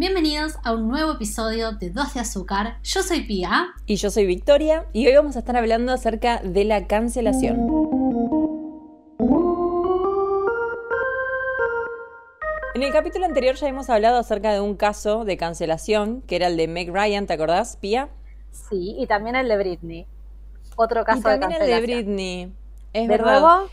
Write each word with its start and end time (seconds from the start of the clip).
Bienvenidos 0.00 0.54
a 0.64 0.72
un 0.72 0.88
nuevo 0.88 1.12
episodio 1.12 1.72
de 1.72 1.90
Dos 1.90 2.14
de 2.14 2.20
Azúcar. 2.20 2.78
Yo 2.82 3.02
soy 3.02 3.20
Pia. 3.20 3.74
Y 3.84 3.96
yo 3.96 4.10
soy 4.10 4.24
Victoria. 4.24 4.86
Y 4.94 5.06
hoy 5.06 5.14
vamos 5.14 5.36
a 5.36 5.40
estar 5.40 5.58
hablando 5.58 5.92
acerca 5.92 6.38
de 6.38 6.64
la 6.64 6.86
cancelación. 6.86 7.58
En 12.74 12.82
el 12.82 12.90
capítulo 12.94 13.26
anterior 13.26 13.56
ya 13.56 13.68
hemos 13.68 13.90
hablado 13.90 14.16
acerca 14.16 14.54
de 14.54 14.60
un 14.62 14.74
caso 14.74 15.26
de 15.26 15.36
cancelación, 15.36 16.22
que 16.22 16.36
era 16.36 16.46
el 16.46 16.56
de 16.56 16.66
Meg 16.66 16.90
Ryan, 16.90 17.26
¿te 17.26 17.34
acordás, 17.34 17.76
Pia? 17.76 18.08
Sí, 18.52 18.96
y 18.98 19.06
también 19.06 19.36
el 19.36 19.48
de 19.48 19.58
Britney. 19.58 20.06
Otro 20.76 21.04
caso 21.04 21.18
y 21.18 21.22
también 21.38 21.60
de 21.60 21.66
el 21.66 21.72
de 21.72 21.80
Britney. 21.82 22.52
Es 22.94 23.02
de 23.02 23.18
verdad. 23.18 23.40
nuevo, 23.42 23.70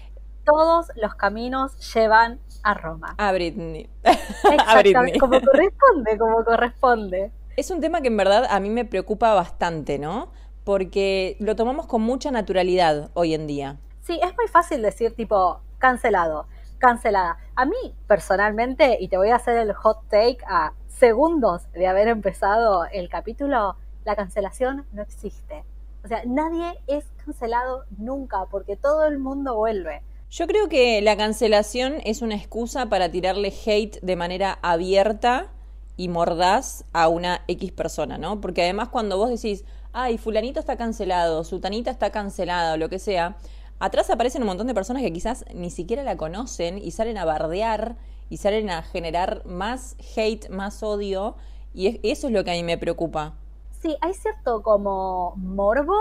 todos 0.48 0.88
los 0.96 1.14
caminos 1.16 1.94
llevan 1.94 2.40
a 2.64 2.74
Roma. 2.74 3.16
A 3.18 3.32
Britney. 3.34 3.90
a 4.66 4.80
Britney. 4.80 5.20
Como 5.20 5.42
corresponde, 5.42 6.18
como 6.18 6.44
corresponde. 6.46 7.32
Es 7.58 7.70
un 7.70 7.82
tema 7.82 8.02
que 8.02 8.08
en 8.08 8.18
verdad 8.18 8.48
a 8.50 8.60
mí 8.60 8.70
me 8.70 8.86
preocupa 8.86 9.34
bastante, 9.34 10.00
¿no? 10.00 10.32
Porque 10.64 11.36
lo 11.40 11.56
tomamos 11.56 11.86
con 11.86 12.02
mucha 12.02 12.32
naturalidad 12.32 13.12
hoy 13.14 13.34
en 13.34 13.46
día. 13.46 13.78
Sí, 14.02 14.20
es 14.24 14.36
muy 14.38 14.48
fácil 14.48 14.82
decir 14.82 15.16
tipo 15.16 15.60
cancelado, 15.80 16.48
cancelada. 16.78 17.38
A 17.56 17.66
mí 17.66 17.96
personalmente, 18.08 18.98
y 19.02 19.10
te 19.10 19.18
voy 19.18 19.30
a 19.30 19.36
hacer 19.36 19.58
el 19.58 19.74
hot 19.74 20.08
take 20.10 20.38
a 20.48 20.74
segundos 20.88 21.70
de 21.74 21.88
haber 21.88 22.08
empezado 22.08 22.86
el 22.86 23.10
capítulo, 23.10 23.76
la 24.06 24.16
cancelación 24.16 24.86
no 24.94 25.02
existe. 25.02 25.66
O 26.06 26.08
sea, 26.08 26.22
nadie 26.26 26.80
es 26.88 27.06
cancelado 27.26 27.84
nunca 27.98 28.46
porque 28.50 28.78
todo 28.78 29.06
el 29.06 29.20
mundo 29.20 29.56
vuelve. 29.58 30.04
Yo 30.30 30.46
creo 30.46 30.68
que 30.68 31.02
la 31.02 31.16
cancelación 31.16 32.02
es 32.04 32.22
una 32.22 32.36
excusa 32.36 32.88
para 32.88 33.10
tirarle 33.10 33.54
hate 33.66 33.98
de 34.02 34.16
manera 34.18 34.60
abierta 34.62 35.48
y 35.96 36.10
mordaz 36.10 36.84
a 36.92 37.08
una 37.08 37.44
X 37.48 37.72
persona, 37.72 38.18
¿no? 38.18 38.42
Porque 38.42 38.64
además 38.64 38.90
cuando 38.90 39.18
vos 39.18 39.30
decís, 39.30 39.64
ay, 39.94 40.18
fulanito 40.18 40.60
está 40.60 40.76
cancelado, 40.76 41.46
sutanita 41.46 41.92
está 41.92 42.12
cancelada 42.12 42.74
o 42.74 42.78
lo 42.78 42.90
que 42.90 43.00
sea, 43.00 43.38
atrás 43.80 44.10
aparecen 44.10 44.42
un 44.42 44.48
montón 44.48 44.68
de 44.68 44.74
personas 44.74 45.02
que 45.02 45.14
quizás 45.14 45.46
ni 45.56 45.70
siquiera 45.70 46.04
la 46.04 46.18
conocen 46.18 46.78
y 46.78 46.92
salen 46.92 47.18
a 47.18 47.24
bardear 47.24 47.96
y 48.30 48.36
salen 48.36 48.70
a 48.70 48.84
generar 48.84 49.46
más 49.46 49.96
hate, 50.18 50.50
más 50.50 50.84
odio 50.84 51.38
y 51.74 52.02
eso 52.04 52.28
es 52.28 52.34
lo 52.34 52.44
que 52.44 52.52
a 52.52 52.56
mí 52.56 52.64
me 52.64 52.78
preocupa. 52.78 53.36
Sí, 53.82 53.96
hay 54.02 54.14
cierto 54.14 54.62
como 54.62 55.36
morbo 55.38 55.96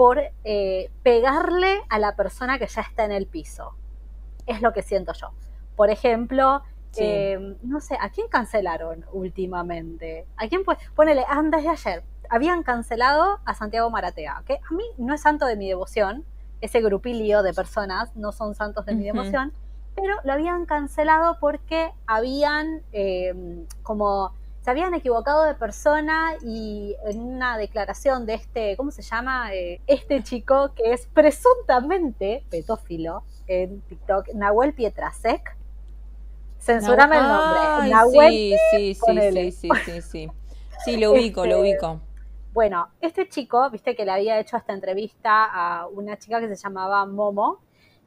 por 0.00 0.18
eh, 0.44 0.90
pegarle 1.02 1.82
a 1.90 1.98
la 1.98 2.16
persona 2.16 2.58
que 2.58 2.66
ya 2.66 2.80
está 2.80 3.04
en 3.04 3.12
el 3.12 3.26
piso. 3.26 3.74
Es 4.46 4.62
lo 4.62 4.72
que 4.72 4.80
siento 4.80 5.12
yo. 5.12 5.32
Por 5.76 5.90
ejemplo, 5.90 6.62
sí. 6.90 7.02
eh, 7.04 7.56
no 7.64 7.82
sé, 7.82 7.98
¿a 8.00 8.08
quién 8.08 8.26
cancelaron 8.28 9.04
últimamente? 9.12 10.24
¿A 10.38 10.48
quién 10.48 10.64
pues? 10.64 10.78
Ponele, 10.96 11.26
antes 11.28 11.64
de 11.64 11.68
ayer, 11.68 12.02
habían 12.30 12.62
cancelado 12.62 13.40
a 13.44 13.52
Santiago 13.52 13.90
Maratea, 13.90 14.42
que 14.46 14.54
a 14.54 14.74
mí 14.74 14.84
no 14.96 15.12
es 15.12 15.20
santo 15.20 15.44
de 15.44 15.56
mi 15.56 15.68
devoción, 15.68 16.24
ese 16.62 16.80
grupilio 16.80 17.42
de 17.42 17.52
personas 17.52 18.16
no 18.16 18.32
son 18.32 18.54
santos 18.54 18.86
de 18.86 18.92
uh 18.92 18.94
-huh. 18.94 18.98
mi 18.98 19.04
devoción, 19.04 19.52
pero 19.96 20.14
lo 20.24 20.32
habían 20.32 20.64
cancelado 20.64 21.36
porque 21.40 21.92
habían 22.06 22.80
eh, 22.92 23.66
como 23.82 24.32
se 24.60 24.70
habían 24.70 24.94
equivocado 24.94 25.44
de 25.44 25.54
persona 25.54 26.34
y 26.42 26.94
en 27.06 27.20
una 27.20 27.56
declaración 27.56 28.26
de 28.26 28.34
este, 28.34 28.76
¿cómo 28.76 28.90
se 28.90 29.02
llama? 29.02 29.54
Eh, 29.54 29.80
este 29.86 30.22
chico 30.22 30.74
que 30.74 30.92
es 30.92 31.06
presuntamente 31.06 32.44
pedófilo 32.50 33.22
en 33.46 33.80
TikTok, 33.82 34.34
Nahuel 34.34 34.74
Pietrasek. 34.74 35.56
Censurame 36.58 37.16
el 37.16 37.22
nombre. 37.22 37.60
Ay, 37.62 37.90
Nahuel 37.90 38.30
sí, 38.30 38.56
sí, 38.70 38.94
sí, 38.94 39.20
sí, 39.32 39.52
sí, 39.52 39.68
sí, 39.84 40.02
sí. 40.02 40.30
Sí, 40.84 40.96
lo 40.96 41.12
ubico, 41.12 41.44
este, 41.44 41.54
lo 41.54 41.60
ubico. 41.60 42.00
Bueno, 42.52 42.88
este 43.00 43.28
chico, 43.28 43.70
viste 43.70 43.94
que 43.94 44.04
le 44.04 44.12
había 44.12 44.38
hecho 44.38 44.56
esta 44.56 44.72
entrevista 44.72 45.44
a 45.44 45.86
una 45.86 46.18
chica 46.18 46.40
que 46.40 46.48
se 46.48 46.56
llamaba 46.56 47.06
Momo, 47.06 47.60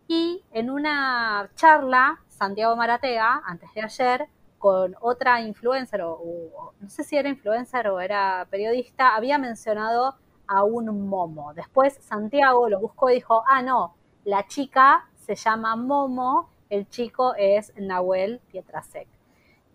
y 0.08 0.44
en 0.52 0.70
una 0.70 1.50
charla, 1.56 2.20
Santiago 2.28 2.76
Maratea, 2.76 3.42
antes 3.46 3.74
de 3.74 3.82
ayer, 3.82 4.28
con 4.64 4.96
otra 5.02 5.42
influencer, 5.42 6.02
o, 6.04 6.72
no 6.80 6.90
sé 6.90 7.04
si 7.04 7.18
era 7.18 7.28
influencer 7.28 7.90
o 7.90 8.00
era 8.00 8.48
periodista, 8.50 9.14
había 9.14 9.38
mencionado 9.38 10.16
a 10.48 10.64
un 10.64 11.10
Momo. 11.10 11.54
Después 11.54 11.96
Santiago 12.00 12.70
lo 12.70 12.80
buscó 12.80 13.10
y 13.10 13.16
dijo, 13.16 13.44
ah, 13.46 13.62
no, 13.62 13.94
la 14.24 14.48
chica 14.48 15.10
se 15.18 15.36
llama 15.36 15.76
Momo, 15.76 16.48
el 16.70 16.88
chico 16.88 17.36
es 17.38 17.74
Nahuel 17.76 18.40
Pietrasek. 18.54 19.10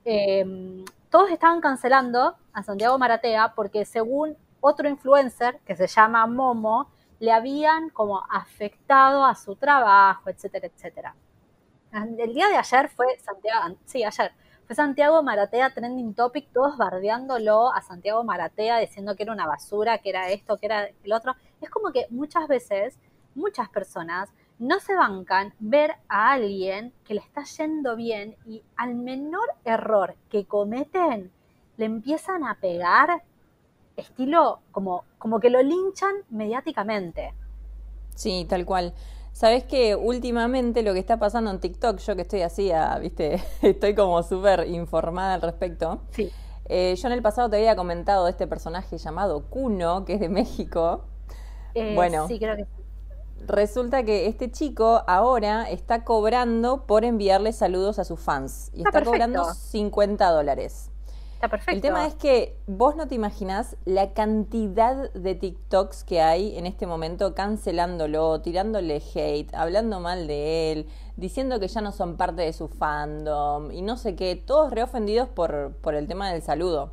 Eh, 0.07 0.87
todos 1.11 1.31
estaban 1.33 1.61
cancelando 1.61 2.37
a 2.55 2.63
Santiago 2.63 2.99
Maratea 2.99 3.53
porque 3.55 3.85
según 3.85 4.39
otro 4.63 4.89
influencer 4.89 5.59
que 5.67 5.77
se 5.77 5.87
llama 5.87 6.27
Momo, 6.27 6.89
le 7.21 7.33
habían 7.33 7.91
como 7.91 8.25
afectado 8.31 9.23
a 9.23 9.35
su 9.35 9.55
trabajo, 9.55 10.31
etcétera, 10.31 10.67
etcétera. 10.67 11.15
El 11.93 12.33
día 12.33 12.49
de 12.49 12.57
ayer 12.57 12.89
fue 12.89 13.19
Santiago, 13.19 13.77
sí, 13.85 14.03
ayer, 14.03 14.33
fue 14.69 14.77
Santiago 14.77 15.23
Maratea 15.23 15.73
trending 15.73 16.13
topic, 16.13 16.53
todos 16.53 16.77
bardeándolo 16.77 17.73
a 17.73 17.81
Santiago 17.81 18.23
Maratea, 18.23 18.77
diciendo 18.77 19.17
que 19.17 19.23
era 19.23 19.33
una 19.33 19.47
basura, 19.47 19.97
que 19.97 20.11
era 20.11 20.29
esto, 20.29 20.59
que 20.59 20.67
era 20.67 20.91
el 21.03 21.13
otro. 21.15 21.35
Es 21.63 21.71
como 21.71 21.91
que 21.91 22.05
muchas 22.11 22.47
veces, 22.49 22.99
muchas 23.35 23.71
personas 23.71 24.29
no 24.59 24.79
se 24.79 24.95
bancan 24.95 25.55
ver 25.59 25.93
a 26.11 26.33
alguien 26.33 26.93
que 27.07 27.15
le 27.15 27.21
está 27.21 27.45
yendo 27.45 27.97
bien 27.97 28.37
y 28.45 28.63
al 28.77 28.95
menor 28.95 29.49
error 29.65 30.17
que 30.29 30.45
cometen, 30.45 31.33
le 31.79 31.87
empiezan 31.87 32.45
a 32.45 32.57
pegar 32.57 33.23
estilo 33.97 34.61
como, 34.71 35.05
como 35.17 35.41
que 35.41 35.49
lo 35.49 35.63
linchan 35.63 36.15
mediáticamente. 36.29 37.33
Sí, 38.15 38.45
tal 38.47 38.67
cual. 38.67 38.93
Sabes 39.39 39.63
que 39.63 39.95
últimamente 39.95 40.83
lo 40.83 40.93
que 40.93 40.99
está 40.99 41.21
pasando 41.21 41.53
en 41.53 41.61
TikTok, 41.61 41.99
yo 41.99 42.17
que 42.17 42.23
estoy 42.23 42.43
así, 42.43 42.73
a, 42.73 42.99
viste, 42.99 43.41
estoy 43.63 43.95
como 43.95 44.21
súper 44.25 44.67
informada 44.67 45.35
al 45.35 45.43
respecto. 45.43 46.01
Sí. 46.11 46.33
Eh, 46.65 46.97
yo 46.97 47.07
en 47.07 47.13
el 47.13 47.23
pasado 47.23 47.49
te 47.49 47.57
había 47.59 47.77
comentado 47.77 48.25
de 48.25 48.33
este 48.33 48.49
personaje 48.49 48.99
llamado 48.99 49.45
Kuno, 49.49 50.05
que 50.05 50.15
es 50.15 50.21
de 50.21 50.29
México. 50.29 51.05
Eh, 51.75 51.95
bueno, 51.95 52.27
sí, 52.27 52.41
creo 52.41 52.57
que 52.57 52.65
sí. 52.65 53.45
Resulta 53.47 54.03
que 54.03 54.27
este 54.27 54.51
chico 54.51 55.05
ahora 55.07 55.71
está 55.71 56.03
cobrando 56.03 56.85
por 56.87 57.05
enviarle 57.05 57.53
saludos 57.53 58.01
a 58.01 58.05
sus 58.05 58.19
fans. 58.19 58.73
Y 58.75 58.79
está, 58.79 58.99
está 58.99 59.05
cobrando 59.05 59.45
50 59.55 60.31
dólares. 60.33 60.91
Está 61.39 61.47
perfecto. 61.47 61.77
El 61.77 61.83
tema 61.83 62.05
es 62.05 62.17
que 62.17 62.59
vos 62.67 62.97
no 62.97 63.07
te 63.07 63.15
imaginás 63.15 63.77
la 63.85 64.13
cantidad 64.13 65.13
de 65.13 65.37
TikToks 65.37 66.03
que 66.03 66.21
hay 66.21 66.59
en 66.59 66.67
este 66.67 66.85
momento 66.85 67.33
cancelándolo, 67.37 68.41
tirándole 68.41 69.01
hate, 69.15 69.55
hablando 69.55 70.01
mal 70.01 70.27
de 70.27 70.73
él, 70.73 70.89
diciendo 71.15 71.61
que 71.61 71.69
ya 71.69 71.81
no 71.81 71.93
son 71.93 72.17
parte 72.17 72.43
de 72.43 72.53
su 72.53 72.67
fandom 72.67 73.71
y 73.71 73.83
no 73.83 73.97
sé 73.97 74.17
qué, 74.17 74.35
todos 74.35 74.73
reofendidos 74.73 75.29
por, 75.29 75.77
por 75.81 75.95
el 75.95 76.09
tema 76.09 76.29
del 76.33 76.43
saludo. 76.43 76.91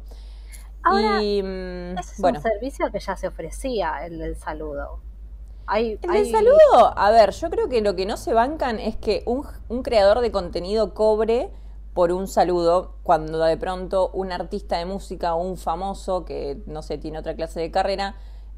Ahora, 0.83 1.23
y, 1.23 1.39
ese 1.39 1.99
es 1.99 2.19
bueno. 2.19 2.37
un 2.37 2.43
servicio 2.43 2.91
que 2.91 2.99
ya 2.99 3.17
se 3.17 3.27
ofrecía, 3.27 4.05
el 4.05 4.19
del 4.19 4.35
saludo. 4.35 4.99
Hay, 5.65 5.97
el 5.99 6.09
hay... 6.11 6.21
del 6.21 6.31
saludo, 6.31 6.93
a 6.95 7.09
ver, 7.09 7.31
yo 7.31 7.49
creo 7.49 7.67
que 7.67 7.81
lo 7.81 7.95
que 7.95 8.05
no 8.05 8.15
se 8.15 8.31
bancan 8.31 8.77
es 8.79 8.95
que 8.95 9.23
un, 9.25 9.43
un 9.69 9.81
creador 9.81 10.19
de 10.19 10.31
contenido 10.31 10.93
cobre 10.93 11.49
por 11.95 12.11
un 12.11 12.27
saludo 12.27 12.97
cuando 13.03 13.39
de 13.39 13.55
pronto 13.55 14.09
un 14.13 14.33
artista 14.33 14.77
de 14.77 14.85
música 14.85 15.33
o 15.33 15.41
un 15.41 15.55
famoso 15.55 16.25
que 16.25 16.61
no 16.65 16.81
sé, 16.81 16.97
tiene 16.97 17.17
otra 17.17 17.35
clase 17.35 17.61
de 17.61 17.71
carrera, 17.71 18.15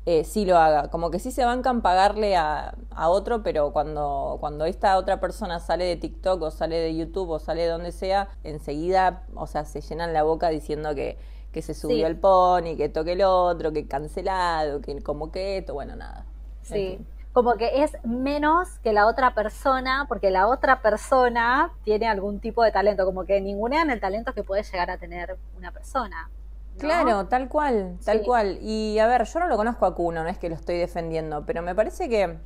eh, 0.07 0.23
sí 0.23 0.43
lo 0.43 0.57
haga. 0.57 0.89
Como 0.89 1.11
que 1.11 1.19
sí 1.19 1.29
se 1.29 1.45
bancan 1.45 1.83
pagarle 1.83 2.35
a, 2.35 2.75
a, 2.89 3.09
otro, 3.09 3.43
pero 3.43 3.71
cuando, 3.73 4.37
cuando 4.39 4.65
esta 4.65 4.97
otra 4.97 5.19
persona 5.19 5.59
sale 5.59 5.85
de 5.85 5.97
TikTok 5.97 6.41
o 6.41 6.49
sale 6.49 6.77
de 6.77 6.95
YouTube 6.95 7.29
o 7.29 7.37
sale 7.37 7.61
de 7.61 7.67
donde 7.67 7.91
sea, 7.91 8.29
enseguida, 8.43 9.27
o 9.35 9.45
sea, 9.45 9.65
se 9.65 9.81
llenan 9.81 10.13
la 10.13 10.23
boca 10.23 10.49
diciendo 10.49 10.95
que, 10.95 11.19
que 11.51 11.61
se 11.61 11.75
subió 11.75 11.97
sí. 11.97 12.03
el 12.05 12.17
pony, 12.17 12.75
que 12.75 12.89
toque 12.89 13.11
el 13.11 13.21
otro, 13.21 13.71
que 13.71 13.87
cancelado, 13.87 14.81
que 14.81 14.99
como 15.03 15.31
que 15.31 15.59
esto, 15.59 15.75
bueno, 15.75 15.95
nada. 15.95 16.25
Sí. 16.63 16.73
En 16.73 16.97
fin 16.97 17.16
como 17.37 17.55
que 17.55 17.83
es 17.83 17.95
menos 18.03 18.79
que 18.79 18.93
la 18.93 19.05
otra 19.05 19.35
persona, 19.35 20.05
porque 20.09 20.31
la 20.31 20.47
otra 20.47 20.81
persona 20.81 21.71
tiene 21.83 22.07
algún 22.07 22.39
tipo 22.39 22.63
de 22.63 22.71
talento, 22.71 23.05
como 23.05 23.25
que 23.25 23.39
ningunean 23.39 23.91
el 23.91 23.99
talento 23.99 24.33
que 24.33 24.43
puede 24.43 24.63
llegar 24.63 24.89
a 24.89 24.97
tener 24.97 25.37
una 25.55 25.71
persona. 25.71 26.31
¿no? 26.73 26.79
Claro, 26.79 27.27
tal 27.27 27.47
cual, 27.47 27.99
tal 28.03 28.21
sí. 28.21 28.25
cual. 28.25 28.57
Y 28.59 28.97
a 28.97 29.05
ver, 29.05 29.25
yo 29.25 29.39
no 29.39 29.45
lo 29.45 29.55
conozco 29.55 29.85
a 29.85 29.93
Kuno, 29.93 30.23
no 30.23 30.29
es 30.29 30.39
que 30.39 30.49
lo 30.49 30.55
estoy 30.55 30.79
defendiendo, 30.79 31.45
pero 31.45 31.61
me 31.61 31.75
parece 31.75 32.09
que 32.09 32.39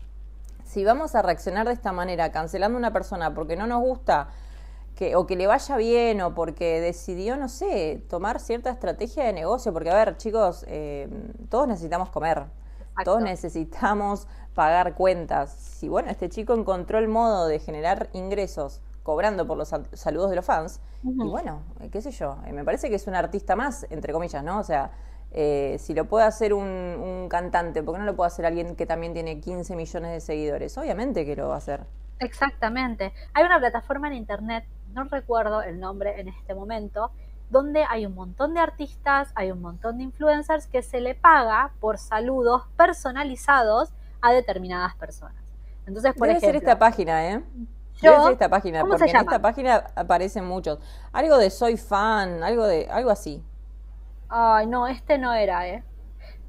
si 0.66 0.84
vamos 0.84 1.16
a 1.16 1.22
reaccionar 1.22 1.68
de 1.68 1.74
esta 1.74 1.94
manera, 1.94 2.30
cancelando 2.34 2.76
a 2.76 2.80
una 2.80 2.92
persona 2.92 3.34
porque 3.34 3.56
no 3.56 3.68
nos 3.68 3.80
gusta 3.80 4.28
que, 4.98 5.16
o 5.16 5.26
que 5.26 5.38
le 5.38 5.48
vaya 5.48 5.78
bien 5.78 6.20
o 6.20 6.36
porque 6.36 6.82
decidió, 6.82 7.38
no 7.38 7.48
sé, 7.48 8.04
tomar 8.10 8.42
cierta 8.42 8.70
estrategia 8.70 9.24
de 9.24 9.32
negocio, 9.32 9.72
porque 9.72 9.90
a 9.90 9.96
ver, 9.96 10.18
chicos, 10.18 10.66
eh, 10.68 11.08
todos 11.48 11.66
necesitamos 11.70 12.10
comer. 12.10 12.48
Exacto. 12.92 13.04
Todos 13.06 13.24
necesitamos 13.24 14.28
pagar 14.54 14.96
cuentas. 14.96 15.52
Si 15.52 15.88
bueno, 15.88 16.10
este 16.10 16.30
chico 16.30 16.54
encontró 16.54 17.00
el 17.00 17.08
modo 17.08 17.48
de 17.48 17.60
generar 17.60 18.10
ingresos 18.14 18.82
cobrando 19.04 19.48
por 19.48 19.58
los 19.58 19.70
saludos 19.94 20.30
de 20.30 20.36
los 20.36 20.46
fans. 20.46 20.82
Y 21.04 21.28
bueno, 21.28 21.64
qué 21.92 22.02
sé 22.02 22.12
yo, 22.12 22.38
me 22.52 22.64
parece 22.64 22.90
que 22.90 22.96
es 22.96 23.08
un 23.08 23.16
artista 23.16 23.56
más, 23.56 23.88
entre 23.90 24.14
comillas, 24.14 24.44
¿no? 24.44 24.60
O 24.60 24.64
sea, 24.64 24.92
si 25.32 25.94
lo 25.96 26.06
puede 26.06 26.26
hacer 26.26 26.54
un, 26.54 26.68
un, 26.68 27.28
cantante, 27.28 27.82
¿por 27.82 27.96
qué 27.96 28.00
no 28.00 28.06
lo 28.06 28.16
puede 28.16 28.28
hacer 28.28 28.46
alguien 28.46 28.76
que 28.76 28.86
también 28.86 29.14
tiene 29.14 29.40
15 29.40 29.76
millones 29.76 30.12
de 30.12 30.20
seguidores? 30.22 30.78
Obviamente 30.78 31.26
que 31.26 31.36
lo 31.36 31.48
va 31.48 31.56
a 31.56 31.58
hacer. 31.58 31.86
Exactamente. 32.20 33.14
Hay 33.34 33.44
una 33.44 33.60
plataforma 33.60 34.08
en 34.08 34.14
internet, 34.14 34.66
no 34.94 35.06
recuerdo 35.06 35.64
el 35.64 35.80
nombre 35.80 36.22
en 36.22 36.28
este 36.28 36.54
momento, 36.54 37.12
donde 37.50 37.84
hay 37.90 38.06
un 38.06 38.14
montón 38.14 38.54
de 38.54 38.60
artistas, 38.60 39.32
hay 39.36 39.52
un 39.52 39.62
montón 39.62 39.98
de 39.98 40.04
influencers 40.04 40.68
que 40.68 40.84
se 40.84 41.02
le 41.02 41.16
paga 41.16 41.72
por 41.80 41.98
saludos 41.98 42.64
personalizados 42.78 43.90
a 44.22 44.32
determinadas 44.32 44.96
personas. 44.96 45.36
Entonces, 45.86 46.14
por 46.14 46.28
Debe 46.28 46.38
ejemplo, 46.38 46.48
ser 46.48 46.56
esta 46.56 46.80
página, 46.80 47.30
¿eh? 47.30 47.44
Debe 48.02 48.22
ser 48.22 48.32
esta 48.34 48.50
página, 48.50 48.82
porque 48.82 49.10
en 49.10 49.16
esta 49.16 49.42
página 49.42 49.86
aparecen 49.96 50.46
muchos. 50.46 50.80
Algo 51.12 51.38
de 51.38 51.50
soy 51.50 51.78
fan, 51.78 52.44
algo 52.44 52.66
de 52.66 52.88
algo 52.90 53.10
así. 53.10 53.44
Ay, 54.30 54.68
no, 54.68 54.88
este 54.88 55.18
no 55.18 55.34
era, 55.34 55.68
¿eh? 55.68 55.84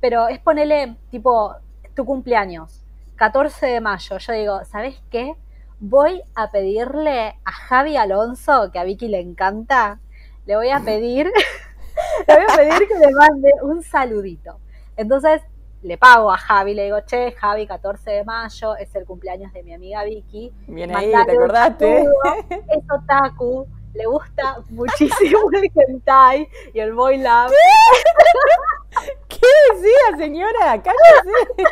Pero 0.00 0.28
es 0.28 0.38
ponerle, 0.38 0.96
tipo, 1.10 1.54
tu 1.94 2.04
cumpleaños, 2.04 2.84
14 3.16 3.66
de 3.66 3.80
mayo. 3.80 4.18
Yo 4.18 4.32
digo, 4.32 4.64
¿sabes 4.64 5.02
qué? 5.10 5.36
Voy 5.80 6.22
a 6.34 6.50
pedirle 6.50 7.36
a 7.44 7.52
Javi 7.52 7.96
Alonso, 7.96 8.70
que 8.72 8.78
a 8.78 8.84
Vicky 8.84 9.08
le 9.08 9.20
encanta, 9.20 9.98
le 10.46 10.56
voy 10.56 10.70
a 10.70 10.80
pedir, 10.80 11.26
le 12.28 12.34
voy 12.34 12.44
a 12.48 12.56
pedir 12.56 12.88
que 12.88 12.94
me 12.94 13.12
mande 13.12 13.50
un 13.62 13.82
saludito. 13.82 14.58
Entonces 14.96 15.42
le 15.82 15.98
pago 15.98 16.30
a 16.30 16.36
Javi, 16.36 16.74
le 16.74 16.84
digo, 16.84 17.00
che, 17.04 17.32
Javi, 17.32 17.66
14 17.66 18.10
de 18.10 18.24
mayo, 18.24 18.76
es 18.76 18.94
el 18.94 19.04
cumpleaños 19.04 19.52
de 19.52 19.62
mi 19.62 19.74
amiga 19.74 20.04
Vicky. 20.04 20.52
Viene 20.68 20.94
ahí, 20.94 21.10
¿te 21.10 21.32
acordaste? 21.32 22.02
es 22.48 22.84
otaku, 22.90 23.66
le 23.94 24.06
gusta 24.06 24.58
muchísimo 24.70 25.50
el 25.52 25.70
hentai 25.74 26.48
y 26.72 26.80
el 26.80 26.92
boy 26.92 27.18
love. 27.18 27.52
¿Qué, 29.28 29.38
¿Qué 29.40 29.46
decía, 29.74 30.16
señora? 30.16 30.82
Cállese. 30.82 31.64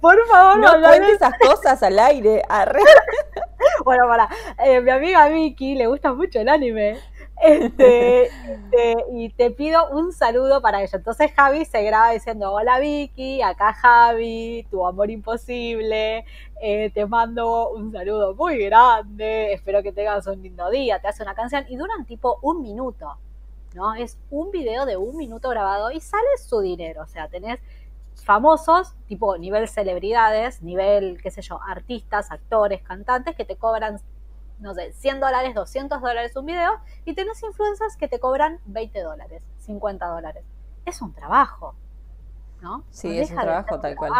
Por 0.00 0.26
favor, 0.26 0.58
no 0.58 0.86
cuente 0.86 1.12
esas 1.12 1.32
cosas 1.38 1.82
al 1.82 1.98
aire. 1.98 2.42
bueno, 3.84 4.06
para, 4.06 4.28
eh, 4.64 4.80
mi 4.80 4.90
amiga 4.90 5.28
Vicky 5.28 5.74
le 5.74 5.86
gusta 5.86 6.12
mucho 6.12 6.40
el 6.40 6.48
anime. 6.48 6.98
Este, 7.40 8.24
este, 8.48 8.96
y 9.12 9.30
te 9.30 9.50
pido 9.50 9.88
un 9.90 10.12
saludo 10.12 10.60
para 10.60 10.82
ella. 10.82 10.96
Entonces 10.96 11.32
Javi 11.32 11.64
se 11.64 11.82
graba 11.82 12.10
diciendo, 12.12 12.52
hola 12.52 12.78
Vicky, 12.78 13.42
acá 13.42 13.72
Javi, 13.72 14.66
tu 14.70 14.86
amor 14.86 15.10
imposible, 15.10 16.24
eh, 16.60 16.90
te 16.90 17.06
mando 17.06 17.70
un 17.70 17.92
saludo 17.92 18.34
muy 18.34 18.58
grande, 18.64 19.52
espero 19.52 19.82
que 19.82 19.92
tengas 19.92 20.26
un 20.26 20.42
lindo 20.42 20.70
día, 20.70 21.00
te 21.00 21.08
hace 21.08 21.22
una 21.22 21.34
canción 21.34 21.64
y 21.68 21.76
duran 21.76 22.04
tipo 22.06 22.38
un 22.42 22.62
minuto, 22.62 23.18
¿no? 23.74 23.94
Es 23.94 24.18
un 24.30 24.50
video 24.50 24.86
de 24.86 24.96
un 24.96 25.16
minuto 25.16 25.48
grabado 25.50 25.90
y 25.90 26.00
sale 26.00 26.38
su 26.38 26.60
dinero, 26.60 27.02
o 27.02 27.06
sea, 27.06 27.28
tenés 27.28 27.60
famosos, 28.22 28.94
tipo 29.06 29.36
nivel 29.36 29.68
celebridades, 29.68 30.62
nivel, 30.62 31.20
qué 31.22 31.30
sé 31.30 31.42
yo, 31.42 31.60
artistas, 31.62 32.30
actores, 32.30 32.82
cantantes, 32.82 33.36
que 33.36 33.44
te 33.44 33.56
cobran 33.56 34.00
no 34.58 34.74
sé, 34.74 34.92
100 34.92 35.20
dólares, 35.20 35.54
200 35.54 36.00
dólares 36.00 36.36
un 36.36 36.46
video, 36.46 36.72
y 37.04 37.14
tenés 37.14 37.42
influencers 37.42 37.96
que 37.96 38.08
te 38.08 38.20
cobran 38.20 38.60
20 38.66 39.00
dólares, 39.02 39.42
50 39.58 40.06
dólares. 40.06 40.44
Es 40.84 41.02
un 41.02 41.12
trabajo, 41.12 41.74
¿no? 42.60 42.84
Sí, 42.90 43.18
es 43.18 43.30
un 43.30 43.36
trabajo 43.36 43.80
tal 43.80 43.96
cual. 43.96 44.12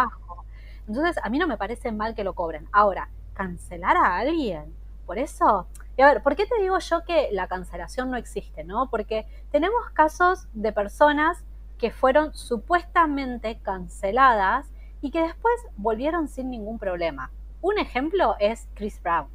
Entonces, 0.87 1.17
a 1.23 1.29
mí 1.29 1.39
no 1.39 1.47
me 1.47 1.57
parece 1.57 1.91
mal 1.91 2.15
que 2.15 2.23
lo 2.23 2.33
cobren. 2.33 2.67
Ahora, 2.71 3.09
cancelar 3.33 3.97
a 3.97 4.17
alguien, 4.17 4.75
por 5.05 5.17
eso, 5.17 5.67
y 5.97 6.01
a 6.01 6.07
ver, 6.07 6.21
¿por 6.21 6.35
qué 6.35 6.45
te 6.45 6.59
digo 6.59 6.77
yo 6.79 7.03
que 7.03 7.29
la 7.31 7.47
cancelación 7.47 8.11
no 8.11 8.17
existe, 8.17 8.63
no? 8.63 8.89
Porque 8.89 9.27
tenemos 9.51 9.89
casos 9.91 10.47
de 10.53 10.71
personas 10.71 11.43
que 11.77 11.91
fueron 11.91 12.33
supuestamente 12.33 13.59
canceladas 13.61 14.71
y 15.01 15.11
que 15.11 15.21
después 15.21 15.55
volvieron 15.77 16.27
sin 16.27 16.49
ningún 16.49 16.79
problema. 16.79 17.31
Un 17.61 17.77
ejemplo 17.77 18.35
es 18.39 18.67
Chris 18.73 19.01
Brown 19.01 19.34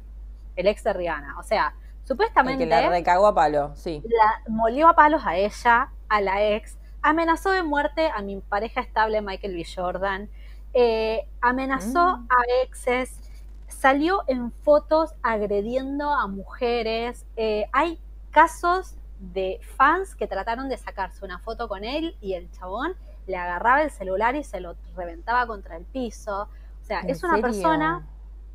el 0.55 0.67
ex 0.67 0.83
de 0.83 0.93
Rihanna. 0.93 1.39
O 1.39 1.43
sea, 1.43 1.73
supuestamente. 2.03 2.63
que 2.63 2.69
la 2.69 2.89
recagó 2.89 3.27
a 3.27 3.35
palo, 3.35 3.75
sí. 3.75 4.03
La 4.05 4.41
molió 4.47 4.87
a 4.87 4.95
palos 4.95 5.23
a 5.25 5.35
ella, 5.37 5.89
a 6.09 6.21
la 6.21 6.43
ex, 6.43 6.77
amenazó 7.01 7.51
de 7.51 7.63
muerte 7.63 8.11
a 8.13 8.21
mi 8.21 8.37
pareja 8.41 8.81
estable 8.81 9.21
Michael 9.21 9.55
B. 9.55 9.65
Jordan, 9.75 10.29
eh, 10.73 11.27
amenazó 11.41 12.17
mm. 12.17 12.27
a 12.29 12.63
exes, 12.63 13.19
salió 13.67 14.23
en 14.27 14.51
fotos 14.51 15.13
agrediendo 15.23 16.11
a 16.11 16.27
mujeres. 16.27 17.25
Eh, 17.35 17.65
hay 17.71 17.99
casos 18.31 18.95
de 19.19 19.59
fans 19.75 20.15
que 20.15 20.27
trataron 20.27 20.69
de 20.69 20.77
sacarse 20.77 21.23
una 21.23 21.39
foto 21.39 21.67
con 21.67 21.83
él 21.83 22.17
y 22.21 22.33
el 22.33 22.49
chabón 22.51 22.95
le 23.27 23.37
agarraba 23.37 23.83
el 23.83 23.91
celular 23.91 24.35
y 24.35 24.43
se 24.43 24.59
lo 24.59 24.75
reventaba 24.95 25.45
contra 25.45 25.77
el 25.77 25.85
piso. 25.85 26.43
O 26.81 26.83
sea, 26.83 27.01
es 27.01 27.23
una 27.23 27.39
persona 27.39 28.07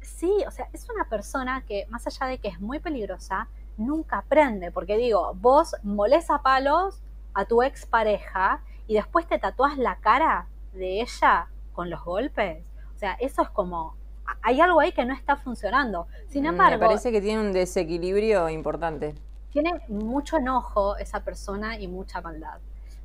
Sí, 0.06 0.32
o 0.46 0.50
sea, 0.50 0.68
es 0.72 0.88
una 0.88 1.08
persona 1.08 1.64
que, 1.66 1.86
más 1.90 2.06
allá 2.06 2.26
de 2.26 2.38
que 2.38 2.48
es 2.48 2.60
muy 2.60 2.78
peligrosa, 2.78 3.48
nunca 3.76 4.18
aprende. 4.18 4.70
Porque 4.70 4.96
digo, 4.96 5.34
vos 5.34 5.74
molés 5.82 6.30
a 6.30 6.42
palos 6.42 7.02
a 7.34 7.44
tu 7.44 7.62
expareja 7.62 8.62
y 8.86 8.94
después 8.94 9.26
te 9.26 9.38
tatuás 9.38 9.76
la 9.76 9.96
cara 9.96 10.48
de 10.72 11.02
ella 11.02 11.48
con 11.72 11.90
los 11.90 12.02
golpes. 12.04 12.64
O 12.94 12.98
sea, 12.98 13.14
eso 13.20 13.42
es 13.42 13.50
como. 13.50 13.96
Hay 14.42 14.60
algo 14.60 14.80
ahí 14.80 14.92
que 14.92 15.04
no 15.04 15.12
está 15.12 15.36
funcionando. 15.36 16.06
Sin 16.28 16.44
mm, 16.44 16.46
embargo. 16.46 16.80
Me 16.80 16.86
parece 16.86 17.12
que 17.12 17.20
tiene 17.20 17.40
un 17.40 17.52
desequilibrio 17.52 18.48
importante. 18.48 19.14
Tiene 19.50 19.82
mucho 19.88 20.38
enojo 20.38 20.96
esa 20.96 21.20
persona 21.24 21.78
y 21.78 21.88
mucha 21.88 22.20
maldad. 22.20 22.58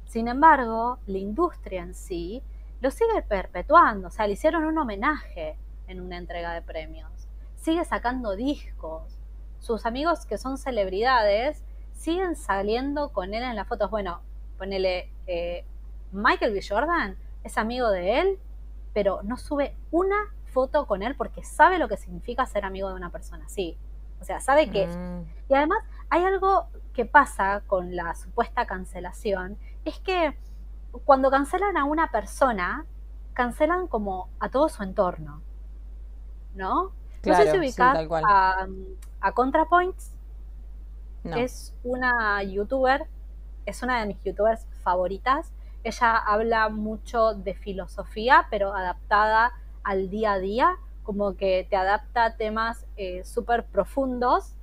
Sin 0.06 0.27
embargo, 0.27 1.00
la 1.07 1.18
industria 1.18 1.81
en 1.81 1.94
sí 1.94 2.44
lo 2.80 2.92
sigue 2.92 3.21
perpetuando. 3.21 4.07
O 4.07 4.12
sea, 4.12 4.27
le 4.27 4.33
hicieron 4.33 4.65
un 4.65 4.77
homenaje 4.77 5.57
en 5.91 6.01
una 6.01 6.17
entrega 6.17 6.53
de 6.53 6.61
premios. 6.61 7.11
Sigue 7.55 7.85
sacando 7.85 8.35
discos. 8.35 9.19
Sus 9.59 9.85
amigos 9.85 10.25
que 10.25 10.38
son 10.38 10.57
celebridades 10.57 11.63
siguen 11.93 12.35
saliendo 12.35 13.09
con 13.13 13.33
él 13.33 13.43
en 13.43 13.55
las 13.55 13.67
fotos. 13.67 13.91
Bueno, 13.91 14.21
ponele 14.57 15.11
eh, 15.27 15.65
Michael 16.11 16.53
B. 16.53 16.61
Jordan 16.67 17.17
es 17.43 17.57
amigo 17.57 17.89
de 17.89 18.19
él, 18.19 18.39
pero 18.93 19.21
no 19.23 19.38
sube 19.38 19.75
una 19.91 20.17
foto 20.45 20.88
con 20.88 21.03
él 21.03 21.15
porque 21.15 21.43
sabe 21.43 21.77
lo 21.77 21.88
que 21.88 21.97
significa 21.97 22.45
ser 22.45 22.65
amigo 22.65 22.89
de 22.89 22.95
una 22.95 23.11
persona 23.11 23.45
así. 23.45 23.77
O 24.19 24.25
sea, 24.25 24.39
sabe 24.39 24.69
que... 24.69 24.87
Mm. 24.87 25.25
Y 25.49 25.53
además 25.53 25.83
hay 26.09 26.23
algo 26.23 26.67
que 26.94 27.05
pasa 27.05 27.63
con 27.67 27.95
la 27.95 28.15
supuesta 28.15 28.65
cancelación, 28.65 29.57
es 29.85 29.99
que 29.99 30.37
cuando 31.05 31.31
cancelan 31.31 31.77
a 31.77 31.85
una 31.85 32.11
persona, 32.11 32.85
cancelan 33.33 33.87
como 33.87 34.30
a 34.39 34.49
todo 34.49 34.69
su 34.69 34.83
entorno. 34.83 35.42
¿No? 36.55 36.91
no 37.23 37.35
sé 37.35 37.51
si 37.51 37.57
ubicas 37.57 38.07
a, 38.25 38.67
a, 39.21 39.31
ContraPoints. 39.31 40.11
Es 41.23 41.75
una 41.83 42.41
youtuber, 42.41 43.05
es 43.65 43.83
una 43.83 43.99
de 43.99 44.07
mis 44.07 44.23
youtubers 44.23 44.65
favoritas. 44.81 45.51
Ella 45.83 46.17
habla 46.17 46.69
mucho 46.69 47.33
de 47.33 47.53
filosofía, 47.53 48.47
pero 48.49 48.73
adaptada 48.73 49.53
al 49.83 50.09
día 50.09 50.33
a 50.33 50.39
día, 50.39 50.77
como 51.03 51.35
que 51.35 51.67
te 51.69 51.75
adapta 51.75 52.25
a 52.25 52.35
temas 52.37 52.85
eh, 52.97 53.23
súper 53.23 53.65
profundos, 53.65 54.55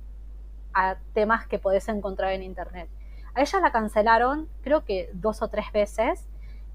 a 0.73 0.97
temas 1.13 1.47
que 1.47 1.59
podés 1.59 1.87
encontrar 1.87 2.33
en 2.33 2.43
internet. 2.43 2.89
A 3.35 3.41
ella 3.41 3.59
la 3.59 3.71
cancelaron, 3.71 4.49
creo 4.61 4.83
que 4.83 5.09
dos 5.13 5.41
o 5.41 5.47
tres 5.47 5.71
veces, 5.71 6.27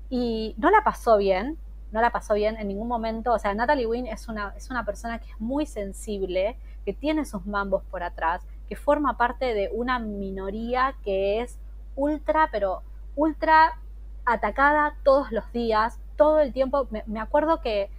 y 0.09 0.55
no 0.59 0.71
la 0.71 0.83
pasó 0.83 1.17
bien, 1.17 1.59
no 1.95 2.01
la 2.01 2.11
pasó 2.11 2.35
bien 2.35 2.57
en 2.57 2.67
ningún 2.67 2.89
momento. 2.89 3.33
O 3.33 3.39
sea, 3.39 3.55
Natalie 3.55 3.87
Wynn 3.87 4.09
es 4.09 4.27
una, 4.27 4.53
es 4.57 4.69
una 4.69 4.85
persona 4.85 5.21
que 5.21 5.31
es 5.31 5.41
muy 5.41 5.65
sensible, 5.65 6.57
que 6.85 6.93
tiene 6.93 7.25
sus 7.25 7.47
mambos 7.47 7.85
por 7.85 8.03
atrás, 8.03 8.45
que 8.69 8.75
forma 8.75 9.17
parte 9.17 9.55
de 9.55 9.71
una 9.73 10.01
minoría 10.01 10.97
que 11.05 11.41
es 11.41 11.61
ultra, 11.95 12.49
pero 12.51 12.83
ultra 13.15 13.79
atacada 14.25 14.97
todos 15.05 15.31
los 15.31 15.51
días, 15.53 16.01
todo 16.17 16.41
el 16.41 16.53
tiempo. 16.53 16.89
Me, 17.07 17.21
acuerdo 17.21 17.61
que 17.61 17.91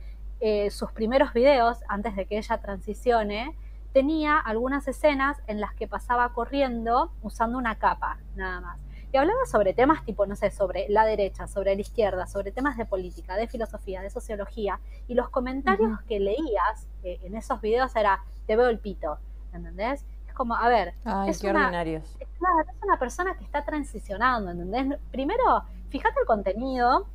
eh, 0.41 0.69
sus 0.71 0.91
primeros 0.91 1.31
videos, 1.31 1.79
antes 1.87 2.17
de 2.17 2.25
que 2.25 2.37
ella 2.37 2.57
transicione, 2.57 3.55
tenía 3.93 4.37
algunas 4.37 4.89
escenas 4.89 5.41
en 5.47 5.61
las 5.61 5.73
que 5.73 5.87
pasaba 5.87 6.33
corriendo 6.33 7.13
usando 7.21 7.57
una 7.57 7.75
capa, 7.75 8.17
nada 8.35 8.59
más 8.59 8.84
y 9.15 9.17
hablaba 9.17 9.45
sobre 9.45 9.73
temas 9.73 10.03
tipo, 10.03 10.25
no 10.25 10.35
sé, 10.35 10.51
sobre 10.51 10.87
la 10.89 11.05
derecha, 11.05 11.47
sobre 11.47 11.73
la 11.73 11.79
izquierda, 11.79 12.27
sobre 12.27 12.51
temas 12.51 12.75
de 12.75 12.83
política, 12.83 13.37
de 13.37 13.47
filosofía, 13.47 14.01
de 14.01 14.09
sociología, 14.09 14.81
y 15.07 15.13
los 15.13 15.29
comentarios 15.29 16.01
que 16.01 16.19
leías 16.19 16.85
eh, 17.01 17.21
en 17.23 17.37
esos 17.37 17.61
videos 17.61 17.95
era, 17.95 18.25
te 18.45 18.57
veo 18.57 18.67
el 18.67 18.77
pito, 18.77 19.17
¿entendés? 19.53 20.03
Es 20.27 20.33
como, 20.33 20.53
a 20.53 20.67
ver, 20.67 20.95
es, 21.29 21.41
una, 21.45 21.81
es 21.81 22.27
una 22.83 22.99
persona 22.99 23.37
que 23.37 23.45
está 23.45 23.63
transicionando, 23.63 24.51
¿entendés? 24.51 24.99
Primero, 25.11 25.63
fíjate 25.87 26.19
el 26.19 26.25
contenido 26.25 27.07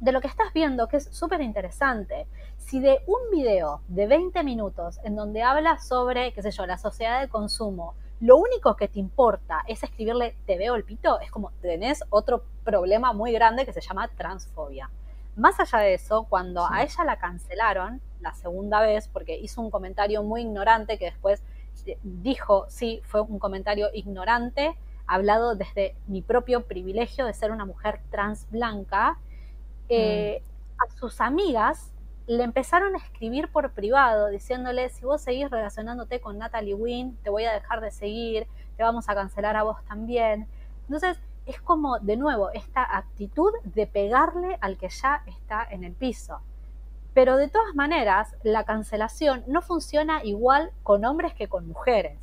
de 0.00 0.10
lo 0.10 0.20
que 0.20 0.26
estás 0.26 0.52
viendo, 0.52 0.88
que 0.88 0.96
es 0.96 1.04
súper 1.12 1.40
interesante. 1.40 2.26
Si 2.56 2.80
de 2.80 2.98
un 3.06 3.30
video 3.30 3.80
de 3.86 4.08
20 4.08 4.42
minutos 4.42 4.98
en 5.04 5.14
donde 5.14 5.44
habla 5.44 5.78
sobre, 5.78 6.32
qué 6.32 6.42
sé 6.42 6.50
yo, 6.50 6.66
la 6.66 6.78
sociedad 6.78 7.20
de 7.20 7.28
consumo, 7.28 7.94
lo 8.20 8.36
único 8.36 8.76
que 8.76 8.88
te 8.88 8.98
importa 8.98 9.62
es 9.66 9.82
escribirle 9.82 10.36
te 10.46 10.56
veo 10.56 10.74
el 10.74 10.84
pito, 10.84 11.20
es 11.20 11.30
como 11.30 11.52
tenés 11.60 12.02
otro 12.10 12.44
problema 12.64 13.12
muy 13.12 13.32
grande 13.32 13.66
que 13.66 13.72
se 13.72 13.80
llama 13.80 14.08
transfobia. 14.08 14.90
Más 15.36 15.60
allá 15.60 15.80
de 15.80 15.94
eso, 15.94 16.24
cuando 16.28 16.66
a 16.66 16.82
ella 16.82 17.04
la 17.04 17.18
cancelaron 17.18 18.00
la 18.20 18.32
segunda 18.32 18.80
vez, 18.80 19.08
porque 19.08 19.36
hizo 19.36 19.60
un 19.60 19.70
comentario 19.70 20.22
muy 20.22 20.40
ignorante 20.40 20.98
que 20.98 21.06
después 21.06 21.42
dijo, 22.02 22.64
sí, 22.68 23.02
fue 23.04 23.20
un 23.20 23.38
comentario 23.38 23.88
ignorante, 23.92 24.78
hablado 25.06 25.54
desde 25.54 25.94
mi 26.06 26.22
propio 26.22 26.64
privilegio 26.64 27.26
de 27.26 27.34
ser 27.34 27.52
una 27.52 27.66
mujer 27.66 28.00
trans 28.10 28.50
blanca, 28.50 29.18
eh, 29.90 30.42
mm. 30.42 30.82
a 30.82 30.98
sus 30.98 31.20
amigas 31.20 31.92
le 32.26 32.42
empezaron 32.42 32.94
a 32.94 32.98
escribir 32.98 33.50
por 33.50 33.70
privado, 33.70 34.28
diciéndole, 34.28 34.88
si 34.88 35.04
vos 35.04 35.20
seguís 35.22 35.50
relacionándote 35.50 36.20
con 36.20 36.38
Natalie 36.38 36.74
Wynn, 36.74 37.16
te 37.22 37.30
voy 37.30 37.44
a 37.44 37.52
dejar 37.52 37.80
de 37.80 37.90
seguir, 37.90 38.46
te 38.76 38.82
vamos 38.82 39.08
a 39.08 39.14
cancelar 39.14 39.56
a 39.56 39.62
vos 39.62 39.84
también. 39.84 40.48
Entonces, 40.82 41.18
es 41.46 41.60
como, 41.60 42.00
de 42.00 42.16
nuevo, 42.16 42.50
esta 42.50 42.96
actitud 42.96 43.52
de 43.62 43.86
pegarle 43.86 44.58
al 44.60 44.76
que 44.76 44.88
ya 44.88 45.22
está 45.26 45.66
en 45.70 45.84
el 45.84 45.92
piso. 45.92 46.40
Pero 47.14 47.36
de 47.36 47.48
todas 47.48 47.74
maneras, 47.74 48.34
la 48.42 48.64
cancelación 48.64 49.44
no 49.46 49.62
funciona 49.62 50.22
igual 50.24 50.72
con 50.82 51.04
hombres 51.04 51.32
que 51.34 51.48
con 51.48 51.66
mujeres. 51.68 52.18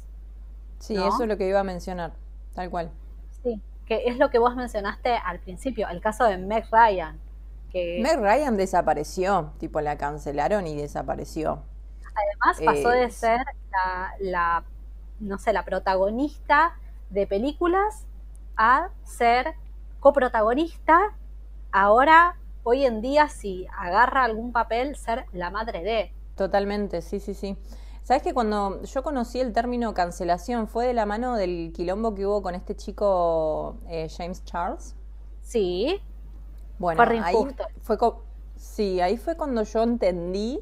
Sí, 0.79 0.95
eso 0.95 1.23
es 1.23 1.29
lo 1.29 1.37
que 1.37 1.47
iba 1.47 1.61
a 1.61 1.63
mencionar, 1.63 2.11
tal 2.53 2.69
cual. 2.69 2.91
Sí, 3.41 3.61
que 3.85 4.03
es 4.05 4.17
lo 4.17 4.29
que 4.29 4.37
vos 4.37 4.55
mencionaste 4.55 5.15
al 5.15 5.39
principio, 5.39 5.87
el 5.87 6.01
caso 6.01 6.25
de 6.25 6.37
Meg 6.37 6.65
Ryan. 6.69 7.17
Que... 7.73 7.99
Meg 8.01 8.19
Ryan 8.19 8.55
desapareció, 8.55 9.51
tipo 9.57 9.81
la 9.81 9.97
cancelaron 9.97 10.65
y 10.67 10.75
desapareció. 10.77 11.63
Además 12.15 12.61
pasó 12.63 12.89
de 12.89 13.09
ser 13.09 13.41
la, 14.19 14.63
no 15.19 15.37
sé, 15.39 15.51
la 15.51 15.65
protagonista 15.65 16.77
de 17.09 17.27
películas 17.27 18.05
a 18.55 18.89
ser 19.03 19.55
coprotagonista, 19.99 21.15
ahora, 21.71 22.37
hoy 22.63 22.85
en 22.85 23.01
día, 23.01 23.29
si 23.29 23.67
agarra 23.77 24.23
algún 24.23 24.51
papel, 24.51 24.95
ser 24.95 25.25
la 25.33 25.49
madre 25.49 25.81
de. 25.83 26.11
Totalmente, 26.35 27.01
sí, 27.01 27.19
sí, 27.19 27.33
sí. 27.33 27.57
Sabes 28.03 28.21
que 28.21 28.33
cuando 28.33 28.83
yo 28.83 29.01
conocí 29.01 29.39
el 29.39 29.53
término 29.53 29.93
cancelación 29.93 30.67
fue 30.67 30.87
de 30.87 30.93
la 30.93 31.05
mano 31.05 31.35
del 31.35 31.71
quilombo 31.73 32.13
que 32.13 32.25
hubo 32.25 32.41
con 32.41 32.53
este 32.53 32.75
chico 32.75 33.77
eh, 33.87 34.09
James 34.09 34.43
Charles. 34.43 34.95
Sí. 35.41 36.01
Bueno, 36.79 37.01
ahí 37.01 37.35
fue 37.81 37.97
sí, 38.55 39.01
ahí 39.01 39.17
fue 39.17 39.35
cuando 39.35 39.63
yo 39.63 39.83
entendí, 39.83 40.59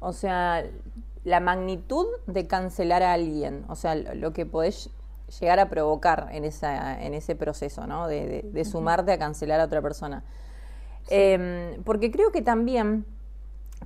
o 0.00 0.12
sea, 0.12 0.64
la 1.24 1.40
magnitud 1.40 2.06
de 2.26 2.46
cancelar 2.46 3.02
a 3.02 3.12
alguien, 3.12 3.64
o 3.68 3.74
sea, 3.74 3.94
lo 3.94 4.32
que 4.32 4.46
podés 4.46 4.90
llegar 5.40 5.58
a 5.58 5.68
provocar 5.68 6.28
en, 6.30 6.44
esa, 6.44 7.02
en 7.02 7.14
ese 7.14 7.34
proceso, 7.34 7.86
¿no? 7.86 8.06
De, 8.06 8.64
sumarte 8.64 9.12
a 9.12 9.18
cancelar 9.18 9.60
a 9.60 9.64
otra 9.64 9.82
persona. 9.82 10.22
Em, 11.08 11.82
porque 11.84 12.10
creo 12.10 12.30
que 12.30 12.42
también 12.42 13.06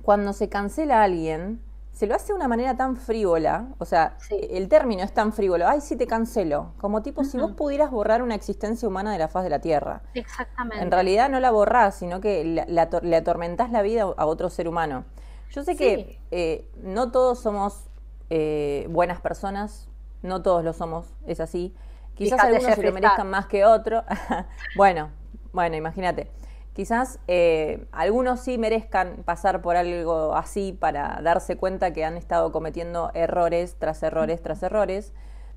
cuando 0.01 0.33
se 0.33 0.49
cancela 0.49 1.01
a 1.01 1.03
alguien, 1.03 1.61
se 1.91 2.07
lo 2.07 2.15
hace 2.15 2.27
de 2.27 2.33
una 2.33 2.47
manera 2.47 2.77
tan 2.77 2.95
frívola, 2.95 3.67
o 3.77 3.85
sea, 3.85 4.17
el 4.29 4.69
término 4.69 5.03
es 5.03 5.13
tan 5.13 5.33
frívolo, 5.33 5.67
ay, 5.67 5.81
sí 5.81 5.95
te 5.95 6.07
cancelo, 6.07 6.73
como 6.79 7.01
tipo 7.01 7.23
si 7.23 7.37
vos 7.37 7.51
pudieras 7.51 7.91
borrar 7.91 8.21
una 8.21 8.35
existencia 8.35 8.87
humana 8.87 9.11
de 9.11 9.19
la 9.19 9.27
faz 9.27 9.43
de 9.43 9.49
la 9.49 9.59
Tierra. 9.59 10.01
Exactamente. 10.13 10.83
En 10.83 10.89
realidad 10.89 11.29
no 11.29 11.39
la 11.39 11.51
borrás, 11.51 11.95
sino 11.95 12.21
que 12.21 12.43
le 12.43 13.15
atormentás 13.15 13.71
la 13.71 13.81
vida 13.81 14.03
a 14.03 14.25
otro 14.25 14.49
ser 14.49 14.67
humano. 14.67 15.03
Yo 15.51 15.63
sé 15.63 15.75
que 15.75 16.17
eh, 16.31 16.69
no 16.81 17.11
todos 17.11 17.39
somos 17.39 17.89
eh, 18.29 18.87
buenas 18.89 19.19
personas, 19.19 19.89
no 20.21 20.41
todos 20.41 20.63
lo 20.63 20.71
somos, 20.71 21.13
es 21.27 21.41
así. 21.41 21.75
Quizás 22.15 22.39
algunos 22.39 22.75
se 22.75 22.83
lo 22.83 22.93
merezcan 22.93 23.29
más 23.29 23.47
que 23.47 23.65
otros. 23.65 24.03
bueno, 24.77 25.09
bueno, 25.51 25.75
imagínate. 25.75 26.31
Quizás 26.73 27.19
eh, 27.27 27.85
algunos 27.91 28.39
sí 28.39 28.57
merezcan 28.57 29.23
pasar 29.25 29.61
por 29.61 29.75
algo 29.75 30.35
así 30.35 30.71
para 30.71 31.19
darse 31.21 31.57
cuenta 31.57 31.91
que 31.91 32.05
han 32.05 32.15
estado 32.15 32.53
cometiendo 32.53 33.11
errores 33.13 33.75
tras 33.77 34.01
errores 34.03 34.41
tras 34.41 34.63
errores. 34.63 35.11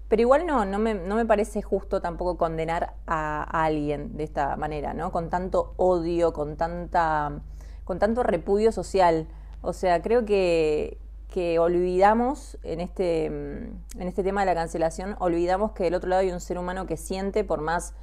Pero 0.08 0.22
igual 0.22 0.44
no, 0.46 0.64
no 0.64 0.78
me, 0.78 0.94
no 0.94 1.14
me 1.14 1.24
parece 1.24 1.62
justo 1.62 2.00
tampoco 2.00 2.36
condenar 2.36 2.94
a, 3.06 3.42
alguien 3.64 4.16
de 4.16 4.24
esta 4.24 4.56
manera, 4.56 4.92
¿no? 4.92 5.12
Con 5.12 5.30
tanto 5.30 5.72
odio, 5.76 6.32
con 6.32 6.56
tanta, 6.56 7.40
con 7.84 7.98
tanto 7.98 8.22
repudio 8.22 8.70
social. 8.70 9.26
O 9.62 9.72
sea, 9.72 10.02
creo 10.02 10.24
que, 10.24 10.98
que 11.28 11.58
olvidamos 11.58 12.58
en 12.64 12.80
este, 12.80 13.26
en 13.26 13.82
este 13.98 14.22
tema 14.22 14.42
de 14.42 14.46
la 14.46 14.54
cancelación, 14.54 15.16
olvidamos 15.20 15.72
que 15.72 15.84
del 15.84 15.94
otro 15.94 16.10
lado 16.10 16.20
hay 16.20 16.30
un 16.30 16.40
ser 16.40 16.58
humano 16.58 16.86
que 16.86 16.96
siente 16.96 17.42
por 17.42 17.60
más, 17.60 17.94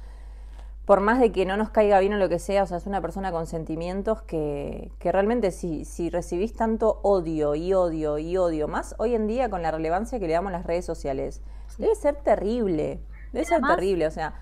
por 0.84 1.00
más 1.00 1.20
de 1.20 1.30
que 1.30 1.46
no 1.46 1.56
nos 1.56 1.70
caiga 1.70 2.00
bien 2.00 2.14
o 2.14 2.16
lo 2.16 2.28
que 2.28 2.38
sea, 2.38 2.64
o 2.64 2.66
sea, 2.66 2.78
es 2.78 2.86
una 2.86 3.00
persona 3.00 3.30
con 3.30 3.46
sentimientos 3.46 4.22
que, 4.22 4.90
que 4.98 5.12
realmente 5.12 5.50
si, 5.52 5.84
si 5.84 6.10
recibís 6.10 6.54
tanto 6.54 7.00
odio 7.02 7.54
y 7.54 7.72
odio 7.72 8.18
y 8.18 8.36
odio, 8.36 8.68
más 8.68 8.94
hoy 8.98 9.14
en 9.14 9.26
día 9.26 9.48
con 9.48 9.62
la 9.62 9.70
relevancia 9.70 10.18
que 10.18 10.26
le 10.26 10.32
damos 10.32 10.50
las 10.50 10.66
redes 10.66 10.84
sociales, 10.84 11.40
debe 11.78 11.94
ser 11.94 12.16
terrible, 12.16 13.00
debe 13.32 13.44
ser 13.44 13.62
terrible, 13.62 14.06
o 14.06 14.10
sea... 14.10 14.34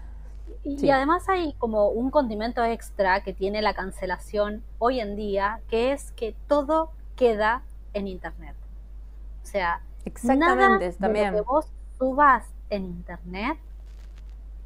Y, 0.62 0.90
además 0.90 1.26
hay 1.28 1.54
como 1.54 1.88
un 1.88 2.10
condimento 2.10 2.62
extra 2.62 3.22
que 3.22 3.32
tiene 3.32 3.62
la 3.62 3.72
cancelación 3.72 4.62
hoy 4.78 5.00
en 5.00 5.16
día, 5.16 5.60
que 5.68 5.92
es 5.92 6.12
que 6.12 6.36
todo 6.48 6.90
queda 7.16 7.62
en 7.94 8.06
Internet. 8.06 8.56
O 9.42 9.46
sea, 9.46 9.80
Exactamente, 10.04 10.92
también. 10.94 11.32
lo 11.32 11.38
que 11.38 11.48
vos 11.48 11.66
subas 11.98 12.44
en 12.70 12.84
internet 12.84 13.58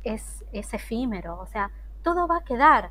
es, 0.05 0.45
efímero, 0.53 1.39
o 1.41 1.47
sea, 1.47 1.71
todo 2.03 2.27
va 2.27 2.39
a 2.39 2.45
quedar, 2.45 2.91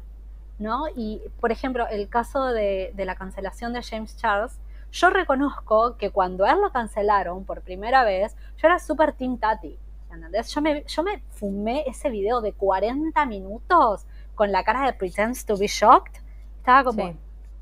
¿no? 0.59 0.85
Y, 0.95 1.21
por 1.39 1.51
ejemplo, 1.51 1.87
el 1.87 2.09
caso 2.09 2.45
de, 2.47 2.93
la 2.95 3.15
cancelación 3.15 3.73
de 3.73 3.83
James 3.83 4.17
Charles, 4.17 4.59
yo 4.91 5.09
reconozco 5.09 5.97
que 5.97 6.11
cuando 6.11 6.45
él 6.45 6.61
lo 6.61 6.71
cancelaron 6.71 7.45
por 7.45 7.61
primera 7.61 8.03
vez, 8.03 8.35
yo 8.57 8.67
era 8.67 8.79
súper 8.79 9.13
Team 9.13 9.37
Tati, 9.37 9.77
¿entendés? 10.11 10.53
Yo 10.53 10.61
me, 10.61 10.83
yo 10.85 11.03
me 11.03 11.23
fumé 11.29 11.83
ese 11.87 12.09
video 12.09 12.41
de 12.41 12.53
40 12.53 13.25
minutos 13.25 14.05
con 14.35 14.51
la 14.51 14.63
cara 14.63 14.85
de 14.85 14.93
Pretends 14.93 15.45
to 15.45 15.57
be 15.57 15.67
Shocked, 15.67 16.21
estaba 16.57 16.83
como, 16.83 17.15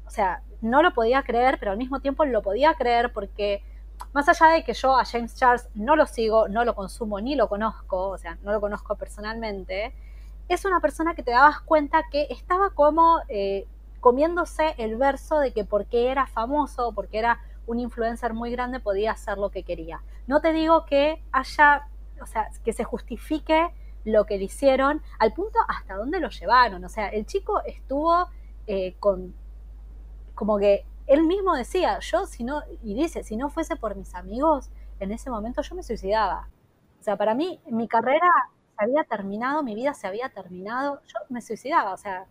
o 0.06 0.10
sea, 0.10 0.42
no 0.62 0.84
lo 0.84 0.94
podía 0.94 1.24
creer, 1.24 1.58
pero 1.60 1.72
al 1.72 1.78
mismo 1.78 2.00
tiempo 2.00 2.24
lo 2.26 2.42
podía 2.42 2.74
creer 2.76 3.12
porque 3.12 3.64
más 4.14 4.28
allá 4.30 4.48
de 4.48 4.64
que 4.64 4.74
yo 4.74 4.98
a 4.98 5.06
James 5.06 5.36
Charles 5.36 5.70
no 5.76 5.96
lo 5.96 6.06
sigo, 6.06 6.48
no 6.48 6.66
lo 6.66 6.76
consumo 6.76 7.20
ni 7.20 7.36
lo 7.36 7.48
conozco, 7.48 8.10
o 8.10 8.18
sea, 8.18 8.38
no 8.44 8.52
lo 8.52 8.62
conozco 8.62 8.96
personalmente, 8.96 9.94
es 10.48 10.66
una 10.66 10.80
persona 10.80 11.16
que 11.16 11.24
te 11.24 11.32
dabas 11.32 11.62
cuenta 11.62 12.04
que 12.12 12.28
estaba 12.30 12.72
como 12.72 13.20
eh, 13.30 13.66
comiéndose 14.00 14.76
el 14.78 14.98
verso 14.98 15.40
de 15.40 15.54
que 15.54 15.64
porque 15.64 16.12
era 16.12 16.28
famoso, 16.28 16.92
porque 16.94 17.20
era 17.20 17.40
un 17.68 17.80
influencer 17.80 18.34
muy 18.34 18.52
grande, 18.52 18.80
podía 18.80 19.12
hacer 19.12 19.38
lo 19.38 19.50
que 19.50 19.64
quería. 19.64 20.02
No 20.28 20.42
te 20.42 20.52
digo 20.52 20.86
que 20.86 21.24
haya, 21.32 21.88
o 22.22 22.26
sea, 22.26 22.50
que 22.66 22.74
se 22.74 22.84
justifique 22.84 23.70
lo 24.04 24.26
que 24.26 24.38
le 24.38 24.46
hicieron, 24.46 25.02
al 25.20 25.34
punto 25.34 25.60
hasta 25.68 25.96
dónde 25.96 26.20
lo 26.20 26.30
llevaron. 26.30 26.84
O 26.84 26.90
sea, 26.90 27.08
el 27.10 27.26
chico 27.26 27.62
estuvo 27.64 28.28
eh, 28.68 28.96
con 29.00 29.34
como 30.34 30.58
que 30.58 30.86
él 31.08 31.24
mismo 31.24 31.56
decía, 31.56 32.00
yo 32.00 32.26
si 32.26 32.44
no, 32.44 32.62
y 32.84 32.96
dice, 32.96 33.24
si 33.24 33.36
no 33.38 33.50
fuese 33.50 33.76
por 33.76 33.96
mis 33.96 34.16
amigos, 34.16 34.70
en 35.00 35.12
ese 35.12 35.30
momento 35.30 35.62
yo 35.62 35.76
me 35.76 35.84
suicidaba. 35.84 36.48
O 37.00 37.04
sea, 37.04 37.18
para 37.18 37.34
mí 37.34 37.60
mi 37.66 37.88
carrera 37.88 38.28
se 38.78 38.86
había 38.86 39.04
terminado, 39.04 39.64
mi 39.64 39.76
vida 39.76 39.94
se 39.94 40.08
había 40.08 40.30
terminado, 40.30 41.02
yo 41.08 41.20
me 41.30 41.42
suicidaba, 41.42 41.94
o 41.94 41.98
sea, 41.98 42.28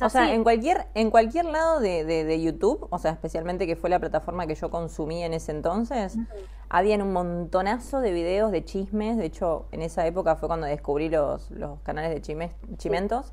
o 0.00 0.08
sea, 0.08 0.32
en 0.32 0.42
cualquier, 0.42 0.86
en 0.94 1.10
cualquier 1.10 1.44
lado 1.46 1.80
de, 1.80 2.04
de, 2.04 2.42
YouTube, 2.42 2.86
o 2.90 2.98
sea, 2.98 3.12
especialmente 3.12 3.66
que 3.66 3.76
fue 3.76 3.90
la 3.90 3.98
plataforma 3.98 4.46
que 4.46 4.54
yo 4.54 4.70
consumí 4.70 5.22
en 5.22 5.34
ese 5.34 5.52
entonces, 5.52 6.16
habían 6.68 7.02
un 7.02 7.12
montonazo 7.12 8.00
de 8.00 8.12
videos 8.12 8.50
de 8.50 8.64
chismes. 8.64 9.18
De 9.18 9.26
hecho, 9.26 9.66
en 9.72 9.82
esa 9.82 10.06
época 10.06 10.36
fue 10.36 10.48
cuando 10.48 10.66
descubrí 10.66 11.10
los, 11.10 11.50
los 11.50 11.80
canales 11.80 12.10
de 12.10 12.22
chimes, 12.22 12.52
chimentos. 12.78 13.32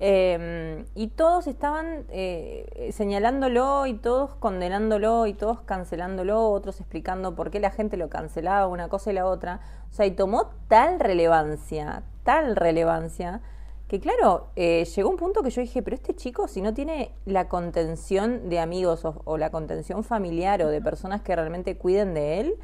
Eh, 0.00 0.84
y 0.94 1.08
todos 1.08 1.46
estaban 1.46 2.06
eh, 2.08 2.90
señalándolo 2.92 3.86
y 3.86 3.94
todos 3.94 4.34
condenándolo 4.36 5.26
y 5.26 5.34
todos 5.34 5.60
cancelándolo, 5.60 6.50
otros 6.50 6.80
explicando 6.80 7.34
por 7.34 7.50
qué 7.50 7.60
la 7.60 7.70
gente 7.70 7.98
lo 7.98 8.08
cancelaba, 8.08 8.66
una 8.66 8.88
cosa 8.88 9.10
y 9.10 9.14
la 9.14 9.26
otra. 9.26 9.60
O 9.90 9.94
sea, 9.94 10.06
y 10.06 10.12
tomó 10.12 10.50
tal 10.68 11.00
relevancia, 11.00 12.02
tal 12.22 12.56
relevancia 12.56 13.42
que 13.94 14.00
claro, 14.00 14.48
eh, 14.56 14.84
llegó 14.84 15.08
un 15.08 15.16
punto 15.16 15.42
que 15.42 15.50
yo 15.50 15.60
dije, 15.60 15.80
pero 15.82 15.94
este 15.94 16.16
chico 16.16 16.48
si 16.48 16.62
no 16.62 16.74
tiene 16.74 17.14
la 17.26 17.48
contención 17.48 18.48
de 18.48 18.58
amigos 18.58 19.02
o, 19.04 19.38
la 19.38 19.50
contención 19.50 20.02
familiar 20.02 20.62
o 20.62 20.68
de 20.68 20.80
personas 20.82 21.22
que 21.22 21.36
realmente 21.36 21.76
cuiden 21.78 22.12
de 22.12 22.40
él, 22.40 22.54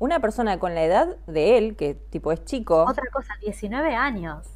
una 0.00 0.18
persona 0.18 0.58
con 0.58 0.74
la 0.74 0.82
edad 0.82 1.16
de 1.28 1.56
él, 1.56 1.76
que 1.76 1.94
tipo 1.94 2.32
es 2.32 2.44
chico... 2.44 2.84
Otra 2.88 3.04
cosa, 3.12 3.34
19 3.42 3.94
años. 3.94 4.48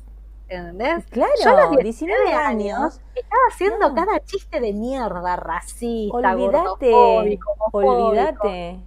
¿Entendés? 0.49 1.05
Claro, 1.11 1.33
Yo 1.43 1.51
a 1.51 1.67
los 1.67 1.77
19 1.79 2.33
años. 2.33 3.01
Estaba 3.15 3.43
haciendo 3.51 3.89
No. 3.89 3.95
cada 3.95 4.21
chiste 4.25 4.61
de 4.61 4.73
mierda, 4.73 5.37
racista, 5.37 6.17
Olvídate, 6.17 6.93
homofóbico. 6.93 7.57
olvídate. 7.73 8.81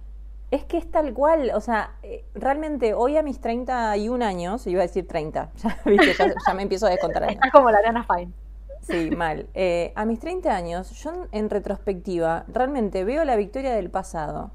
Es 0.50 0.64
que 0.64 0.78
es 0.78 0.90
tal 0.90 1.12
cual, 1.14 1.52
o 1.54 1.60
sea, 1.60 1.92
eh, 2.02 2.24
realmente 2.34 2.92
hoy 2.94 3.16
a 3.16 3.22
mis 3.22 3.40
31 3.40 4.24
años, 4.24 4.66
iba 4.66 4.80
a 4.80 4.86
decir 4.86 5.06
30, 5.06 5.50
ya, 5.56 5.78
viste, 5.84 6.12
ya, 6.18 6.34
ya 6.46 6.54
me 6.54 6.62
empiezo 6.62 6.86
a 6.86 6.90
descontar 6.90 7.22
años. 7.22 7.34
Estás 7.36 7.52
como 7.52 7.70
la 7.70 7.78
Ariana 7.78 8.04
Fine. 8.04 8.32
Sí, 8.82 9.10
mal. 9.14 9.46
Eh, 9.54 9.92
a 9.94 10.04
mis 10.06 10.18
30 10.18 10.54
años, 10.56 10.90
yo 11.02 11.12
en- 11.12 11.28
en 11.44 11.50
retrospectiva, 11.50 12.44
realmente 12.48 13.04
veo 13.04 13.24
la 13.24 13.36
victoria 13.36 13.72
del 13.74 13.90
pasado 13.90 14.50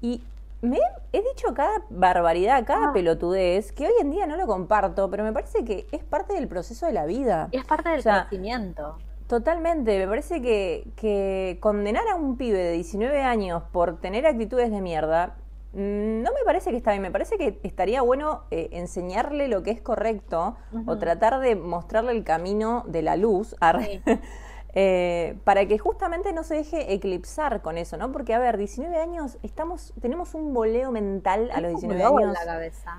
y 0.00 0.22
me 0.62 0.78
he 1.12 1.22
dicho 1.22 1.52
cada 1.54 1.82
barbaridad, 1.88 2.64
cada 2.66 2.90
Ah. 2.90 2.92
pelotudez, 2.92 3.72
que 3.72 3.86
hoy 3.86 3.92
en 4.00 4.10
día 4.10 4.26
no 4.26 4.36
lo 4.36 4.46
comparto, 4.46 5.10
pero 5.10 5.24
me 5.24 5.32
parece 5.32 5.64
que 5.64 5.86
es 5.90 6.04
parte 6.04 6.34
del 6.34 6.46
proceso 6.46 6.84
de 6.86 6.92
la 6.92 7.06
vida. 7.06 7.48
Y 7.50 7.56
es 7.56 7.64
parte 7.64 7.88
del 7.88 8.00
O 8.00 8.02
sea, 8.02 8.26
crecimiento. 8.28 8.98
Totalmente, 9.30 9.96
me 9.96 10.08
parece 10.08 10.42
que, 10.42 10.90
que 10.96 11.58
condenar 11.60 12.08
a 12.08 12.16
un 12.16 12.36
pibe 12.36 12.58
de 12.58 12.72
19 12.72 13.22
años 13.22 13.62
por 13.70 14.00
tener 14.00 14.26
actitudes 14.26 14.72
de 14.72 14.80
mierda, 14.80 15.36
mm, 15.72 16.22
no 16.22 16.32
me 16.32 16.44
parece 16.44 16.72
que 16.72 16.76
está 16.76 16.90
bien, 16.90 17.02
me 17.02 17.12
parece 17.12 17.38
que 17.38 17.60
estaría 17.62 18.02
bueno 18.02 18.42
eh, 18.50 18.70
enseñarle 18.72 19.46
lo 19.46 19.62
que 19.62 19.70
es 19.70 19.80
correcto 19.80 20.56
o 20.84 20.98
tratar 20.98 21.38
de 21.38 21.54
mostrarle 21.54 22.10
el 22.10 22.24
camino 22.24 22.82
de 22.88 23.02
la 23.02 23.14
luz 23.14 23.54
Sí. 23.78 24.02
eh, 24.74 25.38
para 25.44 25.64
que 25.66 25.78
justamente 25.78 26.32
no 26.32 26.42
se 26.42 26.56
deje 26.56 26.92
eclipsar 26.92 27.62
con 27.62 27.78
eso, 27.78 27.96
¿no? 27.96 28.10
Porque, 28.10 28.34
a 28.34 28.40
ver, 28.40 28.56
19 28.56 28.96
años, 28.96 29.38
estamos, 29.44 29.94
tenemos 30.00 30.34
un 30.34 30.52
boleo 30.52 30.90
mental 30.90 31.52
a 31.52 31.60
los 31.60 31.74
Un 31.74 31.76
19 31.76 32.00
globo 32.00 32.18
en 32.18 32.26
años. 32.30 32.38
la 32.44 32.52
cabeza. 32.52 32.98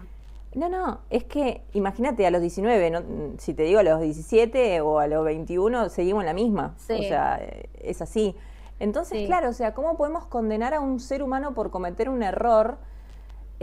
No, 0.54 0.68
no, 0.68 1.00
es 1.10 1.24
que 1.24 1.64
imagínate 1.74 2.28
a 2.28 2.32
los 2.32 2.42
19, 2.42 2.90
¿no? 2.92 3.02
si 3.38 3.54
te 3.54 3.64
digo 3.64 3.80
a 3.80 3.84
los 3.84 4.02
17 4.02 4.82
o 4.82 5.00
a 5.00 5.08
los 5.08 5.24
21, 5.24 5.88
seguimos 5.90 6.24
en 6.24 6.26
la 6.28 6.34
misma. 6.34 6.74
Sí. 6.78 6.94
O 6.94 7.04
sea, 7.04 7.40
es 7.80 8.02
así. 8.02 8.36
Entonces, 8.80 9.20
Sí. 9.20 9.26
claro, 9.28 9.50
o 9.50 9.54
sea, 9.54 9.74
¿cómo 9.74 9.96
podemos 9.96 10.26
condenar 10.26 10.74
a 10.74 10.82
un 10.82 11.00
ser 11.00 11.24
humano 11.24 11.54
por 11.54 11.70
cometer 11.72 12.10
un 12.10 12.22
error 12.24 12.78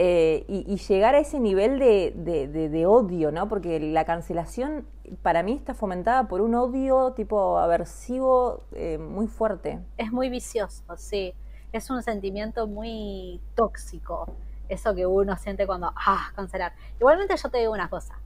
eh, 0.01 0.45
y, 0.47 0.63
y 0.71 0.77
llegar 0.77 1.13
a 1.13 1.19
ese 1.19 1.39
nivel 1.41 1.77
de, 1.77 2.13
de- 2.15 2.47
de- 2.47 2.69
de 2.69 2.85
odio, 2.85 3.31
¿no? 3.33 3.49
Porque 3.49 3.79
la 3.81 4.05
cancelación 4.05 4.85
para 5.21 5.43
mí 5.43 5.51
está 5.53 5.73
fomentada 5.73 6.27
por 6.29 6.39
un 6.41 6.55
odio 6.55 7.11
tipo 7.11 7.57
aversivo 7.57 8.63
eh, 8.73 8.97
muy 8.97 9.27
fuerte. 9.27 9.79
Es 9.97 10.11
muy 10.13 10.29
vicioso, 10.29 10.83
sí. 10.95 11.33
Es 11.73 11.89
un 11.89 12.01
sentimiento 12.01 12.65
muy 12.65 13.41
tóxico. 13.55 14.27
Eso 14.69 14.95
que 14.95 15.05
uno 15.05 15.35
siente 15.37 15.65
cuando, 15.65 15.91
ah, 15.95 16.31
cancelar. 16.35 16.73
Igualmente 16.99 17.35
yo 17.35 17.49
te 17.49 17.57
digo 17.57 17.73
una 17.73 17.89
cosa. 17.89 18.19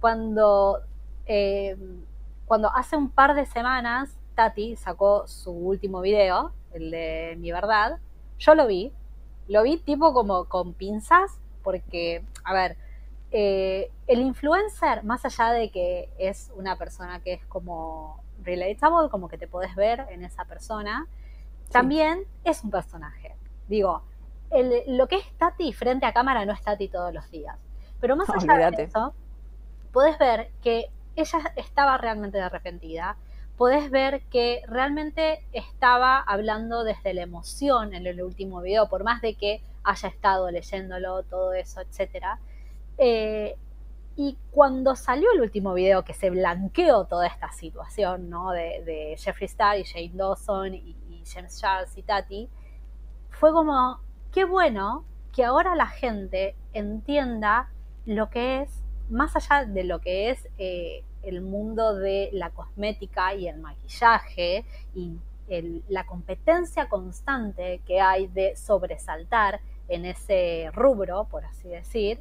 Cuando, 0.00 0.80
eh, 1.26 1.76
cuando 2.46 2.74
hace 2.74 2.96
un 2.96 3.10
par 3.10 3.34
de 3.34 3.44
semanas 3.44 4.16
Tati 4.34 4.76
sacó 4.76 5.26
su 5.26 5.50
último 5.50 6.00
video, 6.00 6.52
el 6.72 6.92
de 6.92 7.36
Mi 7.38 7.50
Verdad, 7.50 7.98
yo 8.38 8.54
lo 8.54 8.66
vi. 8.66 8.92
Lo 9.48 9.64
vi 9.64 9.78
tipo 9.78 10.12
como 10.12 10.44
con 10.44 10.74
pinzas, 10.74 11.40
porque, 11.64 12.24
a 12.44 12.54
ver, 12.54 12.76
eh, 13.30 13.90
el 14.06 14.20
influencer, 14.20 15.04
más 15.04 15.24
allá 15.24 15.50
de 15.50 15.70
que 15.70 16.08
es 16.18 16.52
una 16.54 16.76
persona 16.76 17.20
que 17.20 17.34
es 17.34 17.44
como 17.46 18.22
relatable, 18.42 19.10
como 19.10 19.28
que 19.28 19.38
te 19.38 19.48
podés 19.48 19.74
ver 19.74 20.06
en 20.10 20.22
esa 20.24 20.44
persona, 20.44 21.06
también 21.70 22.24
es 22.44 22.62
un 22.62 22.70
personaje. 22.70 23.34
Digo, 23.68 24.02
el- 24.50 24.96
lo 24.96 25.06
que 25.08 25.16
es 25.16 25.32
Tati 25.38 25.72
frente 25.72 26.06
a 26.06 26.12
cámara 26.12 26.44
no 26.44 26.52
es 26.52 26.62
Tati 26.62 26.88
todos 26.88 27.12
los 27.12 27.30
días. 27.30 27.56
Pero 28.00 28.16
más 28.16 28.28
allá 28.30 28.52
Olvídate. 28.54 28.76
de 28.76 28.82
eso, 28.84 29.14
podés 29.92 30.18
ver 30.18 30.50
que 30.62 30.90
ella 31.16 31.38
estaba 31.56 31.98
realmente 31.98 32.40
arrepentida. 32.40 33.16
Podés 33.56 33.90
ver 33.90 34.22
que 34.30 34.62
realmente 34.68 35.44
estaba 35.52 36.20
hablando 36.20 36.84
desde 36.84 37.12
la 37.12 37.22
emoción 37.22 37.92
en 37.92 38.06
el 38.06 38.22
último 38.22 38.60
video, 38.60 38.88
por 38.88 39.02
más 39.02 39.20
de 39.20 39.34
que 39.34 39.60
haya 39.82 40.08
estado 40.08 40.48
leyéndolo, 40.50 41.24
todo 41.24 41.52
eso, 41.54 41.80
etcétera. 41.80 42.38
Eh, 42.98 43.56
y 44.14 44.36
cuando 44.52 44.94
salió 44.96 45.32
el 45.32 45.40
último 45.40 45.74
video 45.74 46.04
que 46.04 46.14
se 46.14 46.30
blanqueó 46.30 47.04
toda 47.06 47.26
esta 47.26 47.50
situación, 47.52 48.28
¿no? 48.30 48.50
De, 48.52 48.82
de 48.84 49.16
Jeffree 49.18 49.46
Star 49.46 49.78
y 49.78 49.82
Shane 49.84 50.12
Dawson 50.14 50.74
y, 50.74 50.96
y 51.08 51.22
James 51.26 51.58
Charles 51.60 51.96
y 51.96 52.02
Tati, 52.02 52.48
fue 53.30 53.52
como, 53.52 54.00
qué 54.32 54.44
bueno 54.44 55.04
que 55.34 55.44
ahora 55.44 55.74
la 55.74 55.86
gente 55.86 56.54
entienda 56.72 57.68
lo 58.06 58.30
que 58.30 58.62
es, 58.62 58.82
más 59.10 59.36
allá 59.36 59.64
de 59.64 59.84
lo 59.84 60.00
que 60.00 60.30
es 60.30 60.48
eh, 60.58 61.04
el 61.22 61.40
mundo 61.42 61.94
de 61.94 62.30
la 62.32 62.50
cosmética 62.50 63.34
y 63.34 63.48
el 63.48 63.58
maquillaje 63.58 64.64
y 64.94 65.18
el- 65.48 65.82
la 65.88 66.06
competencia 66.06 66.88
constante 66.88 67.80
que 67.86 68.00
hay 68.00 68.26
de 68.28 68.54
sobresaltar 68.56 69.60
en 69.88 70.04
ese 70.04 70.70
rubro, 70.74 71.24
por 71.24 71.44
así 71.44 71.68
decir, 71.68 72.20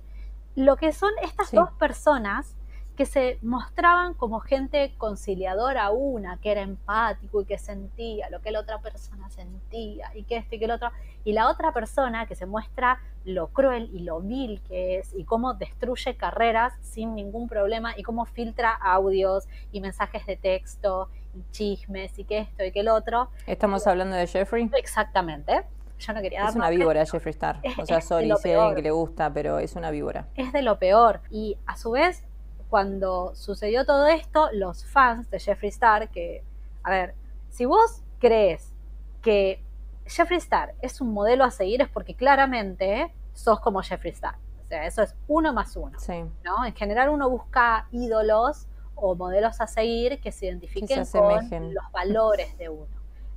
lo 0.56 0.76
que 0.78 0.92
son 0.94 1.12
estas 1.22 1.50
Sí. 1.50 1.56
dos 1.56 1.72
personas 1.74 2.56
que 2.98 3.06
se 3.06 3.38
mostraban 3.44 4.16
como 4.16 4.40
gente 4.40 4.92
conciliadora 4.98 5.92
una, 5.92 6.38
que 6.38 6.52
era 6.52 6.62
empático 6.62 7.42
y 7.42 7.46
que 7.46 7.60
sentía 7.60 8.30
lo 8.32 8.42
que 8.42 8.50
la 8.52 8.60
otra 8.60 8.80
persona 8.80 9.30
sentía 9.30 10.12
y 10.16 10.24
que 10.24 10.38
esto 10.38 10.56
y 10.56 10.60
que 10.60 10.66
el 10.66 10.72
otro, 10.72 10.90
y 11.24 11.34
la 11.34 11.48
otra 11.48 11.72
persona 11.72 12.26
que 12.26 12.34
se 12.34 12.48
muestra 12.48 13.00
lo 13.24 13.50
cruel 13.50 13.90
y 13.94 14.00
lo 14.00 14.20
vil 14.22 14.62
que 14.68 14.98
es 14.98 15.14
y 15.14 15.26
cómo 15.26 15.54
destruye 15.54 16.18
carreras 16.18 16.74
sin 16.82 17.14
ningún 17.14 17.48
problema 17.48 17.94
y 17.96 18.02
cómo 18.02 18.26
filtra 18.26 18.74
audios 18.74 19.48
y 19.72 19.80
mensajes 19.80 20.26
de 20.26 20.36
texto 20.36 21.10
y 21.36 21.44
chismes 21.52 22.18
y 22.18 22.24
que 22.24 22.40
esto 22.40 22.64
y 22.66 22.72
que 22.72 22.80
el 22.80 22.88
otro. 22.88 23.30
Estamos 23.46 23.86
hablando 23.86 24.16
de 24.16 24.26
Jeffrey. 24.26 24.72
Exactamente. 24.76 25.66
Yo 26.00 26.14
no 26.14 26.22
quería 26.22 26.42
dar 26.42 26.50
Es 26.50 26.56
una 26.56 26.70
víbora 26.70 27.06
Jeffree 27.06 27.32
Star. 27.32 27.60
O 27.78 27.86
sea, 27.86 28.02
sorry, 28.02 28.32
si 28.42 28.50
hay 28.50 28.56
alguien 28.56 28.76
que 28.76 28.82
le 28.82 28.92
gusta, 28.92 29.32
pero 29.32 29.60
es 29.60 29.76
una 29.76 29.92
víbora. 29.92 30.28
es 30.36 30.52
de 30.52 30.62
lo 30.62 30.80
peor. 30.80 31.22
Y 31.30 31.58
a 31.66 31.78
su 31.78 31.92
vez, 31.92 32.24
cuando 32.70 33.34
sucedió 33.36 33.86
todo 33.86 34.08
esto, 34.08 34.50
los 34.54 34.86
fans 34.86 35.30
de 35.30 35.40
Jeffree 35.40 35.70
Star, 35.70 36.10
que, 36.10 36.44
a 36.84 36.90
ver, 36.90 37.16
si 37.50 37.66
vos 37.66 38.04
crees 38.20 38.74
que 39.22 39.64
Jeffree 40.06 40.38
Star 40.38 40.74
es 40.82 41.02
un 41.02 41.14
modelo 41.14 41.44
a 41.44 41.52
seguir, 41.52 41.82
es 41.82 41.90
porque 41.90 42.16
claramente 42.16 43.14
sos 43.34 43.60
como 43.60 43.82
Jeffree 43.82 44.12
Star. 44.12 44.36
O 44.66 44.68
sea, 44.68 44.86
eso 44.86 45.02
es 45.02 45.16
uno 45.28 45.54
más 45.54 45.76
uno, 45.78 45.98
Sí. 46.00 46.26
¿no? 46.44 46.66
En 46.66 46.74
general 46.74 47.10
uno 47.10 47.30
busca 47.30 47.88
ídolos 47.92 48.68
o 48.96 49.16
modelos 49.16 49.62
a 49.62 49.68
seguir 49.68 50.20
que 50.20 50.32
se 50.32 50.48
identifiquen 50.48 51.06
se 51.06 51.20
con 51.20 51.74
los 51.74 51.92
valores 51.92 52.58
de 52.58 52.70
uno. 52.70 52.88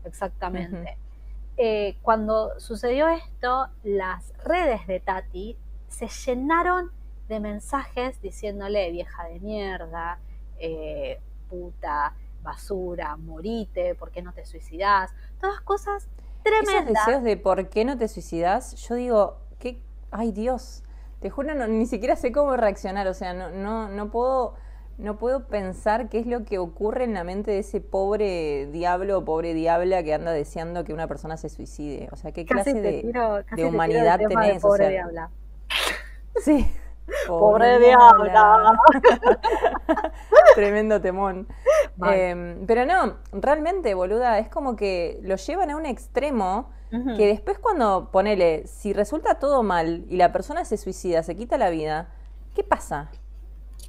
Exactamente. 0.04 0.96
Eh, 1.56 1.98
cuando 2.02 2.58
sucedió 2.58 3.08
esto, 3.08 3.68
las 3.84 4.32
redes 4.44 4.86
de 4.86 4.98
Tati 4.98 5.56
se 5.88 6.08
llenaron 6.08 6.90
de 7.30 7.40
mensajes 7.40 8.20
diciéndole 8.20 8.90
vieja 8.90 9.24
de 9.24 9.40
mierda, 9.40 10.18
eh, 10.58 11.18
puta, 11.48 12.14
basura, 12.42 13.16
morite, 13.16 13.94
¿por 13.94 14.10
qué 14.10 14.20
no 14.20 14.32
te 14.34 14.44
suicidás? 14.44 15.12
Todas 15.40 15.60
cosas 15.62 16.08
Esos 16.44 16.66
tremendas. 16.66 17.06
deseos 17.06 17.22
de 17.22 17.36
por 17.38 17.68
qué 17.70 17.84
no 17.86 17.96
te 17.96 18.08
suicidas, 18.08 18.74
yo 18.86 18.94
digo, 18.96 19.36
¿qué? 19.58 19.80
Ay 20.10 20.32
Dios, 20.32 20.82
te 21.20 21.30
juro, 21.30 21.54
no- 21.54 21.66
ni 21.68 21.86
siquiera 21.86 22.16
sé 22.16 22.32
cómo 22.32 22.56
reaccionar, 22.56 23.06
o 23.06 23.14
sea, 23.14 23.32
no, 23.32 23.50
no, 23.50 23.88
no 23.88 24.10
puedo, 24.10 24.54
no 24.98 25.16
puedo 25.18 25.46
pensar 25.46 26.08
qué 26.08 26.18
es 26.18 26.26
lo 26.26 26.44
que 26.44 26.58
ocurre 26.58 27.04
en 27.04 27.14
la 27.14 27.24
mente 27.24 27.50
de 27.52 27.60
ese 27.60 27.80
pobre 27.80 28.66
diablo 28.72 29.18
o 29.18 29.24
pobre 29.24 29.54
diabla 29.54 30.02
que 30.02 30.12
anda 30.14 30.32
deseando 30.32 30.84
que 30.84 30.92
una 30.92 31.06
persona 31.06 31.36
se 31.36 31.48
suicide. 31.48 32.08
O 32.12 32.16
sea, 32.16 32.32
qué 32.32 32.44
Casi 32.44 32.72
clase 32.72 32.72
te 32.74 32.80
de, 32.80 33.02
tiro- 33.02 33.44
casi 33.46 33.48
te 33.48 33.50
de 33.50 33.56
tiro 33.56 33.68
el 33.68 33.74
humanidad 33.74 34.18
de 34.18 34.26
tenés, 34.26 34.58
o 34.64 34.68
pobre 34.68 34.78
sea, 34.84 34.88
diabla. 34.90 35.30
Sí. 36.44 36.70
Pobre 37.26 37.78
diabla. 37.78 38.78
Tremendo 40.54 41.00
temón. 41.00 41.48
Eh, 42.06 42.64
pero 42.66 42.84
no, 42.86 43.16
realmente, 43.32 43.94
boluda, 43.94 44.38
es 44.38 44.48
como 44.48 44.76
que 44.76 45.20
lo 45.22 45.36
llevan 45.36 45.70
a 45.70 45.76
un 45.76 45.86
extremo 45.86 46.70
que 47.16 47.26
después 47.28 47.56
cuando, 47.60 48.10
ponele, 48.10 48.66
si 48.66 48.92
resulta 48.92 49.36
todo 49.36 49.62
mal 49.62 50.04
y 50.08 50.16
la 50.16 50.32
persona 50.32 50.64
se 50.64 50.76
suicida, 50.76 51.22
se 51.22 51.36
quita 51.36 51.56
la 51.56 51.70
vida, 51.70 52.08
¿qué 52.52 52.64
pasa? 52.64 53.10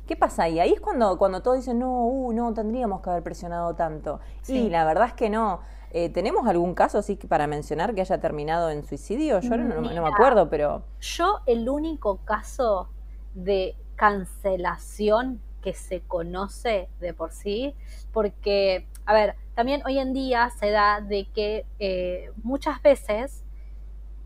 ¿Qué 0.06 0.16
pasa 0.16 0.44
ahí? 0.44 0.60
Ahí 0.60 0.74
es 0.74 0.80
cuando, 0.82 1.18
cuando 1.18 1.42
todos 1.42 1.58
dicen, 1.58 1.80
no, 1.80 2.06
uh, 2.06 2.32
no, 2.32 2.54
tendríamos 2.54 3.02
que 3.02 3.10
haber 3.10 3.24
presionado 3.24 3.74
tanto. 3.74 4.20
Sí. 4.44 4.66
Y 4.66 4.70
la 4.70 4.86
verdad 4.86 5.08
es 5.08 5.14
que 5.14 5.32
no. 5.32 5.62
Eh, 5.90 6.10
¿Tenemos 6.10 6.48
algún 6.48 6.76
caso 6.76 7.00
así 7.00 7.16
que 7.18 7.28
para 7.28 7.48
mencionar 7.48 7.96
que 7.96 8.02
haya 8.02 8.20
terminado 8.20 8.70
en 8.70 8.84
suicidio? 8.86 9.40
Yo 9.40 9.58
no, 9.58 9.64
no- 9.64 9.76
no 9.82 9.90
Mira. 9.90 10.02
me 10.04 10.10
acuerdo, 10.10 10.48
pero... 10.50 10.84
Yo 11.00 11.40
el 11.48 11.68
único 11.70 12.18
caso 12.18 12.90
de 13.34 13.76
cancelación 13.96 15.42
que 15.62 15.74
se 15.74 16.02
conoce 16.02 16.90
de 17.00 17.14
por 17.14 17.32
sí, 17.32 17.76
porque, 18.12 18.88
a 19.06 19.14
ver, 19.14 19.36
también 19.54 19.84
hoy 19.86 20.00
en 20.00 20.14
día 20.14 20.50
se 20.50 20.72
da 20.72 21.02
de 21.02 21.26
que 21.34 21.66
eh, 21.80 22.32
muchas 22.44 22.82
veces 22.82 23.44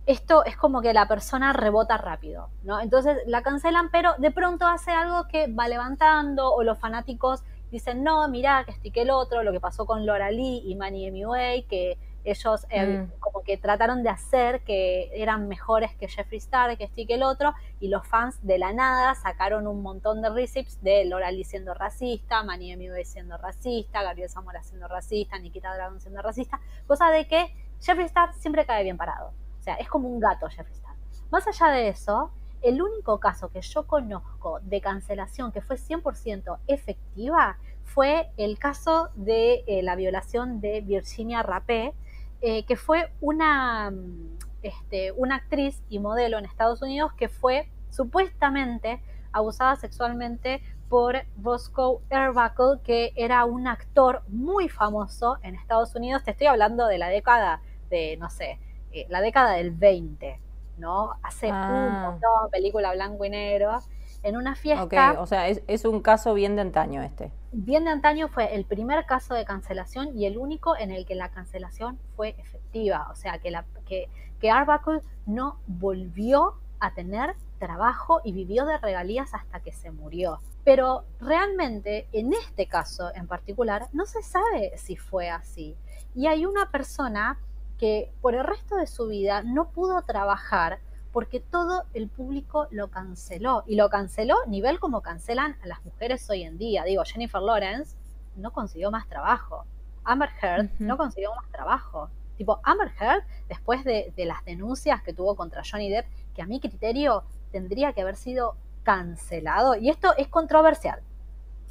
esto 0.05 0.45
es 0.45 0.55
como 0.55 0.81
que 0.81 0.93
la 0.93 1.07
persona 1.07 1.51
rebota 1.51 1.97
rápido, 1.97 2.49
¿no? 2.63 2.79
Entonces 2.79 3.17
la 3.25 3.41
cancelan, 3.41 3.89
pero 3.89 4.13
de 4.19 4.31
pronto 4.31 4.67
hace 4.67 4.91
algo 4.91 5.27
que 5.27 5.47
va 5.47 5.67
levantando 5.67 6.53
o 6.53 6.63
los 6.63 6.77
fanáticos 6.77 7.43
dicen, 7.71 8.03
no, 8.03 8.27
mira, 8.29 8.63
que 8.65 8.71
este 8.71 8.91
que 8.91 9.01
el 9.01 9.09
otro, 9.09 9.43
lo 9.43 9.51
que 9.51 9.59
pasó 9.59 9.85
con 9.85 10.05
Laura 10.05 10.29
Lee 10.31 10.61
y 10.63 10.75
Manny 10.75 11.11
MUA, 11.11 11.67
que 11.67 11.97
ellos 12.25 12.65
eh, 12.69 12.85
mm. 12.85 13.19
como 13.19 13.43
que 13.43 13.57
trataron 13.57 14.03
de 14.03 14.09
hacer 14.09 14.61
que 14.61 15.09
eran 15.13 15.47
mejores 15.47 15.95
que 15.95 16.07
Jeffree 16.07 16.39
Star, 16.39 16.77
que 16.77 16.83
este 16.83 17.05
que 17.05 17.15
el 17.15 17.23
otro, 17.23 17.53
y 17.79 17.87
los 17.87 18.05
fans 18.07 18.45
de 18.45 18.57
la 18.57 18.73
nada 18.73 19.15
sacaron 19.15 19.67
un 19.67 19.81
montón 19.81 20.21
de 20.21 20.29
receipts 20.29 20.81
de 20.81 21.05
Laura 21.05 21.31
Lee 21.31 21.43
siendo 21.43 21.73
racista, 21.73 22.43
Manny 22.43 22.75
siendo 23.03 23.37
racista, 23.37 24.03
Gabriel 24.03 24.29
Zamora 24.29 24.63
siendo 24.63 24.87
racista, 24.87 25.37
Nikita 25.37 25.73
Dragon 25.73 26.01
siendo 26.01 26.21
racista, 26.21 26.59
cosa 26.87 27.09
de 27.09 27.27
que 27.27 27.53
Jeffree 27.81 28.05
Star 28.05 28.33
siempre 28.33 28.65
cae 28.65 28.83
bien 28.83 28.97
parado. 28.97 29.31
O 29.59 29.61
sea, 29.61 29.75
es 29.75 29.87
como 29.87 30.07
un 30.09 30.19
gato 30.19 30.47
Jeffree 30.49 30.73
Star. 30.73 30.95
Más 31.31 31.47
allá 31.47 31.67
de 31.67 31.89
eso, 31.89 32.31
el 32.61 32.81
único 32.81 33.19
caso 33.19 33.49
que 33.49 33.61
yo 33.61 33.85
conozco 33.85 34.59
de 34.61 34.81
cancelación 34.81 35.51
que 35.51 35.61
fue 35.61 35.75
100% 35.77 36.57
efectiva 36.67 37.57
fue 37.83 38.31
el 38.37 38.57
caso 38.57 39.09
de 39.15 39.63
eh, 39.67 39.83
la 39.83 39.95
violación 39.95 40.59
de 40.59 40.81
Virginia 40.81 41.43
Rapé, 41.43 41.93
eh, 42.41 42.65
que 42.65 42.75
fue 42.75 43.11
una, 43.21 43.91
mm, 43.91 44.37
este, 44.63 45.11
una 45.11 45.35
actriz 45.35 45.81
y 45.89 45.99
modelo 45.99 46.37
en 46.37 46.45
Estados 46.45 46.81
Unidos 46.81 47.13
que 47.13 47.29
fue 47.29 47.69
supuestamente 47.89 49.01
abusada 49.31 49.75
sexualmente 49.75 50.61
por 50.89 51.17
Bosco 51.35 52.01
Arbuckle, 52.09 52.81
que 52.83 53.11
era 53.15 53.43
un 53.45 53.67
actor 53.67 54.23
muy 54.27 54.69
famoso 54.69 55.37
en 55.41 55.55
Estados 55.55 55.95
Unidos. 55.95 56.23
Te 56.23 56.31
estoy 56.31 56.47
hablando 56.47 56.87
de 56.87 56.97
la 56.97 57.09
década 57.09 57.61
de, 57.89 58.17
no 58.17 58.29
sé, 58.29 58.59
eh, 58.91 59.05
la 59.09 59.21
década 59.21 59.53
del 59.53 59.71
20. 59.71 60.39
¿no? 60.77 61.13
Hace 61.23 61.47
un 61.47 61.53
ah. 61.53 62.09
montón, 62.11 62.49
película 62.51 62.93
blanco 62.93 63.25
y 63.25 63.29
negro, 63.29 63.79
en 64.25 64.35
una 64.35 64.55
fiesta. 64.55 65.11
Ok, 65.13 65.19
o 65.19 65.27
sea, 65.27 65.47
es, 65.47 65.85
un 65.85 66.01
caso 66.01 66.33
bien 66.33 66.55
de 66.55 66.63
antaño 66.63 67.03
este. 67.03 67.31
Bien 67.51 67.85
de 67.85 67.91
antaño 67.91 68.27
fue 68.27 68.55
el 68.55 68.65
primer 68.65 69.05
caso 69.05 69.35
de 69.35 69.45
cancelación 69.45 70.17
y 70.17 70.25
el 70.25 70.37
único 70.37 70.75
en 70.75 70.91
el 70.91 71.05
que 71.05 71.13
la 71.13 71.29
cancelación 71.29 71.99
fue 72.15 72.35
efectiva. 72.39 73.07
O 73.11 73.15
sea, 73.15 73.37
que, 73.37 73.51
la, 73.51 73.65
que, 73.85 74.09
que 74.39 74.49
Arbuckle 74.49 75.01
no 75.27 75.59
volvió 75.67 76.55
a 76.79 76.95
tener 76.95 77.35
trabajo 77.59 78.21
y 78.23 78.33
vivió 78.33 78.65
de 78.65 78.79
regalías 78.79 79.33
hasta 79.35 79.59
que 79.59 79.71
se 79.71 79.91
murió. 79.91 80.39
Pero 80.63 81.05
realmente 81.19 82.07
en 82.11 82.33
este 82.33 82.65
caso 82.65 83.11
en 83.13 83.27
particular 83.27 83.87
no 83.93 84.07
se 84.07 84.23
sabe 84.23 84.75
si 84.75 84.97
fue 84.97 85.29
así. 85.29 85.77
Y 86.15 86.25
hay 86.25 86.47
una 86.47 86.71
persona 86.71 87.37
que 87.77 88.11
por 88.21 88.33
el 88.33 88.43
resto 88.43 88.75
de 88.75 88.87
su 88.87 89.07
vida 89.07 89.43
no 89.43 89.69
pudo 89.69 90.01
trabajar 90.01 90.79
porque 91.15 91.39
todo 91.39 91.85
el 91.93 92.09
público 92.09 92.67
lo 92.71 92.91
canceló. 92.91 93.63
Y 93.65 93.77
lo 93.77 93.87
canceló 93.87 94.35
nivel 94.47 94.81
como 94.81 94.99
cancelan 94.99 95.55
a 95.63 95.67
las 95.67 95.85
mujeres 95.85 96.29
hoy 96.29 96.43
en 96.43 96.57
día. 96.57 96.83
Digo, 96.83 97.03
Jennifer 97.05 97.41
Lawrence 97.41 97.95
no 98.35 98.51
consiguió 98.51 98.91
más 98.91 99.07
trabajo. 99.07 99.63
Amber 100.03 100.27
Heard 100.41 100.71
no 100.79 100.97
consiguió 100.97 101.33
más 101.33 101.49
trabajo. 101.51 102.09
Tipo, 102.35 102.59
Amber 102.63 102.91
Heard, 102.99 103.23
después 103.47 103.85
de, 103.85 104.11
las 104.17 104.43
denuncias 104.43 105.01
que 105.03 105.13
tuvo 105.13 105.37
contra 105.37 105.61
Johnny 105.63 105.89
Depp, 105.89 106.05
que 106.35 106.41
a 106.41 106.47
mi 106.47 106.59
criterio 106.59 107.23
tendría 107.49 107.93
que 107.93 108.01
haber 108.01 108.17
sido 108.17 108.57
cancelado. 108.83 109.77
Y 109.77 109.89
esto 109.89 110.13
es 110.17 110.27
controversial. 110.27 111.01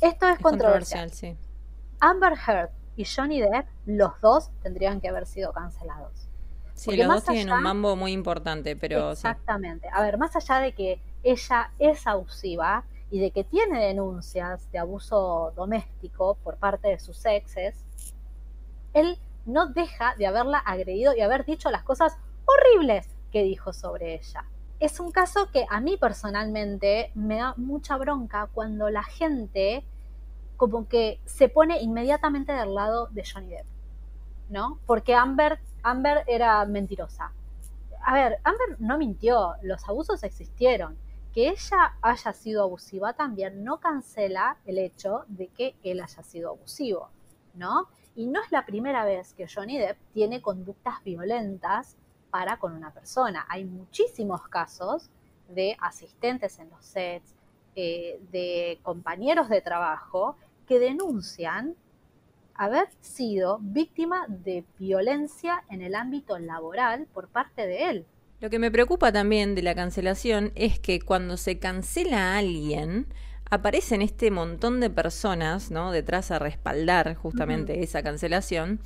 Esto 0.00 0.26
es, 0.26 0.38
controversial. 0.38 1.10
sí. 1.10 1.36
Amber 2.00 2.32
Heard 2.32 2.70
y 2.96 3.04
Johnny 3.04 3.42
Depp, 3.42 3.66
los 3.84 4.18
dos 4.22 4.52
tendrían 4.62 5.02
que 5.02 5.10
haber 5.10 5.26
sido 5.26 5.52
cancelados. 5.52 6.30
Sí, 6.74 6.96
los 6.96 7.06
dos 7.06 7.24
tienen 7.24 7.52
un 7.52 7.62
mambo 7.62 7.96
muy 7.96 8.12
importante, 8.12 8.76
pero... 8.76 9.12
Exactamente. 9.12 9.88
A 9.92 10.02
ver, 10.02 10.18
más 10.18 10.34
allá 10.36 10.58
de 10.58 10.72
que 10.72 11.00
ella 11.22 11.70
es 11.78 12.06
abusiva 12.06 12.84
y 13.10 13.20
de 13.20 13.30
que 13.30 13.44
tiene 13.44 13.80
denuncias 13.86 14.70
de 14.72 14.78
abuso 14.78 15.52
doméstico 15.56 16.36
por 16.42 16.56
parte 16.56 16.88
de 16.88 16.98
sus 16.98 17.24
exes, 17.26 17.76
él 18.92 19.18
no 19.46 19.66
deja 19.68 20.14
de 20.16 20.26
haberla 20.26 20.58
agredido 20.58 21.14
y 21.14 21.20
haber 21.20 21.44
dicho 21.44 21.70
las 21.70 21.82
cosas 21.82 22.16
horribles 22.44 23.08
que 23.30 23.42
dijo 23.42 23.72
sobre 23.72 24.14
ella. 24.14 24.44
Es 24.80 25.00
un 25.00 25.12
caso 25.12 25.50
que 25.52 25.66
a 25.70 25.80
mí 25.80 25.96
personalmente 25.96 27.10
me 27.14 27.36
da 27.36 27.54
mucha 27.56 27.96
bronca 27.96 28.48
cuando 28.52 28.90
la 28.90 29.04
gente 29.04 29.84
como 30.56 30.88
que 30.88 31.20
se 31.24 31.48
pone 31.48 31.80
inmediatamente 31.80 32.52
del 32.52 32.74
lado 32.74 33.08
de 33.08 33.24
Johnny 33.24 33.50
Depp, 33.50 33.66
¿no? 34.54 34.78
Porque 34.86 35.14
Amber, 35.16 35.58
Amber 35.82 36.22
era 36.28 36.64
mentirosa. 36.64 37.32
A 38.06 38.14
ver, 38.14 38.38
Amber 38.44 38.76
no 38.78 38.96
mintió, 38.96 39.54
los 39.62 39.86
abusos 39.88 40.22
existieron. 40.22 40.96
Que 41.34 41.48
ella 41.48 41.96
haya 42.00 42.32
sido 42.32 42.62
abusiva 42.62 43.14
también 43.14 43.64
no 43.64 43.80
cancela 43.80 44.56
el 44.64 44.78
hecho 44.78 45.24
de 45.26 45.48
que 45.48 45.74
él 45.82 46.00
haya 46.00 46.22
sido 46.22 46.50
abusivo, 46.50 47.08
¿no? 47.54 47.88
Y 48.14 48.26
no 48.28 48.40
es 48.40 48.52
la 48.52 48.64
primera 48.64 49.04
vez 49.04 49.34
que 49.34 49.48
Johnny 49.52 49.76
Depp 49.76 49.98
tiene 50.12 50.40
conductas 50.40 51.02
violentas 51.02 51.96
para 52.30 52.58
con 52.58 52.74
una 52.74 52.92
persona. 52.92 53.44
Hay 53.48 53.64
muchísimos 53.64 54.46
casos 54.46 55.10
de 55.48 55.76
asistentes 55.80 56.60
en 56.60 56.70
los 56.70 56.84
sets, 56.84 57.34
eh, 57.74 58.20
de 58.30 58.78
compañeros 58.84 59.48
de 59.48 59.60
trabajo 59.60 60.36
que 60.68 60.78
denuncian 60.78 61.74
haber 62.54 62.88
sido 63.00 63.58
víctima 63.60 64.26
de 64.28 64.64
violencia 64.78 65.62
en 65.70 65.82
el 65.82 65.94
ámbito 65.94 66.38
laboral 66.38 67.06
por 67.12 67.28
parte 67.28 67.66
de 67.66 67.90
él. 67.90 68.06
Lo 68.40 68.50
que 68.50 68.58
me 68.58 68.70
preocupa 68.70 69.12
también 69.12 69.54
de 69.54 69.62
la 69.62 69.74
cancelación 69.74 70.52
es 70.54 70.78
que 70.78 71.00
cuando 71.00 71.36
se 71.36 71.58
cancela 71.58 72.34
a 72.34 72.38
alguien, 72.38 73.06
aparecen 73.50 74.02
este 74.02 74.30
montón 74.30 74.80
de 74.80 74.90
personas, 74.90 75.70
¿no? 75.70 75.92
Detrás 75.92 76.30
a 76.30 76.38
respaldar 76.38 77.14
justamente 77.14 77.82
esa 77.82 78.02
cancelación. 78.02 78.80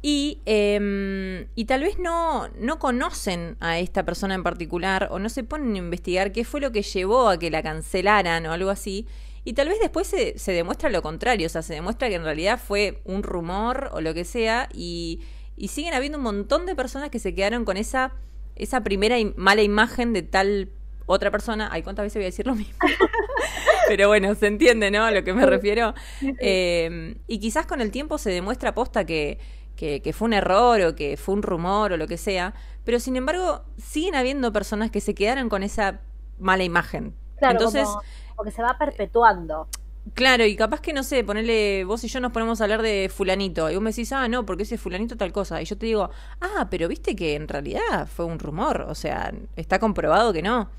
Y, 0.00 0.40
em, 0.46 1.48
y 1.56 1.64
tal 1.64 1.82
vez 1.82 1.98
no, 1.98 2.48
no 2.58 2.78
conocen 2.78 3.56
a 3.60 3.78
esta 3.78 4.04
persona 4.04 4.34
en 4.34 4.44
particular 4.44 5.08
o 5.10 5.18
no 5.18 5.28
se 5.28 5.42
ponen 5.42 5.74
a 5.74 5.78
investigar 5.78 6.30
qué 6.30 6.44
fue 6.44 6.60
lo 6.60 6.70
que 6.70 6.82
llevó 6.82 7.28
a 7.28 7.38
que 7.38 7.50
la 7.50 7.62
cancelaran 7.62 8.46
o 8.46 8.52
algo 8.52 8.70
así. 8.70 9.06
Y 9.48 9.54
tal 9.54 9.68
vez 9.68 9.78
después 9.80 10.06
se, 10.06 10.38
se, 10.38 10.52
demuestra 10.52 10.90
lo 10.90 11.00
contrario, 11.00 11.46
o 11.46 11.48
sea, 11.48 11.62
se 11.62 11.72
demuestra 11.72 12.10
que 12.10 12.16
en 12.16 12.22
realidad 12.22 12.60
fue 12.62 13.00
un 13.06 13.22
rumor 13.22 13.88
o 13.94 14.02
lo 14.02 14.12
que 14.12 14.26
sea, 14.26 14.68
y, 14.74 15.20
y 15.56 15.68
siguen 15.68 15.94
habiendo 15.94 16.18
un 16.18 16.24
montón 16.24 16.66
de 16.66 16.76
personas 16.76 17.08
que 17.08 17.18
se 17.18 17.34
quedaron 17.34 17.64
con 17.64 17.78
esa, 17.78 18.12
esa 18.56 18.84
primera 18.84 19.16
mala 19.36 19.62
imagen 19.62 20.12
de 20.12 20.20
tal 20.20 20.68
otra 21.06 21.30
persona. 21.30 21.70
Ay, 21.72 21.82
¿cuántas 21.82 22.04
veces 22.04 22.16
voy 22.16 22.24
a 22.24 22.26
decir 22.26 22.46
lo 22.46 22.54
mismo? 22.54 22.76
Pero 23.88 24.08
bueno, 24.08 24.34
se 24.34 24.48
entiende, 24.48 24.90
¿no? 24.90 25.06
A 25.06 25.12
lo 25.12 25.24
que 25.24 25.32
me 25.32 25.46
refiero. 25.46 25.94
Eh, 26.20 27.16
y 27.26 27.38
quizás 27.38 27.64
con 27.64 27.80
el 27.80 27.90
tiempo 27.90 28.18
se 28.18 28.28
demuestra 28.28 28.74
posta 28.74 29.06
que, 29.06 29.38
que, 29.76 30.12
fue 30.12 30.26
un 30.26 30.34
error 30.34 30.78
o 30.82 30.94
que 30.94 31.16
fue 31.16 31.34
un 31.34 31.42
rumor 31.42 31.92
o 31.92 31.96
lo 31.96 32.06
que 32.06 32.18
sea. 32.18 32.52
Pero 32.84 33.00
sin 33.00 33.16
embargo, 33.16 33.64
siguen 33.78 34.14
habiendo 34.14 34.52
personas 34.52 34.90
que 34.90 35.00
se 35.00 35.14
quedaron 35.14 35.48
con 35.48 35.62
esa 35.62 36.02
mala 36.38 36.64
imagen. 36.64 37.14
Claro, 37.38 37.52
Entonces, 37.52 37.88
porque 38.38 38.52
se 38.52 38.62
va 38.62 38.78
perpetuando. 38.78 39.66
Claro, 40.14 40.46
y 40.46 40.56
capaz 40.56 40.80
que 40.80 40.92
no 40.92 41.02
sé, 41.02 41.24
ponerle 41.24 41.84
vos 41.84 42.02
y 42.04 42.08
yo 42.08 42.20
nos 42.20 42.32
ponemos 42.32 42.60
a 42.60 42.64
hablar 42.64 42.82
de 42.82 43.10
fulanito, 43.14 43.68
y 43.68 43.74
vos 43.74 43.82
me 43.82 43.90
decís, 43.90 44.12
ah, 44.12 44.28
no, 44.28 44.46
porque 44.46 44.62
ese 44.62 44.78
fulanito 44.78 45.16
tal 45.16 45.32
cosa, 45.32 45.60
y 45.60 45.64
yo 45.64 45.76
te 45.76 45.86
digo, 45.86 46.08
ah, 46.40 46.68
pero 46.70 46.88
viste 46.88 47.14
que 47.14 47.34
en 47.34 47.48
realidad 47.48 48.06
fue 48.06 48.24
un 48.24 48.38
rumor, 48.38 48.86
o 48.88 48.94
sea, 48.94 49.34
está 49.56 49.78
comprobado 49.78 50.32
que 50.32 50.40
no. 50.40 50.70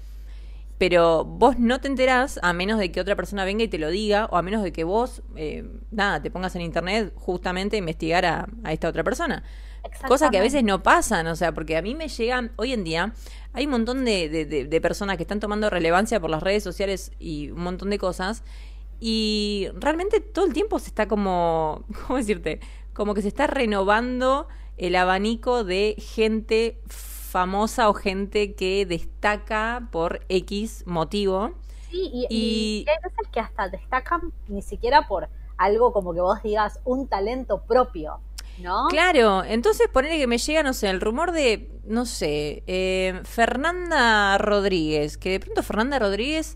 Pero 0.78 1.26
vos 1.26 1.60
no 1.60 1.82
te 1.82 1.89
enterás 1.89 2.39
a 2.41 2.54
menos 2.54 2.80
de 2.80 2.89
que 2.89 3.02
otra 3.02 3.17
persona 3.17 3.43
venga 3.43 3.65
y 3.65 3.67
te 3.67 3.78
lo 3.78 3.89
diga, 3.89 4.28
o 4.32 4.38
a 4.38 4.41
menos 4.41 4.63
de 4.63 4.72
que 4.72 4.86
vos, 4.86 5.22
eh, 5.36 5.69
nada, 5.91 6.22
te 6.22 6.32
pongas 6.32 6.56
en 6.56 6.62
internet 6.62 7.12
justamente 7.15 7.76
a 7.76 7.80
investigar 7.80 8.26
a, 8.26 8.48
a 8.63 8.72
esta 8.72 8.88
otra 8.88 9.04
persona. 9.04 9.43
Cosa 10.08 10.30
que 10.30 10.38
a 10.38 10.41
veces 10.41 10.63
no 10.63 10.84
pasan, 10.84 11.28
o 11.28 11.36
sea, 11.36 11.54
porque 11.54 11.78
a 11.78 11.82
mí 11.82 11.95
me 11.95 12.08
llegan, 12.08 12.52
hoy 12.56 12.74
en 12.74 12.84
día, 12.84 13.13
hay 13.54 13.66
un 13.66 13.72
montón 13.72 14.06
de, 14.06 14.30
de, 14.30 14.82
personas 14.82 15.18
que 15.18 15.24
están 15.24 15.40
tomando 15.40 15.70
relevancia 15.70 16.20
por 16.20 16.30
las 16.30 16.44
redes 16.44 16.64
sociales 16.64 17.12
y 17.20 17.50
un 17.52 17.62
montón 17.62 17.90
de 17.90 17.98
cosas, 17.98 18.44
y 19.00 19.70
realmente 19.76 20.20
todo 20.20 20.46
el 20.46 20.54
tiempo 20.54 20.80
se 20.80 20.88
está 20.88 21.08
como, 21.08 21.84
¿cómo 22.08 22.18
decirte? 22.18 22.60
Como 22.94 23.14
que 23.14 23.22
se 23.22 23.28
está 23.28 23.48
renovando 23.48 24.48
el 24.78 24.96
abanico 24.96 25.64
de 25.64 25.96
gente 25.98 26.80
famosa 26.88 27.90
o 27.90 27.94
gente 27.94 28.56
que 28.56 28.86
destaca 28.86 29.88
por 29.92 30.22
X 30.30 30.84
motivo. 30.86 31.52
Sí, 31.90 32.10
y, 32.14 32.28
y 32.30 32.86
hay 32.90 32.98
veces 33.04 33.28
que 33.32 33.40
hasta 33.40 33.68
destacan 33.68 34.32
ni 34.48 34.62
siquiera 34.62 35.08
por 35.08 35.30
algo 35.58 35.92
como 35.92 36.14
que 36.14 36.22
vos 36.22 36.42
digas 36.44 36.80
un 36.86 37.08
talento 37.08 37.62
propio. 37.64 38.22
Claro, 38.90 39.44
entonces 39.44 39.88
ponele 39.88 40.18
que 40.18 40.28
me 40.28 40.38
llega, 40.38 40.64
no 40.64 40.74
sé, 40.74 40.90
el 40.90 41.00
rumor 41.00 41.32
de, 41.32 41.70
no 41.89 42.06
sé, 42.06 42.63
eh, 42.67 43.19
Fernanda 43.23 44.38
Rodríguez, 44.38 45.17
que 45.17 45.32
de 45.32 45.39
pronto 45.39 45.63
Fernanda 45.63 45.97
Rodríguez 45.97 46.56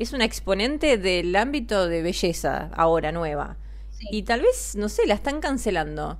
es 0.00 0.12
una 0.12 0.24
exponente 0.24 0.98
del 0.98 1.34
ámbito 1.36 1.86
de 1.86 2.02
belleza 2.02 2.68
ahora 2.74 3.12
nueva. 3.12 3.56
Y 4.10 4.24
tal 4.24 4.40
vez, 4.40 4.74
no 4.74 4.88
sé, 4.88 5.06
la 5.06 5.14
están 5.14 5.40
cancelando. 5.40 6.18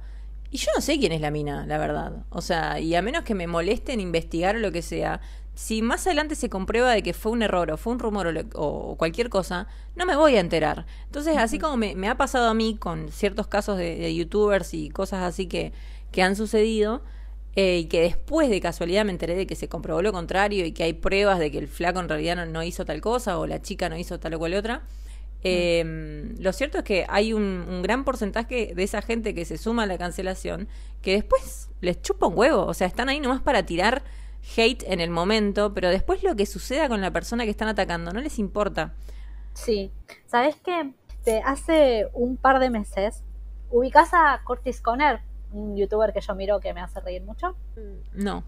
Y 0.52 0.58
yo 0.58 0.70
no 0.76 0.80
sé 0.80 0.96
quién 1.00 1.10
es 1.10 1.20
la 1.20 1.32
mina, 1.32 1.66
la 1.66 1.76
verdad. 1.76 2.24
O 2.30 2.40
sea, 2.40 2.78
y 2.78 2.94
a 2.94 3.02
menos 3.02 3.24
que 3.24 3.34
me 3.34 3.48
molesten 3.48 3.98
investigar 3.98 4.54
o 4.54 4.60
lo 4.60 4.70
que 4.70 4.82
sea, 4.82 5.20
si 5.54 5.82
más 5.82 6.06
adelante 6.06 6.36
se 6.36 6.48
comprueba 6.48 6.92
de 6.92 7.02
que 7.02 7.14
fue 7.14 7.32
un 7.32 7.42
error 7.42 7.68
o 7.72 7.76
fue 7.76 7.92
un 7.92 7.98
rumor 7.98 8.32
o, 8.54 8.94
cualquier 8.96 9.28
cosa, 9.28 9.66
no 9.96 10.06
me 10.06 10.14
voy 10.14 10.36
a 10.36 10.40
enterar. 10.40 10.86
Entonces, 11.06 11.36
así 11.36 11.58
como 11.58 11.76
me, 11.76 12.08
ha 12.08 12.16
pasado 12.16 12.48
a 12.48 12.54
mí 12.54 12.76
con 12.76 13.10
ciertos 13.10 13.48
casos 13.48 13.76
de, 13.76 14.14
youtubers 14.14 14.72
y 14.72 14.90
cosas 14.90 15.24
así 15.24 15.46
que, 15.46 15.72
que 16.12 16.22
han 16.22 16.36
sucedido, 16.36 17.02
eh, 17.54 17.78
y 17.78 17.84
que 17.86 18.00
después 18.00 18.48
de 18.48 18.60
casualidad 18.60 19.04
me 19.04 19.12
enteré 19.12 19.34
de 19.34 19.46
que 19.46 19.54
se 19.54 19.68
comprobó 19.68 20.02
lo 20.02 20.12
contrario 20.12 20.64
y 20.64 20.72
que 20.72 20.84
hay 20.84 20.92
pruebas 20.92 21.38
de 21.38 21.50
que 21.50 21.58
el 21.58 21.68
flaco 21.68 22.00
en 22.00 22.08
realidad 22.08 22.46
no, 22.46 22.62
hizo 22.62 22.84
tal 22.84 23.00
cosa 23.00 23.38
o 23.38 23.46
la 23.46 23.60
chica 23.60 23.88
no 23.88 23.96
hizo 23.96 24.18
tal 24.18 24.34
o 24.34 24.38
cual 24.38 24.54
otra. 24.54 24.82
Eh, 25.44 26.34
lo 26.38 26.52
cierto 26.52 26.78
es 26.78 26.84
que 26.84 27.04
hay 27.08 27.32
un, 27.32 27.66
un, 27.68 27.82
gran 27.82 28.04
porcentaje 28.04 28.72
de 28.76 28.82
esa 28.82 29.02
gente 29.02 29.34
que 29.34 29.44
se 29.44 29.58
suma 29.58 29.82
a 29.82 29.86
la 29.86 29.98
cancelación 29.98 30.68
que 31.02 31.14
después 31.14 31.68
les 31.80 32.00
chupa 32.00 32.28
un 32.28 32.38
huevo, 32.38 32.64
o 32.64 32.74
sea, 32.74 32.86
están 32.86 33.08
ahí 33.08 33.18
nomás 33.18 33.42
para 33.42 33.66
tirar 33.66 34.04
hate 34.56 34.84
en 34.84 35.00
el 35.00 35.10
momento, 35.10 35.74
pero 35.74 35.90
después 35.90 36.22
lo 36.22 36.36
que 36.36 36.46
suceda 36.46 36.88
con 36.88 37.00
la 37.00 37.10
persona 37.10 37.44
que 37.44 37.50
están 37.50 37.68
atacando 37.68 38.12
no 38.12 38.20
les 38.20 38.38
importa. 38.38 38.94
Sí, 39.54 39.90
¿sabes 40.26 40.56
qué? 40.64 40.92
Este, 41.08 41.40
hace 41.44 42.08
un 42.14 42.36
par 42.36 42.58
de 42.58 42.68
meses 42.68 43.22
ubicás 43.70 44.12
a 44.12 44.40
Curtis 44.44 44.80
Conner, 44.80 45.20
un 45.52 45.76
youtuber 45.76 46.12
que 46.12 46.20
yo 46.20 46.34
miro 46.34 46.60
que 46.60 46.74
me 46.74 46.80
hace 46.80 47.00
reír 47.00 47.22
mucho. 47.22 47.56
No. 48.14 48.44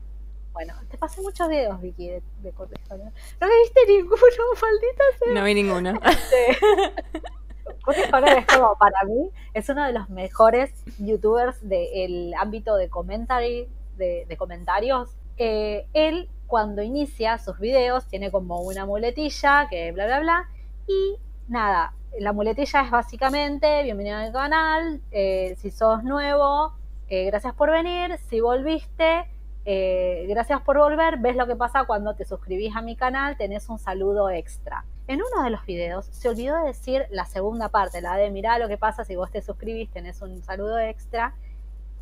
Bueno, 0.53 0.75
te 0.88 0.97
pasé 0.99 1.21
muchos 1.21 1.49
videos, 1.49 1.81
Vicky, 1.81 2.09
de, 2.09 2.23
de. 2.43 2.53
No 2.53 2.67
me 2.69 3.59
viste 3.62 3.81
ninguno, 3.88 4.17
maldita 4.62 5.05
sea. 5.19 5.35
No 5.35 5.45
vi 5.45 5.55
ninguno. 5.55 6.01
Curtis 7.85 8.07
Conner 8.11 8.38
es 8.38 8.47
como, 8.47 8.77
para 8.79 9.05
mí, 9.05 9.31
es 9.53 9.69
uno 9.69 9.85
de 9.85 9.93
los 9.93 10.09
mejores 10.11 10.71
youtubers 10.99 11.67
del 11.67 12.35
ámbito 12.35 12.77
de 12.77 12.88
commentary, 12.88 13.69
de, 13.97 14.27
de 14.29 14.37
comentarios 14.37 15.17
eh, 15.37 15.87
él 15.95 16.29
cuando 16.47 16.83
inicia 16.83 17.38
sus 17.38 17.59
videos 17.59 18.07
tiene 18.07 18.31
como 18.31 18.61
una 18.61 18.87
muletilla 18.87 19.67
que 19.69 19.90
bla 19.90 20.07
bla 20.07 20.21
bla 20.21 20.49
y 20.87 21.17
nada, 21.49 21.95
la 22.21 22.33
muletilla 22.33 22.83
es 22.83 22.90
básicamente 22.90 23.83
bienvenido 23.83 24.17
al 24.19 24.33
canal, 24.33 25.01
eh, 25.11 25.57
si 25.59 25.73
sos 25.73 26.05
nuevo, 26.05 26.73
eh, 27.09 27.27
gracias 27.27 27.55
por 27.55 27.71
venir, 27.71 28.19
si 28.29 28.40
volviste, 28.40 29.29
gracias 29.64 30.61
por 30.61 30.79
volver, 30.79 31.19
ves 31.19 31.37
lo 31.37 31.47
que 31.47 31.57
pasa 31.57 31.85
cuando 31.85 32.14
te 32.14 32.25
suscribís 32.25 32.77
a 32.77 32.83
mi 32.83 32.97
canal, 32.97 33.37
tenés 33.37 33.69
un 33.69 33.79
saludo 33.79 34.29
extra. 34.31 34.85
En 35.07 35.21
uno 35.21 35.43
de 35.43 35.51
los 35.51 35.64
videos 35.67 36.07
se 36.07 36.29
olvidó 36.31 36.57
de 36.59 36.69
decir 36.69 37.07
la 37.11 37.27
segunda 37.27 37.69
parte, 37.69 38.01
la 38.01 38.17
de 38.17 38.31
mirá 38.31 38.59
lo 38.59 38.69
que 38.69 38.79
pasa 38.79 39.05
si 39.05 39.17
vos 39.17 39.31
te 39.31 39.43
suscribís, 39.43 39.90
tenés 39.90 40.23
un 40.23 40.43
saludo 40.43 40.79
extra. 40.79 41.35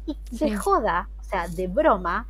Y 0.07 0.17
de 0.33 0.57
joda, 0.57 1.09
o 1.21 1.23
sea, 1.23 1.47
de 1.49 1.69
broma, 1.69 2.27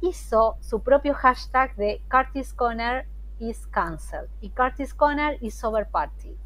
hizo 0.00 0.56
su 0.60 0.82
propio 0.82 1.14
hashtag 1.14 1.74
de 1.76 2.02
Curtis 2.10 2.52
Conner 2.52 3.06
is 3.38 3.66
cancelled 3.68 4.28
y 4.40 4.50
Curtis 4.50 4.94
Conner 4.94 5.36
is 5.40 5.62
over 5.64 5.86
party. 5.86 6.36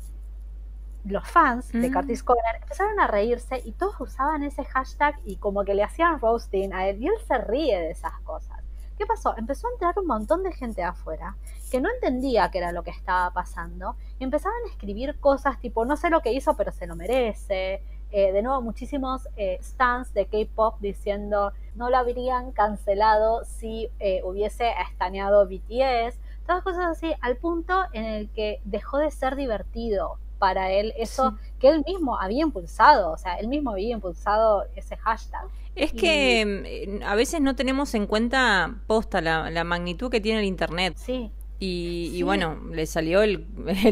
Los 1.07 1.27
fans 1.29 1.71
de 1.71 1.89
mm. 1.89 1.93
Curtis 1.93 2.23
Conner 2.25 2.57
empezaron 2.61 2.99
a 2.99 3.07
reírse 3.07 3.63
y 3.65 3.73
todos 3.73 3.95
usaban 4.01 4.43
ese 4.43 4.65
hashtag 4.65 5.17
y 5.25 5.37
como 5.37 5.65
que 5.65 5.75
le 5.75 5.85
hacían 5.85 6.21
roasting 6.21 6.73
a 6.73 6.89
él 6.89 7.01
y 7.01 7.07
él 7.07 7.15
se 7.27 7.39
ríe 7.39 7.79
de 7.79 7.91
esas 7.93 8.19
cosas. 8.23 8.59
¿Qué 8.99 9.07
pasó? 9.07 9.37
Empezó 9.37 9.69
a 9.69 9.73
entrar 9.73 9.97
un 9.99 10.07
montón 10.07 10.43
de 10.43 10.53
gente 10.53 10.83
afuera 10.83 11.37
que 11.71 11.81
no 11.81 11.89
entendía 11.91 12.51
qué 12.51 12.59
era 12.59 12.73
lo 12.73 12.83
que 12.83 12.91
estaba 12.91 13.31
pasando 13.31 13.95
y 14.19 14.25
empezaban 14.25 14.59
a 14.65 14.71
escribir 14.71 15.21
cosas 15.21 15.61
tipo, 15.61 15.85
no 15.85 15.97
sé 15.97 16.11
lo 16.11 16.23
que 16.23 16.33
hizo, 16.33 16.57
pero 16.57 16.73
se 16.73 16.89
lo 16.89 16.97
merece, 16.97 17.83
eh, 18.11 18.33
de 18.33 18.43
nuevo, 18.43 18.63
muchísimos 18.63 19.29
eh, 19.37 19.59
stands 19.63 20.13
de 20.13 20.27
K-pop 20.27 20.77
diciendo 20.81 21.53
no 21.75 21.91
lo 21.91 21.99
habrían 21.99 22.51
cancelado 22.51 23.45
si 23.45 23.91
eh, 24.01 24.23
hubiese 24.25 24.73
estaneado 24.91 25.47
BTS, 25.47 26.19
todas 26.47 26.65
cosas 26.65 26.87
así, 26.87 27.15
al 27.21 27.37
punto 27.37 27.85
en 27.93 28.05
el 28.05 28.31
que 28.31 28.61
dejó 28.65 28.99
de 28.99 29.11
ser 29.11 29.37
divertido 29.37 30.19
para 30.39 30.71
él 30.71 30.93
eso 30.99 31.37
que 31.59 31.69
él 31.69 31.83
mismo 31.87 32.19
había 32.19 32.43
impulsado, 32.43 33.13
o 33.13 33.19
sea, 33.19 33.35
él 33.37 33.49
mismo 33.49 33.71
había 33.71 33.95
impulsado 33.95 34.65
ese 34.77 34.97
hashtag. 34.97 35.47
Es 35.75 35.93
que 35.93 37.01
a 37.05 37.15
veces 37.15 37.41
no 37.41 37.55
tenemos 37.55 37.95
en 37.95 38.07
cuenta 38.07 38.77
posta 38.87 39.21
la, 39.21 39.51
la 39.51 39.65
magnitud 39.65 40.11
que 40.11 40.21
tiene 40.21 40.41
el 40.41 40.47
Internet. 40.47 40.95
Sí. 40.97 41.31
Y, 41.59 42.23
bueno, 42.23 42.61
le 42.71 42.87
salió 42.87 43.23
el, 43.23 43.47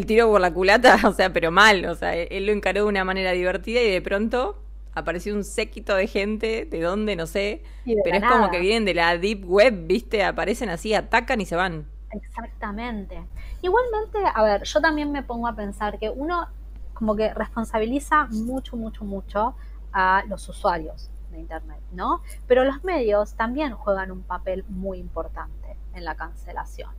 tiro 0.07 0.29
por 0.29 0.41
la 0.41 0.53
culata, 0.53 0.99
o 1.09 1.13
sea, 1.13 1.33
pero 1.33 1.51
mal, 1.51 1.85
o 1.87 1.95
sea, 1.95 2.15
él 2.15 2.47
lo 2.47 2.53
encaró 2.53 2.83
de 2.83 2.89
una 2.89 3.05
manera 3.05 3.33
divertida 3.33 3.81
y 3.81 3.91
de 3.91 4.03
pronto 4.03 4.61
apareció 4.95 5.35
un 5.35 5.45
séquito 5.45 5.97
de 5.97 6.07
gente, 6.07 6.67
de 6.71 6.81
dónde, 6.81 7.17
no 7.17 7.27
sé, 7.27 7.63
pero 8.05 8.17
es 8.17 8.23
como 8.23 8.51
que 8.51 8.61
vienen 8.61 8.85
de 8.85 8.95
la 8.95 9.19
deep 9.19 9.45
web, 9.45 9.87
¿viste? 9.87 10.23
Aparecen 10.23 10.69
así, 10.69 10.95
atacan 10.95 11.41
y 11.41 11.47
se 11.47 11.57
van. 11.57 11.87
Exactamente. 12.15 13.27
Igualmente, 13.63 14.19
a 14.33 14.43
ver, 14.43 14.63
yo 14.65 14.81
también 14.81 15.11
me 15.13 15.23
pongo 15.23 15.49
a 15.49 15.55
pensar 15.55 15.99
que 15.99 16.11
uno 16.11 16.49
como 16.95 17.17
que 17.17 17.35
responsabiliza 17.35 18.27
mucho, 18.31 18.77
mucho, 18.77 19.05
mucho 19.05 19.57
a 19.93 20.23
los 20.29 20.49
usuarios 20.49 21.11
de 21.31 21.41
Internet, 21.41 21.81
¿no? 21.93 22.23
Pero 22.47 22.65
los 22.65 22.85
medios 22.85 23.35
también 23.35 23.75
juegan 23.75 24.13
un 24.13 24.23
papel 24.23 24.65
muy 24.69 24.99
importante 24.99 25.77
en 25.93 26.05
la 26.05 26.15
cancelación 26.15 26.91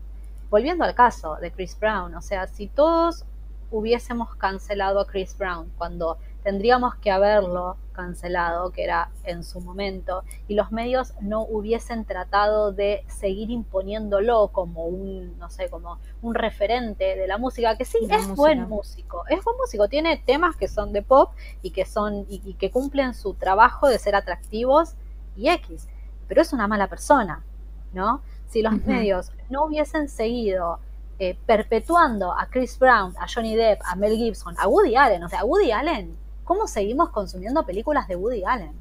volviendo 0.50 0.86
al 0.86 0.96
caso 0.96 1.36
de 1.36 1.52
Chris 1.52 1.78
Brown, 1.78 2.16
o 2.16 2.22
sea, 2.22 2.48
si 2.48 2.68
todos 2.68 3.26
hubiésemos 3.72 4.36
cancelado 4.36 5.00
a 5.00 5.08
Chris 5.08 5.38
Brown 5.38 5.72
cuando 5.78 6.18
tendríamos 6.46 6.96
que 6.96 7.12
haberlo 7.12 7.76
cancelado, 7.92 8.72
que 8.72 8.86
era 8.86 9.10
en 9.26 9.44
su 9.44 9.60
momento, 9.60 10.24
y 10.48 10.56
los 10.56 10.72
medios 10.72 11.14
no 11.20 11.42
hubiesen 11.42 12.06
tratado 12.06 12.72
de 12.72 13.04
seguir 13.08 13.50
imponiéndolo 13.50 14.50
como 14.54 14.86
un, 14.86 15.38
no 15.40 15.50
sé, 15.50 15.70
como 15.70 16.00
un 16.22 16.36
referente 16.36 17.18
de 17.18 17.28
la 17.28 17.38
música, 17.38 17.76
que 17.76 17.84
sí, 17.84 17.98
es 18.10 18.28
buen 18.36 18.70
músico, 18.70 19.24
es 19.28 19.44
buen 19.44 19.58
músico, 19.58 19.90
tiene 19.90 20.16
temas 20.18 20.56
que 20.56 20.70
son 20.70 20.94
de 20.94 21.02
pop 21.02 21.34
y 21.62 21.72
que 21.72 21.86
son, 21.86 22.26
y 22.30 22.54
que 22.54 22.72
cumplen 22.72 23.14
su 23.14 23.34
trabajo 23.34 23.90
de 23.90 24.00
ser 24.00 24.16
atractivos 24.16 24.94
y 25.36 25.50
X, 25.50 25.88
pero 26.28 26.42
es 26.42 26.54
una 26.54 26.68
mala 26.68 26.88
persona, 26.88 27.44
¿no? 27.92 28.22
si 28.56 28.62
los 28.62 28.86
medios 28.86 29.32
no 29.50 29.66
hubiesen 29.66 30.08
seguido 30.08 30.80
eh, 31.20 31.38
perpetuando 31.46 32.32
a 32.32 32.48
Chris 32.48 32.78
Brown, 32.80 33.14
a 33.20 33.26
Johnny 33.28 33.56
Depp, 33.56 33.82
a 33.84 33.96
Mel 33.96 34.16
Gibson, 34.16 34.56
a 34.58 34.68
Woody 34.68 34.96
Allen, 34.96 35.24
o 35.24 35.30
sea, 35.30 35.44
Woody 35.44 35.72
Allen, 35.72 36.16
¿cómo 36.46 36.68
seguimos 36.68 37.10
consumiendo 37.10 37.66
películas 37.66 38.08
de 38.08 38.16
Woody 38.16 38.46
Allen? 38.46 38.74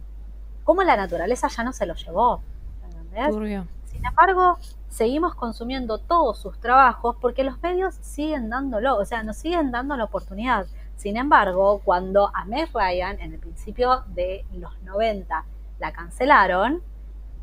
¿Cómo 0.63 0.83
la 0.83 0.97
naturaleza 0.97 1.49
ya 1.49 1.65
no 1.65 1.73
se 1.73 1.87
lo 1.87 1.95
llevó? 1.95 2.41
Sin 3.87 4.05
embargo, 4.05 4.59
seguimos 4.89 5.35
consumiendo 5.35 5.99
todos 5.99 6.39
sus 6.39 6.59
trabajos 6.61 7.17
porque 7.21 7.43
los 7.43 7.61
medios 7.63 7.95
siguen 7.97 8.49
dándolo, 8.49 8.97
o 8.97 9.05
sea, 9.05 9.23
nos 9.23 9.37
siguen 9.37 9.73
dando 9.73 9.97
la 9.97 10.05
oportunidad. 10.05 10.67
Sin 10.97 11.17
embargo, 11.17 11.81
cuando 11.85 12.31
a 12.35 12.45
Meg 12.45 12.71
Ryan, 12.73 13.19
en 13.21 13.33
el 13.33 13.41
principio 13.41 14.05
de 14.15 14.45
los 14.53 14.81
90, 14.83 15.45
la 15.81 15.93
cancelaron, 15.93 16.83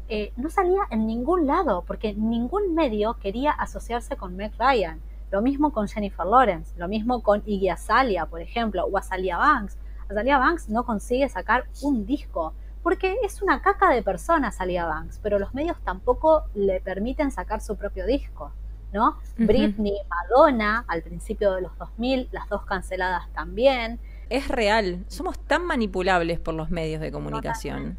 eh, 0.08 0.34
no 0.36 0.50
salía 0.50 0.82
en 0.90 1.08
ningún 1.08 1.48
lado, 1.48 1.84
porque 1.86 2.14
ningún 2.14 2.74
medio 2.74 3.16
quería 3.16 3.52
asociarse 3.52 4.16
con 4.16 4.36
Meg 4.36 4.52
Ryan. 4.58 5.00
Lo 5.30 5.42
mismo 5.42 5.72
con 5.72 5.88
Jennifer 5.88 6.26
Lawrence, 6.26 6.74
lo 6.78 6.90
mismo 6.90 7.24
con 7.24 7.42
Iggy 7.46 7.70
Azalea, 7.70 8.26
por 8.26 8.42
ejemplo, 8.42 8.84
o 8.86 8.98
Azalea 8.98 9.38
Banks. 9.38 9.78
Azalea 10.12 10.38
Banks 10.38 10.70
no 10.70 10.84
consigue 10.84 11.28
sacar 11.30 11.66
un 11.82 12.06
disco, 12.06 12.54
porque 12.84 13.16
es 13.24 13.42
una 13.42 13.62
caca 13.62 13.90
de 13.90 14.04
persona 14.04 14.50
Azalea 14.50 14.86
Banks, 14.86 15.20
pero 15.22 15.40
los 15.40 15.54
medios 15.54 15.78
tampoco 15.84 16.44
le 16.54 16.82
permiten 16.82 17.32
sacar 17.32 17.62
su 17.62 17.76
propio 17.76 18.06
disco. 18.06 18.52
¿no? 18.94 19.18
Britney, 19.38 19.96
Madonna, 20.10 20.84
al 20.88 21.02
principio 21.02 21.54
de 21.54 21.62
los 21.62 21.78
2000, 21.78 22.28
las 22.34 22.50
dos 22.50 22.66
canceladas 22.66 23.32
también. 23.32 24.00
Es 24.30 24.50
real, 24.50 25.06
somos 25.08 25.40
tan 25.40 25.66
manipulables 25.66 26.40
por 26.40 26.54
los 26.54 26.70
medios 26.72 27.00
de 27.00 27.10
comunicación 27.10 27.98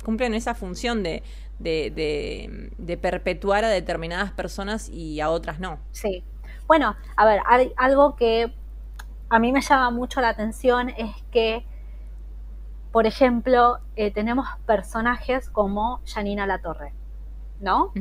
cumplen 0.00 0.34
esa 0.34 0.54
función 0.54 1.02
de, 1.02 1.22
de, 1.58 2.98
perpetuar 3.00 3.64
a 3.64 3.68
determinadas 3.68 4.32
personas 4.32 4.88
y 4.88 5.20
a 5.20 5.30
otras 5.30 5.60
no. 5.60 5.78
Sí. 5.92 6.24
Bueno, 6.66 6.96
a 7.16 7.26
ver, 7.26 7.40
hay 7.46 7.72
algo 7.76 8.16
que 8.16 8.52
a 9.30 9.38
mí 9.38 9.52
me 9.52 9.60
llama 9.60 9.90
mucho 9.90 10.20
la 10.20 10.30
atención 10.30 10.90
es 10.90 11.14
que, 11.30 11.64
por 12.90 13.06
ejemplo, 13.06 13.78
eh, 13.94 14.10
tenemos 14.10 14.46
personajes 14.66 15.48
como 15.48 16.00
Janina 16.04 16.46
Latorre, 16.46 16.92
¿no? 17.60 17.92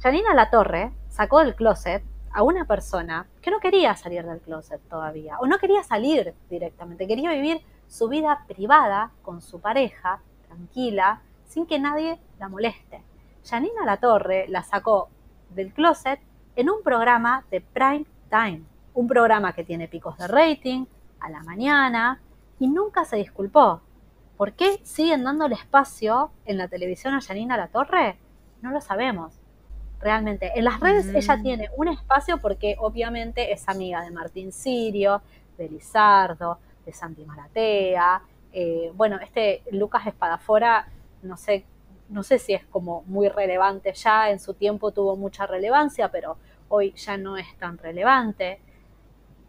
Janina 0.00 0.34
Latorre 0.34 0.92
sacó 1.08 1.38
del 1.40 1.54
closet 1.54 2.02
a 2.32 2.42
una 2.42 2.64
persona 2.66 3.28
que 3.40 3.52
no 3.52 3.60
quería 3.60 3.94
salir 3.94 4.26
del 4.26 4.40
closet 4.40 4.80
todavía, 4.90 5.38
o 5.38 5.46
no 5.46 5.58
quería 5.58 5.84
salir 5.84 6.34
directamente, 6.50 7.06
quería 7.06 7.30
vivir 7.30 7.62
su 7.86 8.08
vida 8.08 8.44
privada 8.48 9.12
con 9.22 9.40
su 9.40 9.60
pareja, 9.60 10.20
tranquila, 10.48 11.22
sin 11.46 11.66
que 11.66 11.78
nadie 11.78 12.18
la 12.40 12.48
moleste. 12.48 13.02
Janina 13.48 13.84
La 13.84 13.98
Torre 13.98 14.46
la 14.48 14.64
sacó 14.64 15.08
del 15.50 15.72
closet 15.72 16.18
en 16.56 16.70
un 16.70 16.82
programa 16.82 17.44
de 17.52 17.60
prime 17.60 18.04
time, 18.28 18.64
un 18.96 19.06
programa 19.06 19.52
que 19.52 19.62
tiene 19.64 19.88
picos 19.88 20.16
de 20.18 20.26
rating 20.26 20.86
a 21.20 21.30
la 21.30 21.42
mañana 21.44 22.20
y 22.58 22.66
nunca 22.68 23.04
se 23.04 23.16
disculpó. 23.16 23.80
¿Por 24.36 24.52
qué 24.54 24.80
siguen 24.82 25.22
dándole 25.24 25.54
espacio 25.54 26.30
en 26.44 26.58
la 26.58 26.68
televisión 26.68 27.14
a 27.14 27.20
Janina 27.20 27.56
La 27.56 27.68
Torre? 27.68 28.16
No 28.62 28.70
lo 28.70 28.80
sabemos. 28.80 29.38
Realmente. 30.00 30.52
En 30.54 30.64
las 30.64 30.80
redes 30.80 31.06
ella 31.14 31.36
Mm. 31.36 31.42
tiene 31.42 31.70
un 31.76 31.88
espacio 31.88 32.38
porque 32.38 32.76
obviamente 32.78 33.52
es 33.52 33.68
amiga 33.68 34.02
de 34.02 34.10
Martín 34.10 34.52
Sirio, 34.52 35.22
de 35.56 35.68
Lizardo, 35.68 36.58
de 36.84 36.92
Santi 36.92 37.24
Maratea. 37.24 38.22
eh, 38.58 38.90
bueno, 38.94 39.18
este 39.22 39.62
Lucas 39.70 40.06
Espadafora, 40.06 40.88
no 41.22 41.36
sé, 41.36 41.66
no 42.08 42.22
sé 42.22 42.38
si 42.38 42.54
es 42.54 42.64
como 42.64 43.02
muy 43.06 43.28
relevante 43.28 43.92
ya, 43.92 44.30
en 44.30 44.38
su 44.40 44.54
tiempo 44.54 44.92
tuvo 44.92 45.14
mucha 45.16 45.44
relevancia, 45.46 46.10
pero 46.10 46.38
hoy 46.68 46.92
ya 46.92 47.18
no 47.18 47.36
es 47.36 47.46
tan 47.58 47.76
relevante. 47.76 48.60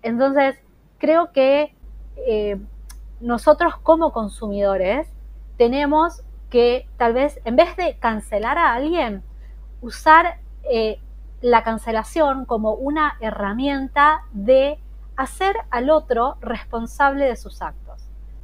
Entonces, 0.01 0.57
creo 0.97 1.31
que 1.31 1.75
eh, 2.17 2.57
nosotros 3.19 3.75
como 3.77 4.11
consumidores 4.11 5.07
tenemos 5.57 6.23
que 6.49 6.87
tal 6.97 7.13
vez, 7.13 7.39
en 7.45 7.55
vez 7.55 7.75
de 7.75 7.97
cancelar 7.97 8.57
a 8.57 8.73
alguien, 8.73 9.23
usar 9.81 10.39
eh, 10.69 10.99
la 11.41 11.63
cancelación 11.63 12.45
como 12.45 12.73
una 12.73 13.17
herramienta 13.19 14.23
de 14.31 14.79
hacer 15.15 15.55
al 15.71 15.89
otro 15.89 16.37
responsable 16.41 17.25
de 17.25 17.35
sus 17.35 17.61
actos, 17.61 18.03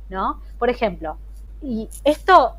¿no? 0.10 0.42
Por 0.60 0.70
ejemplo, 0.70 1.18
y 1.62 1.90
esto 2.04 2.56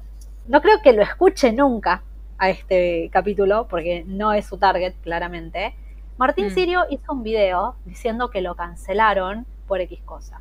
no 0.46 0.60
creo 0.60 0.80
que 0.82 0.92
lo 0.92 1.02
escuche 1.02 1.52
nunca 1.52 2.02
a 2.38 2.50
este 2.50 3.10
capítulo, 3.12 3.66
porque 3.68 4.04
no 4.06 4.32
es 4.32 4.46
su 4.46 4.58
target, 4.58 4.94
claramente. 5.02 5.74
Martín 6.16 6.46
Mm. 6.46 6.50
Sirio 6.50 6.84
hizo 6.90 7.12
un 7.12 7.22
video 7.22 7.74
diciendo 7.84 8.30
que 8.30 8.40
lo 8.40 8.54
cancelaron 8.54 9.46
por 9.66 9.80
X 9.80 10.00
cosa. 10.04 10.40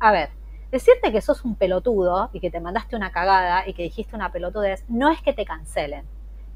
A 0.00 0.10
ver, 0.10 0.30
decirte 0.72 1.12
que 1.12 1.20
sos 1.20 1.44
un 1.44 1.54
pelotudo 1.54 2.30
y 2.32 2.40
que 2.40 2.50
te 2.50 2.60
mandaste 2.60 2.96
una 2.96 3.12
cagada 3.12 3.68
y 3.68 3.74
que 3.74 3.84
dijiste 3.84 4.16
una 4.16 4.32
pelotudez, 4.32 4.84
no 4.88 5.10
es 5.10 5.22
que 5.22 5.32
te 5.32 5.44
cancelen. 5.44 6.04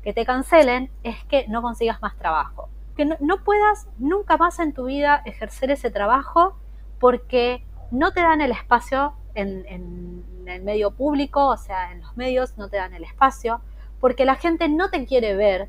Que 0.02 0.12
te 0.12 0.24
cancelen 0.24 0.90
es 1.04 1.22
que 1.24 1.46
no 1.48 1.62
consigas 1.62 2.02
más 2.02 2.16
trabajo. 2.16 2.68
Que 2.96 3.04
no, 3.04 3.16
no 3.20 3.44
puedas 3.44 3.88
nunca 3.98 4.36
más 4.36 4.58
en 4.58 4.72
tu 4.72 4.86
vida 4.86 5.22
ejercer 5.24 5.70
ese 5.70 5.90
trabajo 5.90 6.56
porque 6.98 7.64
no 7.90 8.12
te 8.12 8.20
dan 8.20 8.40
el 8.40 8.50
espacio 8.50 9.14
en, 9.34 9.64
en 9.66 10.24
el 10.46 10.62
medio 10.62 10.90
público, 10.90 11.46
o 11.46 11.56
sea, 11.56 11.92
en 11.92 12.00
los 12.00 12.16
medios 12.16 12.56
no 12.56 12.68
te 12.68 12.78
dan 12.78 12.94
el 12.94 13.04
espacio, 13.04 13.60
porque 14.00 14.24
la 14.24 14.34
gente 14.34 14.68
no 14.68 14.90
te 14.90 15.04
quiere 15.04 15.36
ver 15.36 15.68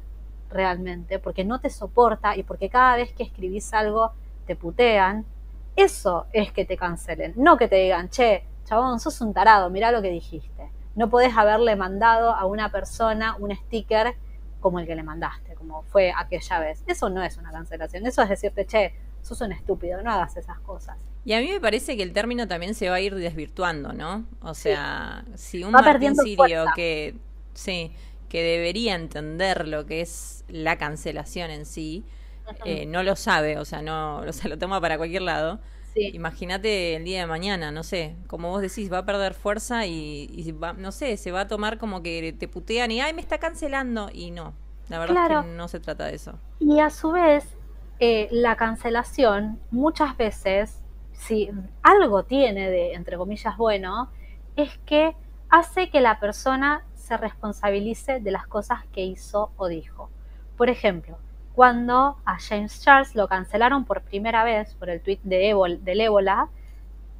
realmente, 0.49 1.19
porque 1.19 1.43
no 1.43 1.59
te 1.59 1.69
soporta 1.69 2.35
y 2.35 2.43
porque 2.43 2.69
cada 2.69 2.95
vez 2.95 3.13
que 3.13 3.23
escribís 3.23 3.73
algo 3.73 4.11
te 4.45 4.55
putean. 4.55 5.25
Eso 5.75 6.25
es 6.33 6.51
que 6.51 6.65
te 6.65 6.77
cancelen, 6.77 7.33
no 7.35 7.57
que 7.57 7.67
te 7.67 7.75
digan, 7.75 8.09
che, 8.09 8.43
chabón, 8.65 8.99
sos 8.99 9.21
un 9.21 9.33
tarado, 9.33 9.69
mirá 9.69 9.91
lo 9.91 10.01
que 10.01 10.09
dijiste. 10.09 10.71
No 10.95 11.09
podés 11.09 11.37
haberle 11.37 11.75
mandado 11.75 12.31
a 12.31 12.45
una 12.45 12.71
persona 12.71 13.35
un 13.37 13.55
sticker 13.55 14.15
como 14.59 14.79
el 14.79 14.87
que 14.87 14.95
le 14.95 15.03
mandaste, 15.03 15.53
como 15.53 15.83
fue 15.83 16.11
aquella 16.15 16.59
vez. 16.59 16.83
Eso 16.87 17.09
no 17.09 17.21
es 17.21 17.37
una 17.37 17.51
cancelación, 17.51 18.07
eso 18.07 18.23
es 18.23 18.29
decirte, 18.29 18.65
che, 18.65 18.93
sos 19.21 19.39
un 19.41 19.51
estúpido, 19.51 20.01
no 20.01 20.11
hagas 20.11 20.35
esas 20.37 20.59
cosas. 20.59 20.97
Y 21.25 21.33
a 21.33 21.39
mí 21.39 21.51
me 21.51 21.59
parece 21.59 21.97
que 21.97 22.03
el 22.03 22.13
término 22.13 22.47
también 22.47 22.73
se 22.73 22.89
va 22.89 22.95
a 22.95 23.01
ir 23.01 23.13
desvirtuando, 23.13 23.93
¿no? 23.93 24.25
O 24.41 24.53
sea, 24.53 25.25
si 25.35 25.63
un 25.63 25.69
Va 25.69 25.81
Martín 25.81 25.93
perdiendo 25.93 26.23
Sirio 26.23 26.37
fuerza. 26.37 26.71
que 26.75 27.15
sí, 27.53 27.91
que 28.29 28.43
debería 28.43 28.95
entender 28.95 29.67
lo 29.67 29.85
que 29.85 30.01
es 30.01 30.43
la 30.47 30.77
cancelación 30.77 31.51
en 31.51 31.65
sí, 31.65 32.03
eh, 32.65 32.85
no 32.85 33.03
lo 33.03 33.15
sabe, 33.15 33.57
o 33.57 33.65
sea, 33.65 33.81
no, 33.81 34.19
o 34.19 34.33
sea, 34.33 34.49
lo 34.49 34.57
toma 34.57 34.79
para 34.81 34.97
cualquier 34.97 35.23
lado. 35.23 35.59
Sí. 35.93 36.11
Imagínate 36.13 36.95
el 36.95 37.03
día 37.05 37.21
de 37.21 37.25
mañana, 37.25 37.71
no 37.71 37.83
sé, 37.83 38.15
como 38.27 38.49
vos 38.49 38.61
decís, 38.61 38.91
va 38.91 38.99
a 38.99 39.05
perder 39.05 39.33
fuerza 39.33 39.85
y, 39.87 40.29
y 40.31 40.51
va, 40.51 40.73
no 40.73 40.91
sé, 40.91 41.17
se 41.17 41.31
va 41.31 41.41
a 41.41 41.47
tomar 41.47 41.77
como 41.77 42.03
que 42.03 42.33
te 42.37 42.47
putean 42.47 42.91
y 42.91 43.01
ay 43.01 43.13
me 43.13 43.21
está 43.21 43.39
cancelando 43.39 44.09
y 44.13 44.29
no, 44.31 44.53
la 44.89 44.99
verdad 44.99 45.31
es 45.31 45.39
que 45.39 45.47
no 45.47 45.67
se 45.67 45.79
trata 45.79 46.05
de 46.05 46.15
eso. 46.15 46.39
Y 46.59 46.79
a 46.79 46.89
su 46.91 47.11
vez, 47.11 47.45
eh, 47.99 48.27
la 48.31 48.55
cancelación 48.55 49.59
muchas 49.71 50.15
veces, 50.17 50.83
si 51.13 51.49
algo 51.81 52.23
tiene 52.23 52.69
de, 52.69 52.93
entre 52.93 53.17
comillas, 53.17 53.57
bueno, 53.57 54.11
es 54.55 54.77
que 54.85 55.15
hace 55.49 55.89
que 55.89 55.99
la 56.01 56.19
persona 56.19 56.83
se 57.07 57.17
responsabilice 57.17 58.19
de 58.19 58.31
las 58.31 58.47
cosas 58.47 58.85
que 58.91 59.05
hizo 59.05 59.51
o 59.55 59.67
dijo. 59.67 60.09
Por 60.57 60.69
ejemplo, 60.69 61.17
cuando 61.55 62.17
a 62.25 62.37
James 62.39 62.81
Charles 62.81 63.15
lo 63.15 63.27
cancelaron 63.27 63.85
por 63.85 64.01
primera 64.01 64.43
vez 64.43 64.75
por 64.75 64.89
el 64.89 65.01
tweet 65.01 65.19
de 65.23 65.79
del 65.81 66.01
ébola, 66.01 66.49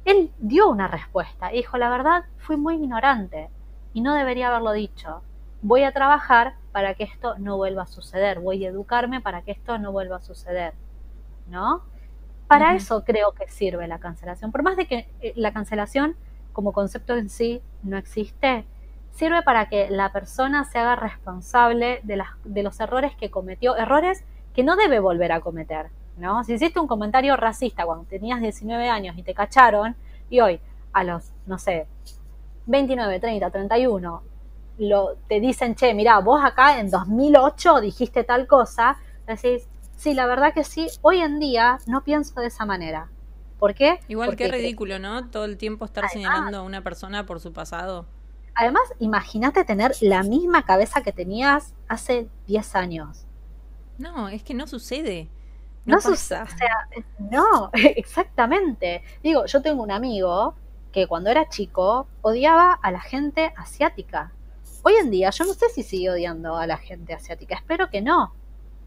él 0.04 0.30
dio 0.38 0.68
una 0.68 0.88
respuesta 0.88 1.52
y 1.52 1.58
dijo, 1.58 1.78
la 1.78 1.88
verdad, 1.88 2.24
fui 2.36 2.56
muy 2.56 2.74
ignorante 2.74 3.48
y 3.94 4.00
no 4.00 4.14
debería 4.14 4.48
haberlo 4.48 4.72
dicho. 4.72 5.22
Voy 5.62 5.82
a 5.82 5.92
trabajar 5.92 6.54
para 6.70 6.94
que 6.94 7.04
esto 7.04 7.36
no 7.38 7.56
vuelva 7.56 7.82
a 7.82 7.86
suceder, 7.86 8.40
voy 8.40 8.64
a 8.64 8.68
educarme 8.68 9.20
para 9.20 9.42
que 9.42 9.52
esto 9.52 9.78
no 9.78 9.90
vuelva 9.90 10.16
a 10.16 10.20
suceder, 10.20 10.74
¿no? 11.48 11.82
Para 12.46 12.74
eso 12.74 13.04
creo 13.04 13.32
que 13.32 13.48
sirve 13.48 13.88
la 13.88 13.98
cancelación. 13.98 14.52
Por 14.52 14.62
más 14.62 14.76
de 14.76 14.86
que 14.86 15.08
eh, 15.20 15.32
la 15.36 15.52
cancelación 15.52 16.16
como 16.52 16.72
concepto 16.72 17.16
en 17.16 17.28
sí 17.28 17.60
no 17.82 17.98
existe, 17.98 18.64
sirve 19.18 19.42
para 19.42 19.68
que 19.68 19.90
la 19.90 20.12
persona 20.12 20.64
se 20.64 20.78
haga 20.78 20.94
responsable 20.94 22.00
de, 22.04 22.16
las, 22.16 22.28
de 22.44 22.62
los 22.62 22.78
errores 22.78 23.16
que 23.16 23.30
cometió, 23.30 23.76
errores 23.76 24.24
que 24.54 24.62
no 24.62 24.76
debe 24.76 25.00
volver 25.00 25.32
a 25.32 25.40
cometer, 25.40 25.90
¿no? 26.16 26.44
Si 26.44 26.54
hiciste 26.54 26.78
un 26.78 26.86
comentario 26.86 27.36
racista 27.36 27.84
cuando 27.84 28.04
tenías 28.04 28.40
19 28.40 28.88
años 28.88 29.18
y 29.18 29.24
te 29.24 29.34
cacharon, 29.34 29.96
y 30.30 30.40
hoy 30.40 30.60
a 30.92 31.02
los, 31.02 31.32
no 31.46 31.58
sé, 31.58 31.88
29, 32.66 33.18
30, 33.18 33.50
31, 33.50 34.22
lo, 34.78 35.16
te 35.26 35.40
dicen, 35.40 35.74
che, 35.74 35.94
mira, 35.94 36.20
vos 36.20 36.40
acá 36.44 36.78
en 36.78 36.88
2008 36.88 37.80
dijiste 37.80 38.22
tal 38.22 38.46
cosa, 38.46 38.98
decís, 39.26 39.68
sí, 39.96 40.14
la 40.14 40.26
verdad 40.26 40.54
que 40.54 40.62
sí, 40.62 40.86
hoy 41.02 41.18
en 41.18 41.40
día 41.40 41.78
no 41.86 42.04
pienso 42.04 42.40
de 42.40 42.46
esa 42.46 42.64
manera. 42.64 43.08
¿Por 43.58 43.74
qué? 43.74 43.98
Igual 44.06 44.36
que 44.36 44.46
ridículo, 44.46 45.00
¿no? 45.00 45.28
Todo 45.28 45.44
el 45.44 45.56
tiempo 45.58 45.84
estar 45.84 46.04
Además- 46.04 46.12
señalando 46.12 46.58
a 46.58 46.62
una 46.62 46.84
persona 46.84 47.26
por 47.26 47.40
su 47.40 47.52
pasado. 47.52 48.06
Además, 48.60 48.82
imagínate 48.98 49.64
tener 49.64 49.92
la 50.00 50.24
misma 50.24 50.64
cabeza 50.64 51.02
que 51.02 51.12
tenías 51.12 51.74
hace 51.86 52.28
10 52.48 52.74
años. 52.74 53.24
No, 53.98 54.28
es 54.28 54.42
que 54.42 54.52
no 54.54 54.66
sucede. 54.66 55.30
No, 55.84 55.96
No, 55.96 56.00
sucede, 56.00 56.40
pasa. 56.40 56.42
o 56.44 56.58
sea, 56.58 57.04
no, 57.18 57.70
exactamente. 57.72 59.02
Digo, 59.22 59.46
yo 59.46 59.62
tengo 59.62 59.82
un 59.82 59.92
amigo 59.92 60.56
que 60.92 61.06
cuando 61.06 61.30
era 61.30 61.48
chico 61.48 62.08
odiaba 62.20 62.72
a 62.72 62.90
la 62.90 63.00
gente 63.00 63.52
asiática. 63.56 64.32
Hoy 64.82 64.94
en 64.94 65.10
día 65.10 65.30
yo 65.30 65.44
no 65.44 65.54
sé 65.54 65.68
si 65.70 65.84
sigue 65.84 66.10
odiando 66.10 66.56
a 66.56 66.66
la 66.66 66.78
gente 66.78 67.14
asiática, 67.14 67.54
espero 67.54 67.90
que 67.90 68.00
no, 68.02 68.34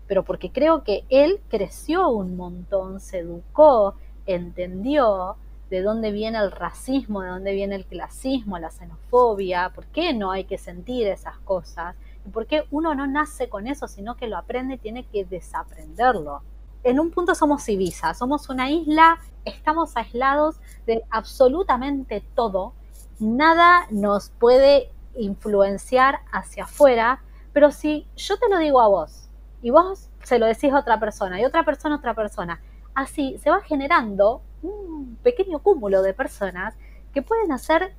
pero 0.08 0.26
porque 0.26 0.52
creo 0.52 0.84
que 0.84 1.06
él 1.10 1.42
creció 1.50 2.10
un 2.10 2.36
montón, 2.36 3.00
se 3.00 3.20
educó, 3.20 3.96
entendió 4.26 5.38
de 5.72 5.82
dónde 5.82 6.12
viene 6.12 6.38
el 6.38 6.52
racismo, 6.52 7.22
de 7.22 7.30
dónde 7.30 7.54
viene 7.54 7.76
el 7.76 7.86
clasismo, 7.86 8.60
la 8.60 8.72
xenofobia, 8.72 9.72
por 9.74 9.86
qué 9.86 10.14
no 10.14 10.30
hay 10.32 10.44
que 10.44 10.58
sentir 10.58 11.08
esas 11.08 11.38
cosas 11.40 11.96
y 12.26 12.30
por 12.30 12.46
qué 12.46 12.66
uno 12.72 12.94
no 12.94 13.08
nace 13.08 13.48
con 13.48 13.68
eso, 13.68 13.88
sino 13.88 14.18
que 14.18 14.28
lo 14.28 14.38
aprende 14.38 14.74
y 14.74 14.78
tiene 14.80 15.06
que 15.06 15.24
desaprenderlo. 15.24 16.42
En 16.84 17.00
un 17.00 17.10
punto 17.10 17.36
somos 17.36 17.70
Ibiza, 17.70 18.14
somos 18.14 18.50
una 18.50 18.70
isla, 18.70 19.20
estamos 19.46 19.96
aislados 19.96 20.60
de 20.86 21.04
absolutamente 21.10 22.22
todo, 22.36 22.74
nada 23.20 23.88
nos 23.92 24.30
puede 24.30 24.92
influenciar 25.16 26.20
hacia 26.34 26.66
afuera, 26.66 27.22
pero 27.54 27.72
si 27.72 28.06
yo 28.18 28.38
te 28.38 28.50
lo 28.50 28.58
digo 28.58 28.82
a 28.82 28.90
vos 28.90 29.30
y 29.62 29.70
vos 29.70 30.10
se 30.24 30.38
lo 30.38 30.48
decís 30.48 30.74
a 30.74 30.80
otra 30.80 31.00
persona 31.00 31.40
y 31.40 31.46
otra 31.46 31.64
persona 31.64 31.96
a 31.96 32.00
otra 32.00 32.14
persona, 32.14 32.60
así 32.94 33.38
se 33.38 33.50
va 33.50 33.62
generando 33.62 34.42
un 34.62 35.18
pequeño 35.24 35.60
cúmulo 35.60 36.02
de 36.02 36.14
personas 36.14 36.76
que 37.14 37.22
pueden 37.22 37.52
hacer 37.52 37.94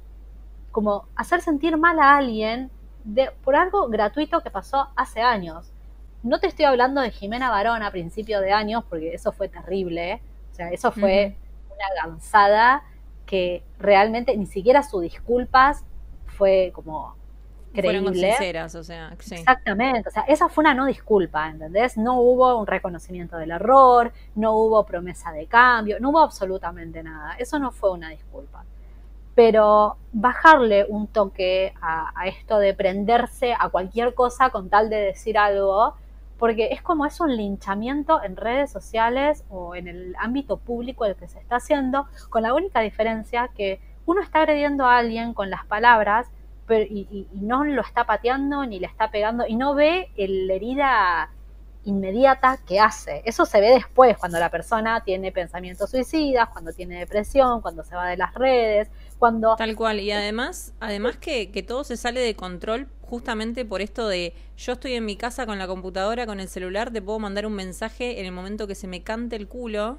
como 0.71 1.07
hacer 1.15 1.43
sentir 1.43 1.77
mal 1.77 2.01
a 2.01 2.17
alguien 2.17 2.71
de, 3.05 3.31
por 3.45 3.57
algo 3.57 3.89
gratuito 3.89 4.41
que 4.41 4.51
pasó 4.51 4.89
hace 4.97 5.21
años. 5.21 5.73
No 6.23 6.41
te 6.41 6.47
estoy 6.47 6.65
hablando 6.65 7.01
de 7.01 7.11
Jimena 7.11 7.51
Barón 7.51 7.83
a 7.83 7.91
principio 7.91 8.41
de 8.41 8.53
años, 8.53 8.85
porque 8.89 9.13
eso 9.15 9.33
fue 9.33 9.49
terrible. 9.49 10.13
¿eh? 10.13 10.23
O 10.53 10.55
sea, 10.55 10.71
eso 10.71 10.93
fue 10.93 11.37
una 11.67 12.03
gansada 12.03 12.85
que 13.27 13.65
realmente 13.79 14.37
ni 14.37 14.47
siquiera 14.47 14.83
sus 14.83 15.03
disculpas 15.03 15.85
fue 16.27 16.71
como 16.75 17.17
Fueron 17.75 18.05
creíble. 18.05 18.31
sinceras, 18.33 18.75
o 18.75 18.85
sea, 18.85 19.15
sí. 19.19 19.37
Exactamente, 19.37 20.09
o 20.09 20.13
sea, 20.13 20.23
esa 20.25 20.49
fue 20.49 20.63
una 20.63 20.75
no 20.75 20.87
disculpa, 20.87 21.49
¿entendés? 21.49 21.97
No 21.97 22.21
hubo 22.21 22.59
un 22.59 22.67
reconocimiento 22.67 23.37
del 23.39 23.51
error, 23.53 24.13
no 24.35 24.55
hubo 24.57 24.85
promesa 24.85 25.33
de 25.33 25.47
cambio, 25.47 25.99
no 25.99 26.11
hubo 26.11 26.21
absolutamente 26.21 27.03
nada. 27.03 27.35
Eso 27.39 27.59
no 27.59 27.71
fue 27.71 27.91
una 27.93 28.11
disculpa. 28.11 28.65
Pero 29.35 29.97
bajarle 30.13 30.85
un 30.89 31.07
toque 31.07 31.73
a, 31.81 32.13
a 32.15 32.27
esto 32.29 32.59
de 32.59 32.75
prenderse 32.75 33.55
a 33.59 33.71
cualquier 33.71 34.15
cosa 34.15 34.51
con 34.51 34.69
tal 34.69 34.91
de 34.91 34.97
decir 34.97 35.39
algo, 35.39 35.95
porque 36.39 36.69
es 36.73 36.83
como 36.83 37.07
es 37.07 37.21
un 37.21 37.35
linchamiento 37.37 38.23
en 38.23 38.37
redes 38.37 38.71
sociales 38.71 39.45
o 39.49 39.75
en 39.75 39.89
el 39.89 40.15
ámbito 40.19 40.59
público 40.59 41.07
el 41.07 41.17
que 41.17 41.29
se 41.29 41.39
está 41.39 41.57
haciendo, 41.57 42.07
con 42.29 42.43
la 42.43 42.53
única 42.53 42.81
diferencia 42.81 43.49
que 43.57 43.81
uno 44.07 44.21
está 44.21 44.41
agrediendo 44.41 44.85
a 44.85 44.99
alguien 44.99 45.33
con 45.35 45.51
las 45.51 45.65
palabras, 45.67 46.27
pero, 46.73 46.87
y, 46.87 47.29
no 47.33 47.65
lo 47.65 47.83
está 47.83 48.07
pateando 48.07 48.65
ni 48.65 48.81
le 48.81 48.87
está 48.87 49.11
pegando 49.11 49.45
y 49.47 49.57
no 49.57 49.75
ve 49.75 50.09
la 50.17 50.55
herida 50.55 51.31
inmediata 51.85 52.61
que 52.67 52.81
hace. 52.81 53.21
Eso 53.27 53.45
se 53.45 53.61
ve 53.61 53.75
después, 53.75 54.17
cuando 54.17 54.39
la 54.39 54.51
persona 54.51 55.05
tiene 55.05 55.33
pensamientos 55.33 55.91
suicidas, 55.91 56.49
cuando 56.49 56.73
tiene 56.73 56.99
depresión, 56.99 57.61
cuando 57.61 57.85
se 57.85 57.95
va 57.95 58.09
de 58.09 58.17
las 58.17 58.33
redes, 58.33 58.89
cuando... 59.19 59.55
Tal 59.57 59.77
cual, 59.77 60.01
y 60.01 60.13
además, 60.13 60.73
además 60.81 61.19
que, 61.19 61.51
que 61.51 61.63
todo 61.63 61.85
se 61.85 61.99
sale 61.99 62.21
de 62.21 62.35
control 62.35 62.89
justamente 63.03 63.67
por 63.67 63.83
esto 63.83 64.09
de 64.09 64.33
yo 64.57 64.73
estoy 64.73 64.95
en 64.95 65.05
mi 65.05 65.17
casa 65.17 65.45
con 65.45 65.59
la 65.59 65.67
computadora, 65.67 66.25
con 66.25 66.41
el 66.41 66.49
celular, 66.49 66.91
te 66.91 67.03
puedo 67.03 67.19
mandar 67.19 67.45
un 67.45 67.53
mensaje 67.53 68.19
en 68.19 68.25
el 68.25 68.33
momento 68.33 68.67
que 68.67 68.75
se 68.75 68.87
me 68.87 69.03
cante 69.03 69.37
el 69.37 69.47
culo. 69.47 69.99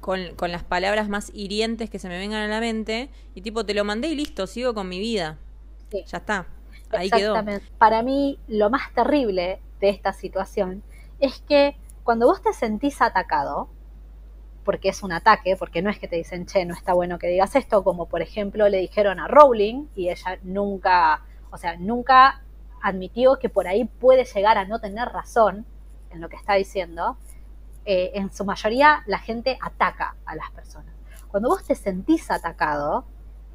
Con, 0.00 0.36
con, 0.36 0.52
las 0.52 0.62
palabras 0.62 1.08
más 1.08 1.32
hirientes 1.34 1.90
que 1.90 1.98
se 1.98 2.06
me 2.08 2.16
vengan 2.16 2.42
a 2.42 2.46
la 2.46 2.60
mente 2.60 3.08
y 3.34 3.40
tipo 3.40 3.66
te 3.66 3.74
lo 3.74 3.82
mandé 3.82 4.06
y 4.06 4.14
listo, 4.14 4.46
sigo 4.46 4.72
con 4.72 4.88
mi 4.88 5.00
vida. 5.00 5.36
Ya 5.90 6.18
está. 6.18 6.46
Ahí 6.90 7.06
Exactamente. 7.12 7.66
Para 7.78 8.02
mí 8.02 8.38
lo 8.48 8.70
más 8.70 8.92
terrible 8.94 9.60
de 9.80 9.88
esta 9.88 10.12
situación 10.12 10.82
es 11.18 11.40
que 11.40 11.76
cuando 12.04 12.26
vos 12.26 12.42
te 12.42 12.52
sentís 12.52 13.02
atacado, 13.02 13.68
porque 14.64 14.88
es 14.88 15.02
un 15.02 15.12
ataque, 15.12 15.56
porque 15.56 15.82
no 15.82 15.90
es 15.90 15.98
que 15.98 16.08
te 16.08 16.16
dicen, 16.16 16.46
che, 16.46 16.64
no 16.64 16.74
está 16.74 16.92
bueno 16.92 17.18
que 17.18 17.28
digas 17.28 17.54
esto, 17.54 17.84
como 17.84 18.06
por 18.06 18.22
ejemplo 18.22 18.68
le 18.68 18.78
dijeron 18.78 19.20
a 19.20 19.28
Rowling 19.28 19.86
y 19.94 20.08
ella 20.10 20.38
nunca, 20.42 21.22
o 21.50 21.56
sea, 21.56 21.76
nunca 21.76 22.42
admitió 22.82 23.38
que 23.38 23.48
por 23.48 23.68
ahí 23.68 23.84
puede 23.84 24.24
llegar 24.24 24.58
a 24.58 24.64
no 24.64 24.80
tener 24.80 25.08
razón 25.08 25.66
en 26.10 26.20
lo 26.20 26.28
que 26.28 26.36
está 26.36 26.54
diciendo, 26.54 27.16
eh, 27.84 28.12
en 28.14 28.32
su 28.32 28.44
mayoría 28.44 29.02
la 29.06 29.18
gente 29.18 29.58
ataca 29.60 30.16
a 30.24 30.34
las 30.34 30.50
personas. 30.50 30.94
Cuando 31.28 31.48
vos 31.48 31.64
te 31.64 31.74
sentís 31.74 32.30
atacado, 32.30 33.04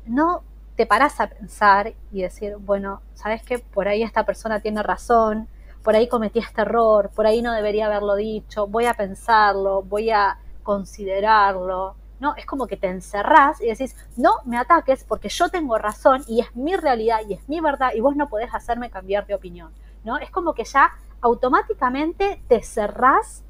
no 0.06 0.44
te 0.76 0.86
parás 0.86 1.20
a 1.20 1.28
pensar 1.28 1.94
y 2.12 2.22
decir, 2.22 2.56
bueno, 2.58 3.02
¿sabes 3.14 3.44
qué? 3.44 3.60
Por 3.60 3.88
ahí 3.88 4.04
esta 4.04 4.26
persona 4.26 4.60
tiene 4.60 4.84
razón, 4.84 5.48
por 5.84 5.96
ahí 5.96 6.08
cometí 6.08 6.40
este 6.40 6.62
error, 6.62 7.10
por 7.16 7.28
ahí 7.28 7.42
no 7.42 7.54
debería 7.54 7.88
haberlo 7.88 8.16
dicho, 8.16 8.68
voy 8.68 8.86
a 8.86 8.94
pensarlo, 8.94 9.82
voy 9.84 10.12
a 10.12 10.38
considerarlo. 10.64 11.96
No, 12.20 12.36
es 12.36 12.46
como 12.46 12.68
que 12.68 12.78
te 12.78 12.88
encerrás 12.88 13.60
y 13.62 13.68
decís, 13.68 13.96
no 14.16 14.36
me 14.46 14.58
ataques 14.58 15.04
porque 15.04 15.30
yo 15.30 15.50
tengo 15.50 15.78
razón 15.78 16.24
y 16.28 16.42
es 16.42 16.56
mi 16.56 16.76
realidad 16.76 17.22
y 17.28 17.34
es 17.34 17.50
mi 17.50 17.60
verdad 17.60 17.92
y 17.96 18.00
vos 18.00 18.16
no 18.16 18.30
podés 18.30 18.54
hacerme 18.54 18.92
cambiar 18.92 19.26
de 19.26 19.34
opinión. 19.34 19.72
¿no? 20.04 20.18
Es 20.20 20.30
como 20.30 20.54
que 20.54 20.64
ya 20.64 20.92
automáticamente 21.22 22.44
te 22.48 22.62
cerrás 22.62 23.44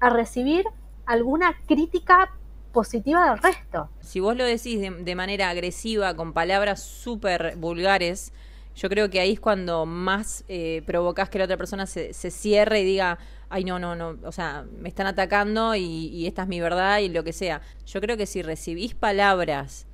a 0.00 0.10
recibir 0.10 0.64
alguna 1.06 1.54
crítica 1.66 2.30
positiva 2.74 3.30
del 3.30 3.38
resto. 3.38 3.88
Si 4.00 4.20
vos 4.20 4.36
lo 4.36 4.44
decís 4.44 4.80
de, 4.80 5.14
manera 5.14 5.48
agresiva, 5.48 6.14
con 6.14 6.34
palabras 6.34 6.82
súper 6.82 7.56
vulgares, 7.56 8.34
yo 8.76 8.90
creo 8.90 9.08
que 9.08 9.20
ahí 9.20 9.32
es 9.32 9.40
cuando 9.40 9.86
más 9.86 10.44
eh, 10.48 10.82
provocas 10.84 11.30
que 11.30 11.38
la 11.38 11.44
otra 11.44 11.56
persona 11.56 11.86
se, 11.86 12.12
cierre 12.12 12.80
y 12.80 12.84
diga, 12.84 13.18
ay, 13.48 13.64
no, 13.64 13.78
no, 13.78 13.94
no, 13.94 14.18
o 14.24 14.32
sea, 14.32 14.66
me 14.78 14.88
están 14.88 15.06
atacando 15.06 15.74
y, 15.74 16.26
esta 16.26 16.42
es 16.42 16.48
mi 16.48 16.60
verdad 16.60 16.98
y 16.98 17.08
lo 17.08 17.24
que 17.24 17.32
sea. 17.32 17.62
Yo 17.86 18.02
creo 18.02 18.18
que 18.18 18.26
si 18.26 18.42
recibís 18.42 18.94
palabras 18.94 19.86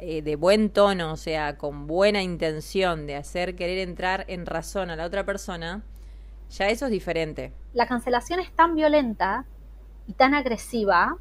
eh, 0.00 0.22
de 0.22 0.34
buen 0.34 0.70
tono, 0.70 1.12
o 1.12 1.16
sea, 1.16 1.58
con 1.58 1.86
buena 1.86 2.22
intención 2.22 3.06
de 3.06 3.16
hacer 3.16 3.54
querer 3.54 3.78
entrar 3.78 4.24
en 4.28 4.46
razón 4.46 4.90
a 4.90 4.96
la 4.96 5.04
otra 5.04 5.24
persona, 5.24 5.84
ya 6.50 6.68
eso 6.68 6.86
es 6.86 6.90
diferente. 6.90 7.52
La 7.74 7.86
cancelación 7.86 8.40
es 8.40 8.50
tan 8.52 8.74
violenta 8.74 9.44
y 10.06 10.14
tan 10.14 10.34
agresiva 10.34 11.18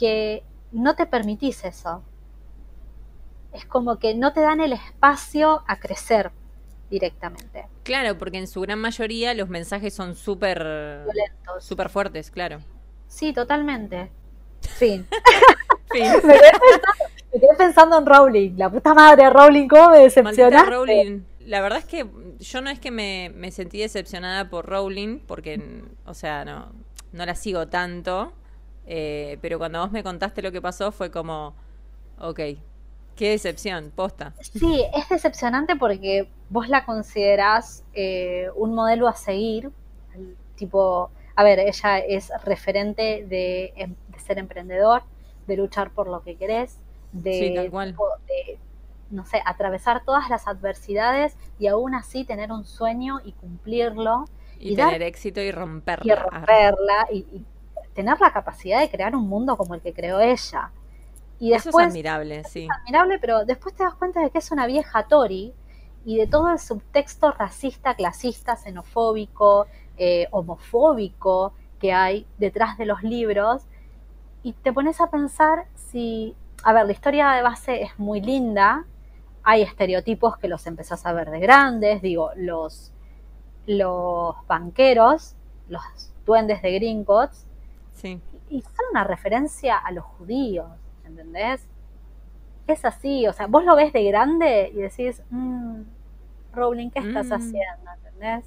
que 0.00 0.42
no 0.72 0.96
te 0.96 1.04
permitís 1.04 1.64
eso 1.64 2.02
es 3.52 3.64
como 3.64 3.98
que 3.98 4.14
no 4.14 4.32
te 4.32 4.40
dan 4.40 4.60
el 4.60 4.72
espacio 4.72 5.62
a 5.66 5.78
crecer 5.78 6.30
directamente. 6.90 7.66
Claro, 7.82 8.18
porque 8.18 8.38
en 8.38 8.46
su 8.46 8.60
gran 8.60 8.78
mayoría 8.78 9.34
los 9.34 9.48
mensajes 9.48 9.94
son 9.94 10.14
súper 10.14 10.58
violentos, 11.04 11.64
súper 11.64 11.88
fuertes, 11.88 12.30
claro. 12.30 12.60
Sí, 13.06 13.32
totalmente. 13.32 14.10
Fin. 14.60 15.06
fin. 15.92 16.12
me, 16.24 16.34
quedé 17.32 17.54
pensando, 17.56 17.98
en 17.98 18.06
Rowling. 18.06 18.56
La 18.56 18.70
puta 18.70 18.94
madre, 18.94 19.30
Rowling, 19.30 19.68
¿cómo 19.68 19.90
me 19.90 19.98
decepcionaste? 20.00 20.70
Rowling. 20.70 21.24
La 21.46 21.60
verdad 21.60 21.78
es 21.78 21.84
que 21.84 22.06
yo 22.38 22.60
no 22.60 22.70
es 22.70 22.78
que 22.78 22.90
me, 22.90 23.32
me, 23.34 23.50
sentí 23.50 23.78
decepcionada 23.78 24.50
por 24.50 24.66
Rowling, 24.66 25.20
porque, 25.26 25.84
o 26.04 26.14
sea, 26.14 26.44
no, 26.44 26.72
no 27.12 27.26
la 27.26 27.34
sigo 27.34 27.68
tanto. 27.68 28.32
Eh, 28.92 29.38
pero 29.40 29.58
cuando 29.58 29.80
vos 29.80 29.92
me 29.92 30.02
contaste 30.02 30.42
lo 30.42 30.50
que 30.50 30.60
pasó 30.60 30.90
fue 30.90 31.12
como, 31.12 31.54
ok, 32.18 32.40
Qué 33.20 33.32
decepción, 33.32 33.92
posta. 33.94 34.32
Sí, 34.40 34.82
es 34.94 35.06
decepcionante 35.10 35.76
porque 35.76 36.26
vos 36.48 36.70
la 36.70 36.86
considerás 36.86 37.84
eh, 37.92 38.48
un 38.56 38.74
modelo 38.74 39.08
a 39.08 39.14
seguir, 39.14 39.70
tipo, 40.56 41.10
a 41.36 41.44
ver, 41.44 41.58
ella 41.58 41.98
es 41.98 42.30
referente 42.46 43.26
de, 43.28 43.74
em, 43.76 43.94
ser 44.16 44.38
emprendedor, 44.38 45.02
de 45.46 45.58
luchar 45.58 45.90
por 45.90 46.08
lo 46.08 46.22
que 46.22 46.36
querés, 46.36 46.78
de, 47.12 47.70
no 49.10 49.26
sé, 49.26 49.42
atravesar 49.44 50.02
todas 50.02 50.30
las 50.30 50.48
adversidades 50.48 51.36
y 51.58 51.66
aún 51.66 51.94
así 51.94 52.24
tener 52.24 52.50
un 52.50 52.64
sueño 52.64 53.20
y 53.22 53.32
cumplirlo. 53.32 54.24
Y, 54.58 54.76
tener 54.76 55.02
éxito 55.02 55.42
y 55.42 55.52
romperla. 55.52 56.10
Y 56.10 56.16
romperla 56.16 57.08
y, 57.12 57.18
y 57.18 57.44
tener 57.94 58.20
la 58.20 58.32
capacidad 58.32 58.80
de 58.80 58.90
crear 58.90 59.14
un 59.14 59.28
mundo 59.28 59.56
como 59.56 59.74
el 59.74 59.80
que 59.80 59.92
creó 59.92 60.20
ella. 60.20 60.70
Y 61.38 61.50
después, 61.50 61.86
es 61.86 61.90
admirable, 61.92 62.44
sí. 62.44 62.64
Es 62.64 62.70
admirable, 62.70 63.18
pero 63.18 63.44
después 63.44 63.74
te 63.74 63.82
das 63.82 63.94
cuenta 63.94 64.20
de 64.20 64.30
que 64.30 64.38
es 64.38 64.50
una 64.50 64.66
vieja 64.66 65.04
Tori 65.04 65.54
y 66.04 66.16
de 66.16 66.26
todo 66.26 66.50
el 66.50 66.58
subtexto 66.58 67.32
racista, 67.32 67.94
clasista, 67.94 68.56
xenofóbico, 68.56 69.66
eh, 69.96 70.28
homofóbico 70.30 71.52
que 71.78 71.92
hay 71.92 72.26
detrás 72.38 72.78
de 72.78 72.86
los 72.86 73.02
libros. 73.02 73.62
Y 74.42 74.52
te 74.52 74.72
pones 74.72 75.00
a 75.00 75.10
pensar 75.10 75.66
si, 75.74 76.34
a 76.62 76.72
ver, 76.72 76.86
la 76.86 76.92
historia 76.92 77.30
de 77.32 77.42
base 77.42 77.82
es 77.82 77.98
muy 77.98 78.20
linda, 78.20 78.86
hay 79.42 79.62
estereotipos 79.62 80.36
que 80.38 80.48
los 80.48 80.66
empezás 80.66 81.04
a 81.06 81.12
ver 81.12 81.30
de 81.30 81.40
grandes, 81.40 82.02
digo, 82.02 82.30
los, 82.36 82.92
los 83.66 84.36
banqueros, 84.46 85.34
los 85.68 85.82
duendes 86.26 86.62
de 86.62 86.72
Gringotts, 86.72 87.46
sí. 88.00 88.20
y 88.48 88.62
son 88.62 88.84
una 88.90 89.04
referencia 89.04 89.76
a 89.76 89.92
los 89.92 90.04
judíos. 90.04 90.66
¿entendés? 91.10 91.66
Es 92.66 92.84
así, 92.84 93.26
o 93.26 93.32
sea, 93.32 93.46
vos 93.46 93.64
lo 93.64 93.76
ves 93.76 93.92
de 93.92 94.04
grande 94.04 94.70
y 94.72 94.78
decís, 94.78 95.22
mmm, 95.30 95.82
Rowling, 96.52 96.90
¿qué 96.90 97.00
estás 97.00 97.26
mm. 97.26 97.32
haciendo? 97.32 97.90
¿Entendés? 97.96 98.44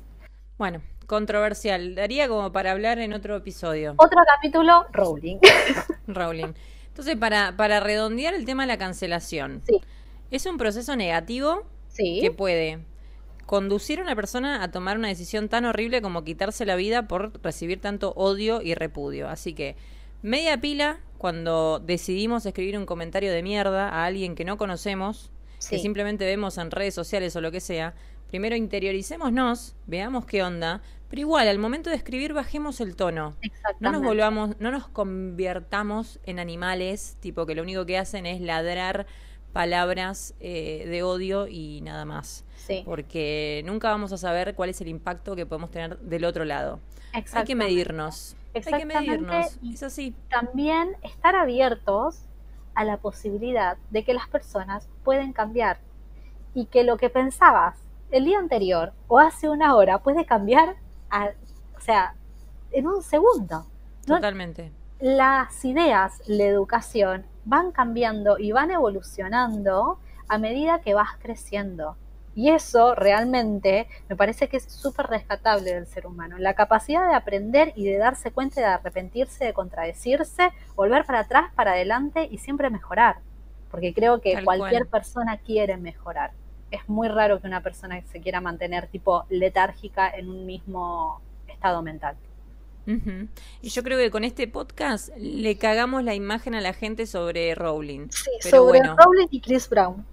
Bueno, 0.58 0.82
controversial. 1.08 1.96
Daría 1.96 2.28
como 2.28 2.52
para 2.52 2.72
hablar 2.72 3.00
en 3.00 3.14
otro 3.14 3.36
episodio. 3.36 3.96
Otro 3.98 4.20
capítulo, 4.36 4.86
Rowling. 4.92 5.40
Rowling. 6.08 6.54
Entonces, 6.88 7.16
para, 7.18 7.58
para 7.58 7.80
redondear 7.80 8.34
el 8.34 8.46
tema 8.46 8.64
de 8.64 8.68
la 8.68 8.78
cancelación. 8.78 9.62
Sí. 9.66 9.82
Es 10.32 10.46
un 10.46 10.58
proceso 10.58 10.96
negativo 10.96 11.64
sí. 11.90 12.20
que 12.22 12.32
puede 12.32 12.80
conducir 13.46 14.00
a 14.00 14.04
una 14.04 14.16
persona 14.16 14.64
a 14.64 14.72
tomar 14.72 14.98
una 14.98 15.08
decisión 15.08 15.50
tan 15.50 15.66
horrible 15.66 16.02
como 16.02 16.24
quitarse 16.24 16.66
la 16.66 16.76
vida 16.76 17.08
por 17.08 17.42
recibir 17.44 17.80
tanto 17.82 18.14
odio 18.16 18.62
y 18.62 18.74
repudio. 18.74 19.28
Así 19.30 19.54
que 19.54 19.76
media 20.22 20.60
pila 20.60 21.00
cuando 21.18 21.80
decidimos 21.80 22.46
escribir 22.46 22.78
un 22.78 22.86
comentario 22.86 23.32
de 23.32 23.44
mierda 23.44 23.90
a 23.90 24.06
alguien 24.06 24.36
que 24.36 24.46
no 24.46 24.58
conocemos, 24.58 25.32
que 25.70 25.80
simplemente 25.80 26.26
vemos 26.26 26.58
en 26.58 26.72
redes 26.72 26.94
sociales 26.94 27.36
o 27.36 27.42
lo 27.42 27.52
que 27.52 27.62
sea, 27.62 27.94
primero 28.28 28.56
interioricémonos, 28.56 29.76
veamos 29.86 30.26
qué 30.26 30.44
onda, 30.44 30.82
pero 31.10 31.22
igual 31.22 31.48
al 31.48 31.60
momento 31.60 31.92
de 31.92 31.96
escribir 31.96 32.34
bajemos 32.34 32.82
el 32.82 32.96
tono. 32.96 33.36
No 33.80 33.92
nos 33.92 34.02
volvamos, 34.02 34.56
no 34.60 34.72
nos 34.72 34.88
conviertamos 34.88 36.20
en 36.26 36.40
animales, 36.40 37.18
tipo 37.20 37.46
que 37.46 37.56
lo 37.56 37.62
único 37.62 37.86
que 37.86 37.98
hacen 38.00 38.26
es 38.26 38.42
ladrar 38.42 39.06
palabras 39.54 40.34
eh, 40.40 40.86
de 40.90 41.04
odio 41.04 41.48
y 41.48 41.82
nada 41.82 42.06
más. 42.06 42.44
Porque 42.86 43.62
nunca 43.66 43.90
vamos 43.90 44.12
a 44.14 44.18
saber 44.18 44.56
cuál 44.56 44.70
es 44.70 44.82
el 44.82 44.88
impacto 44.88 45.36
que 45.36 45.46
podemos 45.46 45.70
tener 45.70 46.00
del 46.00 46.26
otro 46.26 46.46
lado. 46.46 46.80
Hay 47.14 47.44
que 47.46 47.56
medirnos. 47.56 48.36
Hay 48.56 48.62
que 48.62 48.86
medirnos, 48.86 49.60
es 49.64 49.84
así. 49.84 50.16
También 50.30 50.96
estar 51.04 51.36
abiertos 51.36 52.24
a 52.74 52.84
la 52.84 52.98
posibilidad 52.98 53.78
de 53.90 54.04
que 54.04 54.14
las 54.14 54.28
personas 54.28 54.88
pueden 55.04 55.34
cambiar 55.34 55.80
y 56.54 56.66
que 56.66 56.84
lo 56.84 56.98
que 56.98 57.10
pensabas 57.10 57.78
el 58.12 58.26
día 58.26 58.40
anterior 58.40 58.94
o 59.08 59.20
hace 59.20 59.50
una 59.50 59.76
hora 59.76 60.00
puede 60.00 60.26
cambiar, 60.26 60.76
o 61.76 61.82
sea, 61.82 62.16
en 62.72 62.88
un 62.88 63.02
segundo. 63.04 63.66
Totalmente. 64.06 64.72
Las 65.00 65.66
ideas, 65.66 66.22
la 66.28 66.46
educación 66.46 67.26
van 67.46 67.72
cambiando 67.72 68.38
y 68.40 68.52
van 68.52 68.72
evolucionando 68.72 70.00
a 70.28 70.38
medida 70.38 70.82
que 70.82 70.94
vas 70.94 71.10
creciendo. 71.22 71.98
Y 72.36 72.50
eso 72.50 72.96
realmente 72.96 73.88
me 74.10 74.16
parece 74.16 74.48
que 74.48 74.58
es 74.58 74.64
súper 74.64 75.06
rescatable 75.08 75.74
del 75.74 75.86
ser 75.86 76.08
humano. 76.08 76.38
La 76.40 76.56
capacidad 76.56 77.08
de 77.08 77.14
aprender 77.14 77.74
y 77.76 77.86
de 77.86 77.98
darse 77.98 78.32
cuenta 78.32 78.60
de 78.60 78.68
arrepentirse, 78.68 79.46
de 79.46 79.54
contradecirse, 79.54 80.50
volver 80.76 81.06
para 81.06 81.20
atrás, 81.20 81.52
para 81.54 81.74
adelante 81.74 82.28
y 82.32 82.40
siempre 82.40 82.72
mejorar. 82.72 83.18
Porque 83.70 83.94
creo 83.94 84.20
que 84.20 84.44
cualquier 84.44 84.88
persona 84.88 85.38
quiere 85.38 85.78
mejorar. 85.78 86.32
es 86.72 86.90
muy 86.90 87.08
raro 87.08 87.40
que 87.40 87.46
una 87.46 87.62
persona 87.62 88.02
se 88.12 88.20
quiera 88.20 88.42
mantener 88.42 88.88
tipo 88.88 89.26
letárgica 89.30 90.10
en 90.10 90.28
un 90.28 90.48
mismo 90.48 91.22
estado 91.48 91.84
mental. 91.84 92.16
Y 92.86 93.70
yo 93.70 93.84
creo 93.84 93.98
que 93.98 94.12
con 94.12 94.24
este 94.24 94.48
podcast 94.48 95.10
le 95.18 95.58
cagamos 95.58 96.04
la 96.04 96.16
imagen 96.16 96.56
a 96.56 96.62
la 96.62 96.74
gente 96.74 97.06
sobre 97.06 97.56
Rowling. 97.56 98.08
Sí, 98.10 98.50
sobre 98.50 98.82
Rowling 98.82 99.28
y 99.32 99.40
Chris 99.40 99.70
Brown. 99.70 100.06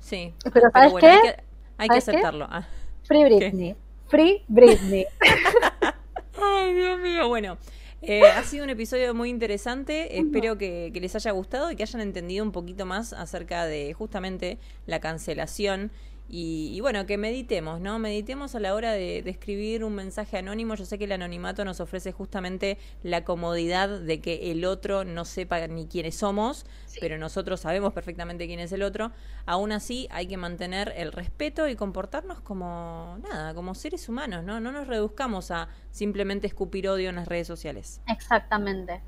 Sí. 0.00 0.32
Pero 0.52 0.70
¿sabes 0.72 0.94
qué? 1.00 1.36
Hay 1.76 1.88
que, 1.88 1.98
aceptarlo. 1.98 2.46
Ah. 2.48 2.66
Free 3.04 3.24
Britney. 3.24 3.74
Free 4.06 4.42
Britney. 4.48 5.06
Ay, 6.42 6.74
Dios 6.74 7.00
mío. 7.00 7.28
Bueno, 7.28 7.58
eh, 8.02 8.22
ha 8.22 8.42
sido 8.42 8.64
un 8.64 8.70
episodio 8.70 9.14
muy 9.14 9.30
interesante. 9.30 10.18
Espero 10.18 10.58
que, 10.58 10.90
les 10.94 11.14
haya 11.16 11.30
gustado 11.30 11.70
y 11.70 11.76
que 11.76 11.82
hayan 11.82 12.02
entendido 12.02 12.44
un 12.44 12.52
poquito 12.52 12.84
más 12.84 13.12
acerca 13.12 13.64
de 13.66 13.94
justamente 13.94 14.58
la 14.86 15.00
cancelación 15.00 15.90
y, 16.36 16.80
bueno, 16.80 17.06
que 17.06 17.16
meditemos, 17.16 17.80
¿no? 17.80 18.00
Meditemos 18.00 18.56
a 18.56 18.58
la 18.58 18.74
hora 18.74 18.90
de, 18.90 19.18
escribir 19.20 19.84
un 19.84 19.94
mensaje 19.94 20.36
anónimo. 20.36 20.74
Yo 20.74 20.84
sé 20.84 20.98
que 20.98 21.04
el 21.04 21.12
anonimato 21.12 21.64
nos 21.64 21.78
ofrece 21.78 22.10
justamente 22.10 22.76
la 23.04 23.24
comodidad 23.24 24.00
de 24.00 24.20
que 24.20 24.50
el 24.50 24.64
otro 24.64 25.04
no 25.04 25.24
sepa 25.26 25.64
ni 25.68 25.86
quiénes 25.86 26.16
somos, 26.16 26.66
pero 26.98 27.18
nosotros 27.18 27.60
sabemos 27.60 27.92
perfectamente 27.92 28.48
quién 28.48 28.58
es 28.58 28.72
el 28.72 28.82
otro. 28.82 29.12
Aún 29.46 29.70
así, 29.70 30.08
hay 30.10 30.26
que 30.26 30.36
mantener 30.36 30.92
el 30.96 31.12
respeto 31.12 31.68
y 31.68 31.76
comportarnos 31.76 32.40
como 32.40 33.16
nada, 33.22 33.54
como 33.54 33.76
seres 33.76 34.08
humanos, 34.08 34.42
¿no? 34.42 34.58
No 34.58 34.72
nos 34.72 34.88
reduzcamos 34.88 35.52
a 35.52 35.68
simplemente 35.92 36.48
escupir 36.48 36.88
odio 36.88 37.10
en 37.10 37.14
las 37.14 37.28
redes 37.28 37.46
sociales. 37.46 38.00
Exactamente, 38.08 39.02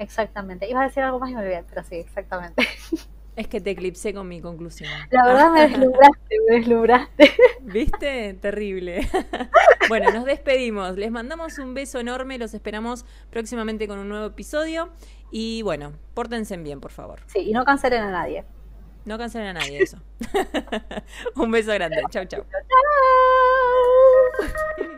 exactamente. 0.00 0.68
Iba 0.68 0.80
a 0.80 0.84
decir 0.88 1.04
algo 1.04 1.20
más 1.20 1.30
y 1.30 1.34
me 1.34 1.42
olvidé, 1.42 1.62
pero 1.62 1.84
sí, 1.84 1.94
exactamente. 1.94 2.66
Es 3.34 3.48
que 3.48 3.60
te 3.62 3.70
eclipsé 3.70 4.12
con 4.12 4.28
mi 4.28 4.40
conclusión. 4.40 4.90
La 5.10 5.22
ah. 5.22 5.26
verdad 5.26 5.52
me 5.52 5.60
deslumbraste, 5.62 6.36
me 6.48 6.56
deslumbraste. 6.56 7.30
¿Viste? 7.62 8.34
Terrible. 8.34 9.08
Bueno, 9.88 10.10
nos 10.12 10.24
despedimos. 10.24 10.96
Les 10.96 11.10
mandamos 11.10 11.58
un 11.58 11.74
beso 11.74 11.98
enorme. 11.98 12.38
Los 12.38 12.54
esperamos 12.54 13.04
próximamente 13.30 13.88
con 13.88 13.98
un 13.98 14.08
nuevo 14.08 14.26
episodio. 14.26 14.90
Y 15.30 15.60
bueno, 15.62 15.92
pórtense 16.14 16.56
bien, 16.56 16.80
por 16.80 16.92
favor. 16.92 17.20
Sí, 17.26 17.40
y 17.40 17.52
no 17.52 17.64
cancelen 17.64 18.02
a 18.02 18.10
nadie. 18.10 18.44
No 19.04 19.18
cancelen 19.18 19.48
a 19.48 19.52
nadie 19.54 19.82
eso. 19.82 19.98
un 21.34 21.50
beso 21.50 21.72
grande. 21.72 22.00
Chau, 22.10 22.24
chau. 22.24 22.44
Chau. 24.78 24.88